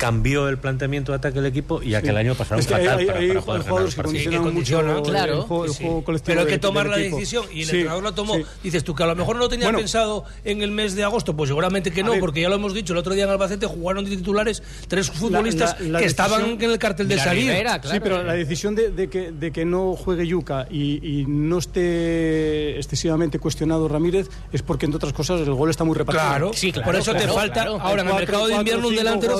cambió 0.01 0.49
el 0.49 0.57
planteamiento 0.57 1.11
de 1.11 1.17
ataque 1.17 1.35
del 1.35 1.45
equipo 1.45 1.81
y 1.83 1.93
aquel 1.93 2.17
año 2.17 2.33
pasaron 2.33 2.59
Es 2.59 2.65
que 2.67 2.73
hay, 2.73 2.85
fatal 2.85 2.99
hay- 2.99 3.05
para, 3.05 3.19
hay 3.19 3.27
para 3.29 3.41
poder 3.41 3.61
jugadores 3.61 3.95
que 3.95 4.01
mucho 4.39 4.79
el- 4.79 5.01
claro, 5.03 5.33
el, 5.35 5.41
juego, 5.41 5.65
el 5.65 5.71
Sí. 5.73 5.83
juego 5.83 6.03
colectivo. 6.03 6.25
Pero 6.25 6.41
hay 6.41 6.47
que 6.47 6.57
tomar 6.57 6.87
la 6.89 6.99
equipo. 6.99 7.17
decisión 7.17 7.45
y 7.53 7.59
el 7.61 7.65
Sí, 7.67 7.71
entrenador 7.75 8.03
la 8.03 8.11
tomó. 8.13 8.35
sí. 8.35 8.43
Dices 8.63 8.83
tú 8.83 8.95
que 8.95 9.03
a 9.03 9.05
lo 9.05 9.15
mejor 9.15 9.35
no 9.35 9.43
lo 9.43 9.49
tenía 9.49 9.67
Bueno. 9.67 9.77
pensado 9.77 10.25
en 10.43 10.63
el 10.63 10.71
mes 10.71 10.95
de 10.95 11.03
agosto, 11.03 11.35
pues 11.35 11.49
seguramente 11.49 11.91
que 11.91 12.03
no, 12.03 12.11
ver. 12.11 12.19
porque 12.19 12.41
ya 12.41 12.49
lo 12.49 12.55
hemos 12.55 12.73
dicho, 12.73 12.93
el 12.93 12.99
otro 12.99 13.13
día 13.13 13.25
en 13.25 13.29
Albacete 13.29 13.67
jugaron 13.67 14.03
de 14.05 14.09
titulares 14.17 14.63
tres 14.87 15.11
futbolistas 15.11 15.79
la- 15.81 15.87
la 15.89 15.99
que 15.99 16.05
estaban 16.05 16.43
en 16.59 16.61
el 16.71 16.79
cartel 16.79 17.07
de 17.07 17.19
salir. 17.19 17.43
Rivera, 17.51 17.79
claro. 17.79 17.93
Sí, 17.95 17.99
pero 18.01 18.23
la 18.23 18.33
decisión 18.33 18.73
de, 18.73 18.89
de 18.89 19.07
que, 19.07 19.31
de 19.31 19.51
que 19.51 19.65
no 19.65 19.93
juegue 19.95 20.25
Yuca 20.25 20.65
y, 20.71 20.99
y 21.21 21.25
no 21.27 21.59
esté 21.59 22.77
excesivamente 22.77 23.39
cuestionado 23.39 23.87
Ramírez 23.87 24.29
es 24.51 24.61
porque, 24.61 24.85
entre 24.85 24.97
otras 24.97 25.13
cosas, 25.13 25.41
el 25.41 25.53
gol 25.53 25.69
está 25.69 25.83
muy 25.83 25.95
repartido. 25.95 26.27
Claro, 26.27 26.51
Sí, 26.53 26.71
claro, 26.71 26.85
por 26.85 26.95
eso 26.95 27.11
te 27.11 27.19
claro, 27.19 27.33
falta 27.33 27.53
claro. 27.53 27.79
ahora 27.81 28.01
en 28.01 28.07
el 28.09 28.13
mercado 28.15 28.47
de 28.47 28.55
invierno 28.55 28.87
un 28.87 28.95
delantero 28.95 29.37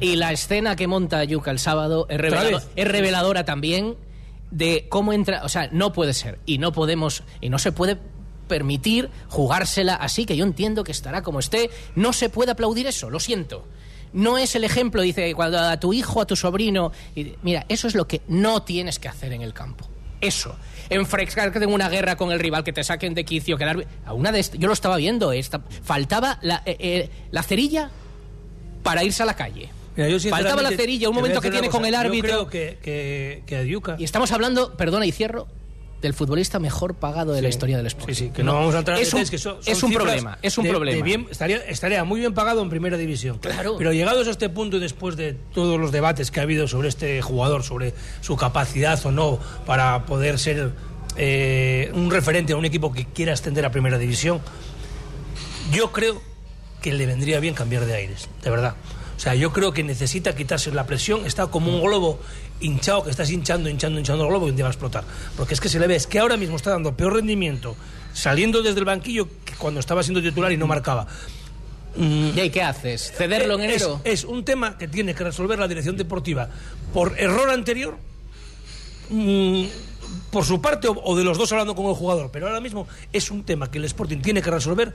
Y- 0.00 0.16
la 0.16 0.32
escena 0.32 0.76
que 0.76 0.86
monta 0.86 1.22
Yuca 1.24 1.50
el 1.50 1.58
sábado 1.58 2.06
es, 2.08 2.18
revelado- 2.18 2.62
es 2.76 2.88
reveladora 2.88 3.44
también 3.44 3.96
de 4.50 4.86
cómo 4.88 5.12
entra, 5.12 5.42
o 5.44 5.48
sea, 5.48 5.68
no 5.72 5.92
puede 5.92 6.14
ser 6.14 6.38
y 6.46 6.58
no 6.58 6.72
podemos 6.72 7.22
y 7.40 7.48
no 7.48 7.58
se 7.58 7.72
puede 7.72 7.98
permitir 8.48 9.10
jugársela 9.28 9.94
así 9.96 10.24
que 10.24 10.36
yo 10.36 10.44
entiendo 10.44 10.84
que 10.84 10.92
estará 10.92 11.22
como 11.22 11.40
esté, 11.40 11.68
no 11.96 12.12
se 12.12 12.28
puede 12.28 12.52
aplaudir 12.52 12.86
eso, 12.86 13.10
lo 13.10 13.18
siento. 13.20 13.66
No 14.12 14.38
es 14.38 14.54
el 14.54 14.62
ejemplo, 14.64 15.02
dice, 15.02 15.34
cuando 15.34 15.58
a 15.58 15.78
tu 15.80 15.92
hijo, 15.92 16.20
a 16.20 16.26
tu 16.26 16.36
sobrino. 16.36 16.92
y- 17.16 17.34
mira, 17.42 17.66
eso 17.68 17.88
es 17.88 17.94
lo 17.96 18.06
que 18.06 18.22
no 18.28 18.62
tienes 18.62 18.98
que 18.98 19.08
hacer 19.08 19.32
en 19.32 19.42
el 19.42 19.52
campo. 19.52 19.88
Eso. 20.20 20.54
Enfrescarte 20.90 21.58
en 21.62 21.72
una 21.72 21.88
guerra 21.88 22.16
con 22.16 22.30
el 22.32 22.38
rival, 22.38 22.64
que 22.64 22.72
te 22.72 22.84
saquen 22.84 23.14
de 23.14 23.24
quicio, 23.24 23.56
que 23.56 23.64
el 23.64 23.70
árbitro- 23.70 23.90
a 24.04 24.12
una 24.12 24.32
de 24.32 24.42
Yo 24.58 24.66
lo 24.68 24.72
estaba 24.72 24.96
viendo, 24.96 25.32
esta- 25.32 25.60
faltaba 25.82 26.38
la, 26.42 26.62
eh, 26.66 26.76
eh, 26.78 27.10
la 27.30 27.42
cerilla 27.42 27.90
para 28.82 29.02
irse 29.04 29.22
a 29.22 29.26
la 29.26 29.34
calle. 29.34 29.68
Mira, 29.96 30.08
yo 30.10 30.18
Faltaba 30.30 30.60
la 30.62 30.70
cerilla, 30.70 31.08
un 31.08 31.14
momento 31.14 31.40
que 31.40 31.50
tiene 31.50 31.68
con 31.70 31.84
el 31.86 31.94
árbitro. 31.94 32.28
Yo 32.28 32.46
creo 32.48 32.50
que, 32.50 32.78
que, 32.82 33.42
que 33.46 33.56
a 33.56 33.62
Diuca- 33.62 33.96
Y 33.98 34.04
estamos 34.04 34.30
hablando, 34.30 34.76
perdona 34.76 35.06
y 35.06 35.12
cierro, 35.12 35.48
del 36.06 36.14
futbolista 36.14 36.58
mejor 36.60 36.94
pagado 36.94 37.32
de 37.32 37.42
la 37.42 37.48
historia 37.48 37.76
del 37.76 37.86
Sporting. 37.86 38.14
Sí, 38.14 38.24
sí, 38.26 38.30
que 38.30 38.42
no, 38.44 38.54
vamos 38.54 38.74
a 38.74 38.78
entrar 38.78 38.96
en 38.96 39.02
es 39.02 39.12
un, 39.12 39.18
detalles, 39.20 39.30
que 39.30 39.38
son- 39.38 39.62
son 39.62 39.72
es 39.72 39.82
un 39.82 39.92
problema, 39.92 40.38
es 40.40 40.56
un 40.56 40.62
de- 40.64 40.68
de 40.70 40.74
problema. 40.74 41.04
bien- 41.04 41.26
estaría, 41.30 41.56
estaría 41.66 42.04
muy 42.04 42.20
bien 42.20 42.32
pagado 42.32 42.62
en 42.62 42.70
primera 42.70 42.96
división. 42.96 43.38
Claro. 43.38 43.74
Pero 43.76 43.92
llegados 43.92 44.28
a 44.28 44.30
este 44.30 44.48
punto 44.48 44.76
y 44.76 44.80
después 44.80 45.16
de 45.16 45.34
todos 45.52 45.80
los 45.80 45.90
debates 45.92 46.30
que 46.30 46.40
ha 46.40 46.44
habido 46.44 46.68
sobre 46.68 46.88
este 46.88 47.20
jugador, 47.22 47.64
sobre 47.64 47.92
su 48.20 48.36
capacidad 48.36 49.04
o 49.04 49.10
no 49.10 49.38
para 49.66 50.06
poder 50.06 50.38
ser 50.38 50.70
eh, 51.16 51.90
un 51.94 52.10
referente 52.10 52.52
a 52.52 52.56
un 52.56 52.64
equipo 52.66 52.92
que 52.92 53.06
quiera 53.06 53.32
ascender 53.32 53.64
a 53.64 53.70
primera 53.70 53.98
división, 53.98 54.40
yo 55.72 55.90
creo 55.92 56.20
que 56.82 56.92
le 56.92 57.06
vendría 57.06 57.40
bien 57.40 57.54
cambiar 57.54 57.84
de 57.86 57.94
aires, 57.94 58.28
de 58.44 58.50
verdad. 58.50 58.74
O 59.16 59.18
sea, 59.18 59.34
yo 59.34 59.52
creo 59.52 59.72
que 59.72 59.82
necesita 59.82 60.34
quitarse 60.36 60.70
la 60.72 60.84
presión, 60.86 61.24
está 61.24 61.46
como 61.46 61.74
un 61.74 61.82
globo 61.82 62.20
hinchado 62.60 63.02
que 63.04 63.10
estás 63.10 63.30
hinchando, 63.30 63.68
hinchando, 63.70 63.98
hinchando 63.98 64.24
el 64.24 64.30
globo 64.30 64.46
y 64.46 64.50
un 64.50 64.56
día 64.56 64.64
va 64.64 64.70
a 64.70 64.72
explotar. 64.72 65.04
Porque 65.36 65.54
es 65.54 65.60
que 65.60 65.68
se 65.70 65.78
le 65.78 65.86
ve, 65.86 65.96
es 65.96 66.06
que 66.06 66.18
ahora 66.18 66.36
mismo 66.36 66.56
está 66.56 66.70
dando 66.70 66.94
peor 66.96 67.14
rendimiento 67.14 67.74
saliendo 68.12 68.62
desde 68.62 68.78
el 68.78 68.84
banquillo 68.84 69.26
que 69.44 69.54
cuando 69.54 69.80
estaba 69.80 70.02
siendo 70.02 70.20
titular 70.22 70.52
y 70.52 70.56
no 70.58 70.66
marcaba. 70.66 71.06
¿Y 71.98 72.38
ahí 72.38 72.50
qué 72.50 72.60
haces? 72.62 73.10
¿Cederlo 73.16 73.54
en 73.54 73.62
Es- 73.62 73.76
enero? 73.82 74.00
Es, 74.04 74.24
un 74.24 74.44
tema 74.44 74.76
que 74.76 74.86
tiene 74.86 75.14
que 75.14 75.24
resolver 75.24 75.58
la 75.58 75.66
dirección 75.66 75.96
deportiva 75.96 76.50
por 76.92 77.18
error 77.18 77.48
anterior, 77.48 77.96
mm, 79.08 79.64
por 80.30 80.44
su 80.44 80.60
parte 80.60 80.88
o 80.90 81.16
de 81.16 81.24
los 81.24 81.38
dos 81.38 81.50
hablando 81.52 81.74
con 81.74 81.86
el 81.86 81.94
jugador. 81.94 82.30
Pero 82.30 82.48
ahora 82.48 82.60
mismo 82.60 82.86
es 83.14 83.30
un 83.30 83.44
tema 83.44 83.70
que 83.70 83.78
el 83.78 83.84
Sporting 83.86 84.18
tiene 84.20 84.42
que 84.42 84.50
resolver. 84.50 84.92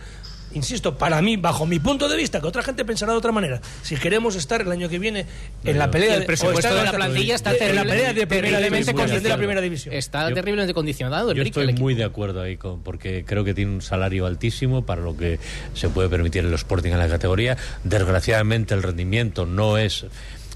Insisto, 0.54 0.98
para 0.98 1.22
mí, 1.22 1.38
bajo 1.38 1.66
mi 1.66 1.80
punto 1.80 2.10
de 2.10 2.18
vista, 2.18 2.42
que 2.42 2.48
otra 2.48 2.62
gente 2.64 2.84
pensará 2.86 3.12
de 3.14 3.18
otra 3.18 3.32
manera. 3.32 3.62
Si 3.84 3.96
queremos 3.96 4.36
estar 4.36 4.62
el 4.62 4.72
año 4.72 4.90
que 4.90 5.00
viene 5.00 5.26
en 5.64 5.78
la 5.80 5.90
pelea 5.90 6.10
Y 6.10 6.14
el 6.14 6.20
de- 6.20 6.24
o 6.26 6.28
presupuesto 6.28 6.74
de 6.74 6.80
en 6.80 6.86
la 6.86 6.92
plantilla 6.92 7.36
está 7.36 7.56
en 7.56 7.76
la 7.76 7.84
pelea 7.84 8.14
de 8.14 8.28
primera 8.28 8.58
terriblemente 8.60 8.78
división, 8.78 8.86
de 8.86 8.94
la 8.94 9.06
condicionado. 9.08 9.38
primera 9.38 9.62
división. 9.62 9.94
Está 9.96 10.30
Yo- 10.30 10.36
terriblemente 10.36 10.74
condicionado, 10.74 11.34
Yo 11.34 11.42
el 11.42 11.48
estoy 11.48 11.64
equipo. 11.66 11.82
muy 11.82 11.94
de 11.96 12.04
acuerdo 12.04 12.42
ahí, 12.42 12.58
con, 12.58 12.82
porque 12.84 13.24
creo 13.26 13.44
que 13.44 13.54
tiene 13.54 13.72
un 13.74 13.82
salario 13.82 14.26
altísimo 14.26 14.86
para 14.86 15.02
lo 15.02 15.16
que 15.16 15.40
se 15.74 15.90
puede 15.90 16.10
permitir 16.10 16.44
el 16.46 16.54
Sporting 16.54 16.92
en 16.92 17.00
la 17.00 17.08
categoría. 17.08 17.58
Desgraciadamente 17.84 18.74
el 18.74 18.84
rendimiento 18.84 19.46
no 19.46 19.78
es 19.78 20.06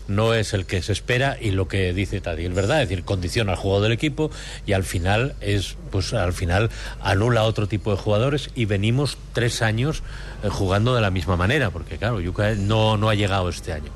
no 0.08 0.34
es 0.34 0.54
el 0.54 0.66
que 0.66 0.82
se 0.82 0.92
espera 0.92 1.38
y 1.40 1.52
lo 1.52 1.68
que 1.68 1.94
dice 1.94 2.22
Tadi 2.22 2.46
es 2.46 2.54
verdad, 2.54 2.82
es 2.82 2.90
decir, 2.90 3.04
condiciona 3.06 3.54
al 3.54 3.58
juego 3.58 3.82
del 3.82 3.92
equipo 3.92 4.32
y 4.66 4.74
al 4.74 4.84
final 4.84 5.36
es 5.42 5.78
pues 5.92 6.14
al 6.14 6.34
final 6.34 6.70
anula 7.02 7.44
otro 7.44 7.68
tipo 7.68 7.92
de 7.92 7.98
jugadores 7.98 8.50
y 8.56 8.66
venimos 8.66 9.18
tres 9.34 9.62
años 9.62 10.04
jugando 10.50 10.96
de 10.96 11.02
la 11.02 11.12
misma 11.12 11.36
manera, 11.36 11.70
porque 11.70 11.98
claro, 11.98 12.20
Yuca 12.20 12.56
no, 12.56 12.98
no 12.98 13.10
ha 13.10 13.16
llegado 13.16 13.50
este 13.50 13.74
año. 13.74 13.92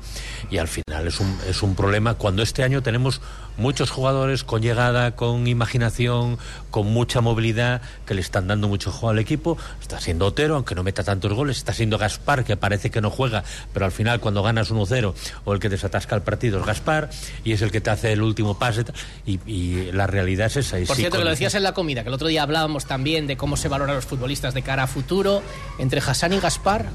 Y 0.50 0.58
al 0.58 0.68
final 0.68 1.06
es 1.06 1.20
un, 1.20 1.38
es 1.48 1.62
un 1.62 1.74
problema 1.74 2.14
cuando 2.14 2.42
este 2.42 2.62
año 2.62 2.82
tenemos 2.82 3.20
muchos 3.56 3.90
jugadores 3.90 4.42
con 4.42 4.62
llegada, 4.62 5.14
con 5.14 5.46
imaginación, 5.46 6.38
con 6.70 6.86
mucha 6.86 7.20
movilidad, 7.20 7.82
que 8.06 8.14
le 8.14 8.20
están 8.20 8.48
dando 8.48 8.68
mucho 8.68 8.90
juego 8.90 9.10
al 9.10 9.18
equipo. 9.18 9.58
Está 9.80 10.00
siendo 10.00 10.26
Otero, 10.26 10.56
aunque 10.56 10.74
no 10.74 10.82
meta 10.82 11.04
tantos 11.04 11.32
goles. 11.32 11.58
Está 11.58 11.72
siendo 11.72 11.98
Gaspar, 11.98 12.44
que 12.44 12.56
parece 12.56 12.90
que 12.90 13.00
no 13.00 13.10
juega, 13.10 13.44
pero 13.72 13.84
al 13.84 13.92
final 13.92 14.20
cuando 14.20 14.42
ganas 14.42 14.72
1-0 14.72 15.14
o 15.44 15.52
el 15.52 15.60
que 15.60 15.68
desatasca 15.68 16.16
el 16.16 16.22
partido 16.22 16.60
es 16.60 16.66
Gaspar 16.66 17.10
y 17.44 17.52
es 17.52 17.62
el 17.62 17.70
que 17.70 17.80
te 17.80 17.90
hace 17.90 18.12
el 18.12 18.22
último 18.22 18.58
pase. 18.58 18.84
Y, 19.26 19.38
y 19.46 19.92
la 19.92 20.06
realidad 20.06 20.46
es 20.46 20.56
esa. 20.56 20.78
y 20.80 20.86
Por 20.86 20.96
sí, 20.96 21.02
cierto, 21.02 21.18
que 21.18 21.24
lo 21.24 21.30
decías 21.30 21.54
en 21.54 21.62
la 21.62 21.74
comida, 21.74 22.02
que 22.02 22.08
el 22.08 22.14
otro 22.14 22.28
día 22.28 22.42
hablábamos 22.42 22.86
también 22.86 23.26
de 23.26 23.36
cómo 23.36 23.56
se 23.56 23.68
valoran 23.68 23.94
los 23.94 24.06
futbolistas 24.06 24.54
de 24.54 24.62
cara 24.62 24.84
a 24.84 24.86
futuro. 24.86 25.42
Entre 25.78 26.00
Hassan 26.00 26.32
y 26.32 26.39
Gaspar, 26.40 26.86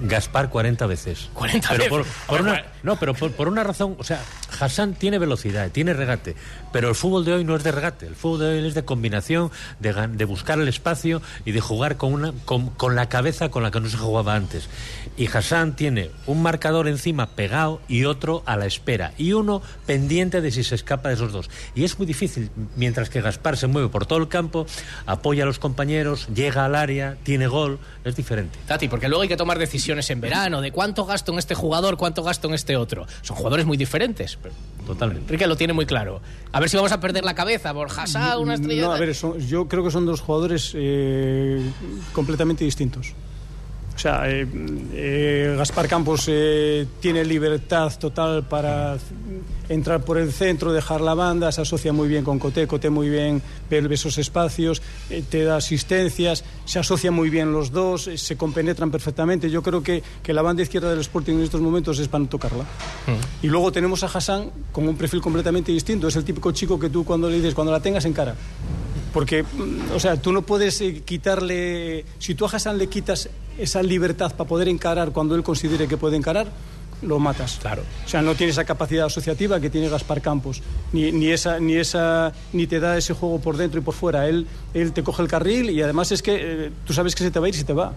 Gaspar 0.00 0.50
40 0.50 0.86
veces. 0.86 1.30
40 1.34 1.68
pero 1.70 1.96
veces. 1.96 2.12
por 2.26 2.40
una, 2.40 2.64
no, 2.82 2.96
pero 2.96 3.14
por, 3.14 3.32
por 3.32 3.48
una 3.48 3.64
razón, 3.64 3.96
o 3.98 4.04
sea, 4.04 4.20
Hassan 4.60 4.94
tiene 4.94 5.18
velocidad, 5.18 5.70
tiene 5.70 5.94
regate, 5.94 6.34
pero 6.72 6.88
el 6.88 6.94
fútbol 6.94 7.24
de 7.24 7.34
hoy 7.34 7.44
no 7.44 7.56
es 7.56 7.64
de 7.64 7.72
regate, 7.72 8.06
el 8.06 8.16
fútbol 8.16 8.40
de 8.40 8.46
hoy 8.46 8.66
es 8.66 8.74
de 8.74 8.84
combinación, 8.84 9.50
de, 9.80 9.92
de 9.92 10.24
buscar 10.24 10.58
el 10.58 10.68
espacio 10.68 11.22
y 11.44 11.52
de 11.52 11.60
jugar 11.60 11.96
con, 11.96 12.12
una, 12.12 12.32
con, 12.44 12.70
con 12.70 12.94
la 12.94 13.08
cabeza 13.08 13.50
con 13.50 13.62
la 13.62 13.70
que 13.70 13.80
no 13.80 13.88
se 13.88 13.96
jugaba 13.96 14.34
antes. 14.34 14.68
Y 15.16 15.26
Hassan 15.26 15.76
tiene 15.76 16.10
un 16.26 16.42
marcador 16.42 16.88
encima 16.88 17.30
pegado 17.30 17.80
y 17.88 18.04
otro 18.04 18.42
a 18.46 18.56
la 18.56 18.66
espera, 18.66 19.12
y 19.18 19.32
uno 19.32 19.62
pendiente 19.86 20.40
de 20.40 20.50
si 20.50 20.64
se 20.64 20.74
escapa 20.74 21.08
de 21.08 21.16
esos 21.16 21.32
dos. 21.32 21.50
Y 21.74 21.84
es 21.84 21.98
muy 21.98 22.06
difícil, 22.06 22.50
mientras 22.76 23.10
que 23.10 23.20
Gaspar 23.20 23.56
se 23.56 23.66
mueve 23.66 23.88
por 23.88 24.06
todo 24.06 24.18
el 24.18 24.28
campo, 24.28 24.66
apoya 25.06 25.42
a 25.44 25.46
los 25.46 25.58
compañeros, 25.58 26.28
llega 26.34 26.64
al 26.64 26.74
área, 26.74 27.16
tiene 27.22 27.46
gol, 27.46 27.78
es 28.04 28.16
diferente. 28.16 28.58
Tati, 28.66 28.88
porque 28.88 29.08
luego 29.08 29.22
hay 29.22 29.28
que 29.28 29.36
tomar 29.36 29.58
decisiones 29.58 30.08
en 30.10 30.20
verano 30.20 30.60
de 30.60 30.72
cuánto 30.72 31.04
gasto 31.04 31.32
en 31.32 31.38
este 31.38 31.54
jugador, 31.54 31.96
cuánto 31.96 32.22
gasto 32.22 32.48
en 32.48 32.54
este 32.54 32.76
otro. 32.76 33.06
Son 33.22 33.36
jugadores 33.36 33.66
muy 33.66 33.76
diferentes. 33.76 34.38
Totalmente. 34.86 35.24
Enrique 35.24 35.46
lo 35.46 35.56
tiene 35.56 35.72
muy 35.72 35.86
claro. 35.86 36.20
A 36.50 36.60
ver 36.62 36.70
si 36.70 36.76
vamos 36.76 36.92
a 36.92 37.00
perder 37.00 37.24
la 37.24 37.34
cabeza 37.34 37.72
por 37.74 37.88
Hassan, 37.90 38.38
una 38.40 38.54
estrella. 38.54 38.82
No, 38.82 38.92
a 38.92 38.98
ver, 38.98 39.14
son- 39.14 39.38
yo 39.38 39.68
creo 39.68 39.84
que 39.84 39.90
son 39.90 40.06
dos 40.06 40.20
jugadores 40.20 40.72
eh, 40.74 41.60
completamente 42.12 42.64
distintos. 42.64 43.12
O 43.94 43.98
sea, 43.98 44.28
eh, 44.28 44.46
eh, 44.94 45.54
Gaspar 45.56 45.86
Campos 45.86 46.24
eh, 46.28 46.86
tiene 47.00 47.24
libertad 47.24 47.92
total 47.98 48.44
para 48.44 48.96
entrar 49.68 50.04
por 50.04 50.18
el 50.18 50.32
centro, 50.32 50.72
dejar 50.72 51.00
la 51.00 51.14
banda, 51.14 51.52
se 51.52 51.62
asocia 51.62 51.92
muy 51.92 52.08
bien 52.08 52.24
con 52.24 52.38
Coté, 52.38 52.66
Coté 52.66 52.90
muy 52.90 53.08
bien 53.08 53.42
ve 53.80 53.94
esos 53.94 54.18
espacios, 54.18 54.82
eh, 55.08 55.22
te 55.28 55.44
da 55.44 55.56
asistencias, 55.56 56.44
se 56.64 56.78
asocian 56.78 57.14
muy 57.14 57.30
bien 57.30 57.52
los 57.52 57.72
dos, 57.72 58.10
se 58.14 58.36
compenetran 58.36 58.90
perfectamente. 58.90 59.50
Yo 59.50 59.62
creo 59.62 59.82
que, 59.82 60.02
que 60.22 60.32
la 60.32 60.42
banda 60.42 60.62
izquierda 60.62 60.90
del 60.90 61.00
Sporting 61.00 61.34
en 61.34 61.42
estos 61.42 61.60
momentos 61.60 61.98
es 61.98 62.08
para 62.08 62.24
no 62.24 62.28
tocarla. 62.28 62.64
Y 63.42 63.46
luego 63.46 63.72
tenemos 63.72 64.02
a 64.02 64.06
Hassan 64.06 64.50
con 64.72 64.86
un 64.86 64.96
perfil 64.96 65.20
completamente 65.20 65.72
distinto. 65.72 66.08
Es 66.08 66.16
el 66.16 66.24
típico 66.24 66.52
chico 66.52 66.78
que 66.78 66.90
tú 66.90 67.04
cuando 67.04 67.30
le 67.30 67.36
dices, 67.36 67.54
cuando 67.54 67.72
la 67.72 67.80
tengas 67.80 68.04
en 68.04 68.12
cara. 68.12 68.34
Porque, 69.12 69.42
mm, 69.42 69.92
o 69.94 70.00
sea, 70.00 70.16
tú 70.16 70.32
no 70.32 70.42
puedes 70.42 70.80
eh, 70.80 71.02
quitarle. 71.04 72.04
Si 72.18 72.34
tú 72.34 72.46
a 72.46 72.48
Hassan 72.48 72.78
le 72.78 72.88
quitas 72.88 73.28
esa 73.58 73.82
libertad 73.82 74.34
para 74.34 74.48
poder 74.48 74.68
encarar 74.68 75.12
cuando 75.12 75.34
él 75.34 75.42
considere 75.42 75.86
que 75.86 75.96
puede 75.96 76.16
encarar, 76.16 76.48
lo 77.02 77.18
matas. 77.18 77.58
Claro. 77.60 77.82
O 78.04 78.08
sea, 78.08 78.22
no 78.22 78.34
tiene 78.34 78.52
esa 78.52 78.64
capacidad 78.64 79.06
asociativa 79.06 79.60
que 79.60 79.70
tiene 79.70 79.88
Gaspar 79.88 80.20
Campos, 80.20 80.62
ni, 80.92 81.12
ni, 81.12 81.28
esa, 81.30 81.58
ni, 81.60 81.76
esa, 81.76 82.32
ni 82.52 82.66
te 82.66 82.80
da 82.80 82.96
ese 82.96 83.12
juego 83.14 83.40
por 83.40 83.56
dentro 83.56 83.80
y 83.80 83.82
por 83.82 83.94
fuera. 83.94 84.28
Él, 84.28 84.46
él 84.74 84.92
te 84.92 85.02
coge 85.02 85.22
el 85.22 85.28
carril 85.28 85.70
y 85.70 85.82
además 85.82 86.12
es 86.12 86.22
que 86.22 86.36
eh, 86.66 86.70
tú 86.86 86.92
sabes 86.92 87.14
que 87.14 87.24
se 87.24 87.30
te 87.30 87.38
va 87.40 87.46
a 87.46 87.48
ir 87.48 87.54
y 87.54 87.58
se 87.58 87.64
te 87.64 87.72
va. 87.72 87.92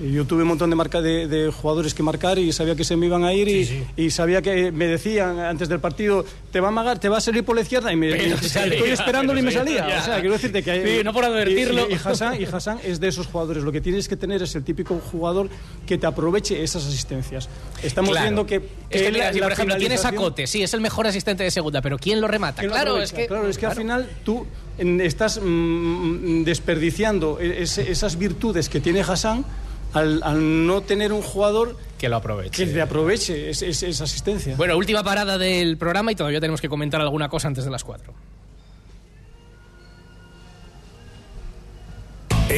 Yo 0.00 0.24
tuve 0.24 0.42
un 0.42 0.48
montón 0.48 0.70
de, 0.70 0.76
marca 0.76 1.00
de, 1.00 1.26
de 1.26 1.50
jugadores 1.50 1.94
que 1.94 2.02
marcar 2.02 2.38
y 2.38 2.52
sabía 2.52 2.76
que 2.76 2.84
se 2.84 2.96
me 2.96 3.06
iban 3.06 3.24
a 3.24 3.32
ir 3.32 3.48
y, 3.48 3.86
y 3.96 4.10
sabía 4.10 4.40
que 4.42 4.70
me 4.70 4.86
decían 4.86 5.38
antes 5.40 5.68
del 5.68 5.80
partido, 5.80 6.24
te 6.52 6.60
va 6.60 6.68
a 6.68 6.70
magar, 6.70 6.98
te 7.00 7.08
va 7.08 7.18
a 7.18 7.20
salir 7.20 7.44
por 7.44 7.56
la 7.56 7.62
izquierda 7.62 7.92
y 7.92 7.96
me 7.96 8.12
te 8.12 8.48
salía, 8.48 8.74
estoy 8.74 8.90
esperándolo 8.90 9.38
y 9.40 9.42
me 9.42 9.50
salía. 9.50 9.86
O 10.00 10.04
sea, 10.04 10.20
quiero 10.20 10.34
decirte 10.34 10.62
que 10.62 10.70
hay- 10.70 11.04
no 11.04 11.12
por 11.12 11.24
advertirlo. 11.24 11.88
Y, 11.88 11.92
y, 11.92 11.96
y 11.96 12.00
Hassan, 12.04 12.40
y 12.40 12.44
Hassan 12.44 12.78
es 12.84 13.00
de 13.00 13.08
esos 13.08 13.26
jugadores. 13.26 13.62
Lo 13.64 13.72
que 13.72 13.80
tienes 13.80 14.08
que 14.08 14.16
tener 14.16 14.42
es 14.42 14.54
el 14.54 14.62
típico 14.62 14.98
jugador 15.10 15.48
que 15.86 15.98
te 15.98 16.06
aproveche 16.06 16.62
esas 16.62 16.86
asistencias. 16.86 17.48
Estamos 17.82 18.10
Claro. 18.10 18.27
Que, 18.46 18.56
Es 18.90 19.02
que, 19.02 19.12
mira, 19.12 19.32
si, 19.32 19.40
por 19.40 19.52
ejemplo, 19.52 19.76
tienes 19.76 20.04
a 20.04 20.12
Cote, 20.12 20.46
sí, 20.46 20.62
es 20.62 20.72
el 20.74 20.80
mejor 20.80 21.06
asistente 21.06 21.44
de 21.44 21.50
segunda, 21.50 21.80
pero 21.82 21.98
¿quién 21.98 22.20
lo 22.20 22.28
remata? 22.28 22.60
¿Quién 22.60 22.70
lo 22.70 22.74
Claro, 22.76 22.98
es 23.00 23.12
que. 23.12 23.26
Claro, 23.26 23.48
es 23.48 23.58
que 23.58 23.66
al 23.66 23.76
final 23.76 24.08
tú 24.24 24.46
estás 24.78 25.40
mm, 25.42 26.44
desperdiciando 26.44 27.38
e- 27.40 27.62
esas 27.62 28.16
virtudes 28.18 28.68
que 28.68 28.80
tiene 28.80 29.00
Hassan 29.00 29.44
al, 29.92 30.22
al 30.22 30.66
no 30.66 30.82
tener 30.82 31.12
un 31.12 31.22
jugador 31.22 31.76
Que 31.98 32.08
lo 32.08 32.16
aproveche. 32.16 32.64
que 32.66 32.72
te 32.72 32.80
aproveche 32.80 33.50
es- 33.50 33.62
es- 33.62 33.82
esa 33.82 34.04
asistencia. 34.04 34.54
Bueno, 34.56 34.76
última 34.76 35.02
parada 35.02 35.38
del 35.38 35.76
programa 35.78 36.12
y 36.12 36.14
todavía 36.14 36.40
tenemos 36.40 36.60
que 36.60 36.68
comentar 36.68 37.00
alguna 37.00 37.28
cosa 37.28 37.48
antes 37.48 37.64
de 37.64 37.70
las 37.70 37.84
cuatro. 37.84 38.12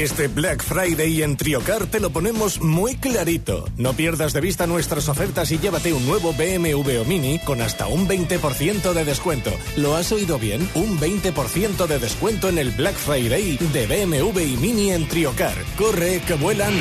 Este 0.01 0.29
Black 0.29 0.63
Friday 0.63 1.23
en 1.23 1.37
Triocar 1.37 1.85
te 1.85 2.01
lo 2.01 2.09
ponemos 2.09 2.59
muy 2.63 2.97
clarito. 2.97 3.67
No 3.77 3.93
pierdas 3.93 4.33
de 4.33 4.41
vista 4.41 4.67
nuestras 4.67 5.11
ofertas 5.11 5.53
y 5.53 5.59
llévate 5.59 5.93
un 5.93 6.07
nuevo 6.07 6.33
BMW 6.33 7.03
o 7.03 7.05
Mini 7.05 7.39
con 7.41 7.61
hasta 7.61 7.87
un 7.87 8.09
20% 8.09 8.95
de 8.95 9.05
descuento. 9.05 9.51
¿Lo 9.77 9.97
has 9.97 10.11
oído 10.11 10.39
bien? 10.39 10.67
Un 10.75 10.99
20% 10.99 11.87
de 11.87 11.99
descuento 11.99 12.49
en 12.49 12.57
el 12.57 12.71
Black 12.71 12.95
Friday 12.95 13.59
de 13.75 13.87
BMW 13.87 14.41
y 14.41 14.57
Mini 14.57 14.91
en 14.91 15.07
Triocar. 15.07 15.53
Corre, 15.77 16.23
que 16.27 16.33
vuelan. 16.33 16.73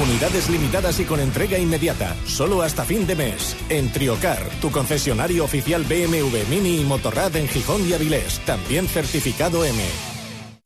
Unidades 0.00 0.48
limitadas 0.50 1.00
y 1.00 1.06
con 1.06 1.18
entrega 1.18 1.58
inmediata, 1.58 2.14
solo 2.26 2.62
hasta 2.62 2.84
fin 2.84 3.08
de 3.08 3.16
mes. 3.16 3.56
En 3.70 3.90
Triocar, 3.90 4.48
tu 4.60 4.70
concesionario 4.70 5.42
oficial 5.42 5.82
BMW 5.82 6.48
Mini 6.48 6.80
y 6.80 6.84
Motorrad 6.84 7.34
en 7.34 7.48
Gijón 7.48 7.88
y 7.88 7.92
Avilés, 7.92 8.38
también 8.46 8.86
certificado 8.86 9.64
M. 9.64 9.82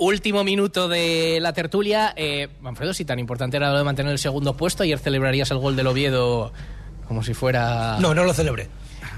Último 0.00 0.44
minuto 0.44 0.88
de 0.88 1.38
la 1.42 1.52
tertulia. 1.52 2.12
Eh, 2.16 2.48
Manfredo, 2.62 2.94
si 2.94 3.04
tan 3.04 3.18
importante 3.18 3.58
era 3.58 3.70
lo 3.70 3.78
de 3.78 3.84
mantener 3.84 4.12
el 4.12 4.18
segundo 4.18 4.56
puesto, 4.56 4.82
ayer 4.82 4.98
celebrarías 4.98 5.50
el 5.50 5.58
gol 5.58 5.76
del 5.76 5.86
Oviedo 5.86 6.52
como 7.06 7.22
si 7.22 7.34
fuera... 7.34 7.98
No, 8.00 8.14
no 8.14 8.24
lo 8.24 8.32
celebré. 8.32 8.68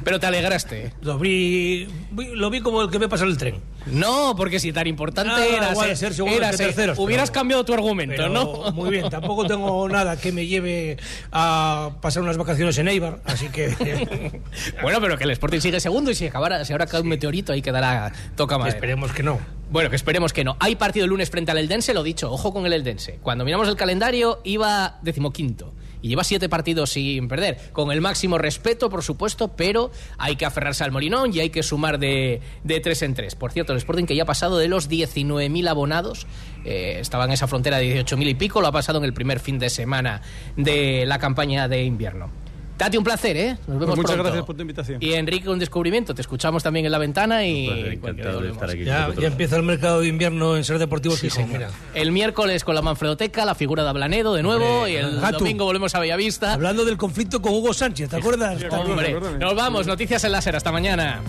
Pero 0.02 0.18
te 0.18 0.26
alegraste. 0.26 0.92
Lo 1.02 1.18
vi, 1.18 1.86
lo 2.34 2.50
vi 2.50 2.60
como 2.60 2.82
el 2.82 2.90
que 2.90 2.98
ve 2.98 3.08
pasar 3.08 3.28
el 3.28 3.36
tren. 3.38 3.60
No, 3.86 4.34
porque 4.36 4.58
si 4.58 4.72
tan 4.72 4.86
importante 4.88 5.30
Nada, 5.30 5.46
era 5.46 5.74
ser, 5.76 5.96
ser 5.96 6.14
segundo 6.14 6.36
era 6.36 6.48
ser- 6.52 6.66
terceros, 6.68 6.96
pero- 6.96 7.04
hubieras 7.04 7.30
cambiado 7.30 7.64
tu 7.64 7.74
argumento, 7.74 8.14
Pero, 8.16 8.28
¿no? 8.28 8.72
Muy 8.72 8.90
bien, 8.90 9.08
tampoco 9.08 9.46
tengo 9.46 9.88
nada 9.88 10.16
que 10.16 10.32
me 10.32 10.46
lleve 10.46 10.96
a 11.30 11.90
pasar 12.00 12.22
unas 12.24 12.36
vacaciones 12.38 12.76
en 12.78 12.88
Eibar, 12.88 13.20
así 13.24 13.48
que 13.50 14.40
Bueno, 14.82 15.00
pero 15.00 15.16
que 15.16 15.24
el 15.24 15.30
Sporting 15.32 15.60
sigue 15.60 15.78
segundo 15.78 16.10
y 16.10 16.14
si, 16.16 16.26
acabara, 16.26 16.64
si 16.64 16.72
ahora 16.72 16.86
cae 16.86 17.00
un 17.02 17.08
meteorito 17.08 17.52
ahí 17.52 17.62
quedará 17.62 18.12
toca 18.36 18.58
madera. 18.58 18.74
esperemos 18.76 19.12
que 19.12 19.22
no. 19.22 19.38
Bueno, 19.72 19.88
que 19.88 19.96
esperemos 19.96 20.34
que 20.34 20.44
no. 20.44 20.58
Hay 20.60 20.76
partido 20.76 21.04
el 21.04 21.10
lunes 21.10 21.30
frente 21.30 21.50
al 21.50 21.56
Eldense, 21.56 21.94
lo 21.94 22.02
dicho, 22.02 22.30
ojo 22.30 22.52
con 22.52 22.66
el 22.66 22.74
Eldense. 22.74 23.18
Cuando 23.22 23.42
miramos 23.42 23.68
el 23.68 23.76
calendario 23.76 24.40
iba 24.44 24.98
decimoquinto 25.00 25.72
y 26.02 26.08
lleva 26.08 26.24
siete 26.24 26.50
partidos 26.50 26.90
sin 26.90 27.26
perder. 27.26 27.70
Con 27.72 27.90
el 27.90 28.02
máximo 28.02 28.36
respeto, 28.36 28.90
por 28.90 29.02
supuesto, 29.02 29.56
pero 29.56 29.90
hay 30.18 30.36
que 30.36 30.44
aferrarse 30.44 30.84
al 30.84 30.92
Molinón 30.92 31.34
y 31.34 31.40
hay 31.40 31.48
que 31.48 31.62
sumar 31.62 31.98
de, 31.98 32.42
de 32.64 32.80
tres 32.80 33.00
en 33.00 33.14
tres. 33.14 33.34
Por 33.34 33.50
cierto, 33.50 33.72
el 33.72 33.78
Sporting 33.78 34.04
que 34.04 34.14
ya 34.14 34.24
ha 34.24 34.26
pasado 34.26 34.58
de 34.58 34.68
los 34.68 34.90
19.000 34.90 35.66
abonados, 35.66 36.26
eh, 36.66 36.98
estaba 37.00 37.24
en 37.24 37.30
esa 37.30 37.46
frontera 37.46 37.78
de 37.78 38.04
18.000 38.04 38.28
y 38.28 38.34
pico, 38.34 38.60
lo 38.60 38.66
ha 38.66 38.72
pasado 38.72 38.98
en 38.98 39.04
el 39.04 39.14
primer 39.14 39.40
fin 39.40 39.58
de 39.58 39.70
semana 39.70 40.20
de 40.54 41.06
la 41.06 41.18
campaña 41.18 41.66
de 41.66 41.84
invierno. 41.84 42.41
Tati, 42.76 42.96
un 42.96 43.04
placer, 43.04 43.36
¿eh? 43.36 43.56
Nos 43.68 43.78
vemos 43.78 43.78
Pues 43.78 43.96
muchas 43.98 44.04
pronto. 44.12 44.22
gracias 44.24 44.44
por 44.44 44.56
tu 44.56 44.62
invitación. 44.62 44.98
Y 45.00 45.12
Enrique, 45.12 45.48
un 45.48 45.58
descubrimiento. 45.58 46.14
Te 46.14 46.22
escuchamos 46.22 46.62
también 46.62 46.84
en 46.86 46.90
la 46.92 46.98
ventana 46.98 47.46
y... 47.46 47.68
Encantado 47.68 48.40
de 48.40 48.50
estar 48.50 48.70
aquí. 48.70 48.82
Ya, 48.84 49.08
ya 49.18 49.28
empieza 49.28 49.56
el 49.56 49.62
mercado 49.62 50.00
de 50.00 50.08
invierno 50.08 50.56
en 50.56 50.64
Ser 50.64 50.78
Deportivo 50.78 51.14
Sí, 51.14 51.28
Gijón, 51.30 51.44
señor. 51.44 51.58
mira. 51.58 51.70
El 51.94 52.10
miércoles 52.10 52.64
con 52.64 52.74
la 52.74 52.82
Manfredoteca, 52.82 53.44
la 53.44 53.54
figura 53.54 53.84
de 53.84 53.90
Ablanedo 53.90 54.34
de 54.34 54.42
nuevo 54.42 54.78
Hombre, 54.78 54.92
y 54.92 54.96
el 54.96 55.20
Gatu. 55.20 55.38
domingo 55.38 55.64
volvemos 55.64 55.94
a 55.94 56.00
Bellavista. 56.00 56.54
Hablando 56.54 56.84
del 56.84 56.96
conflicto 56.96 57.40
con 57.40 57.52
Hugo 57.52 57.72
Sánchez, 57.72 58.10
¿te 58.10 58.16
acuerdas? 58.16 58.60
Hombre, 58.70 59.16
nos 59.38 59.54
vamos, 59.54 59.86
noticias 59.86 60.24
en 60.24 60.32
láser, 60.32 60.56
hasta 60.56 60.72
mañana. 60.72 61.20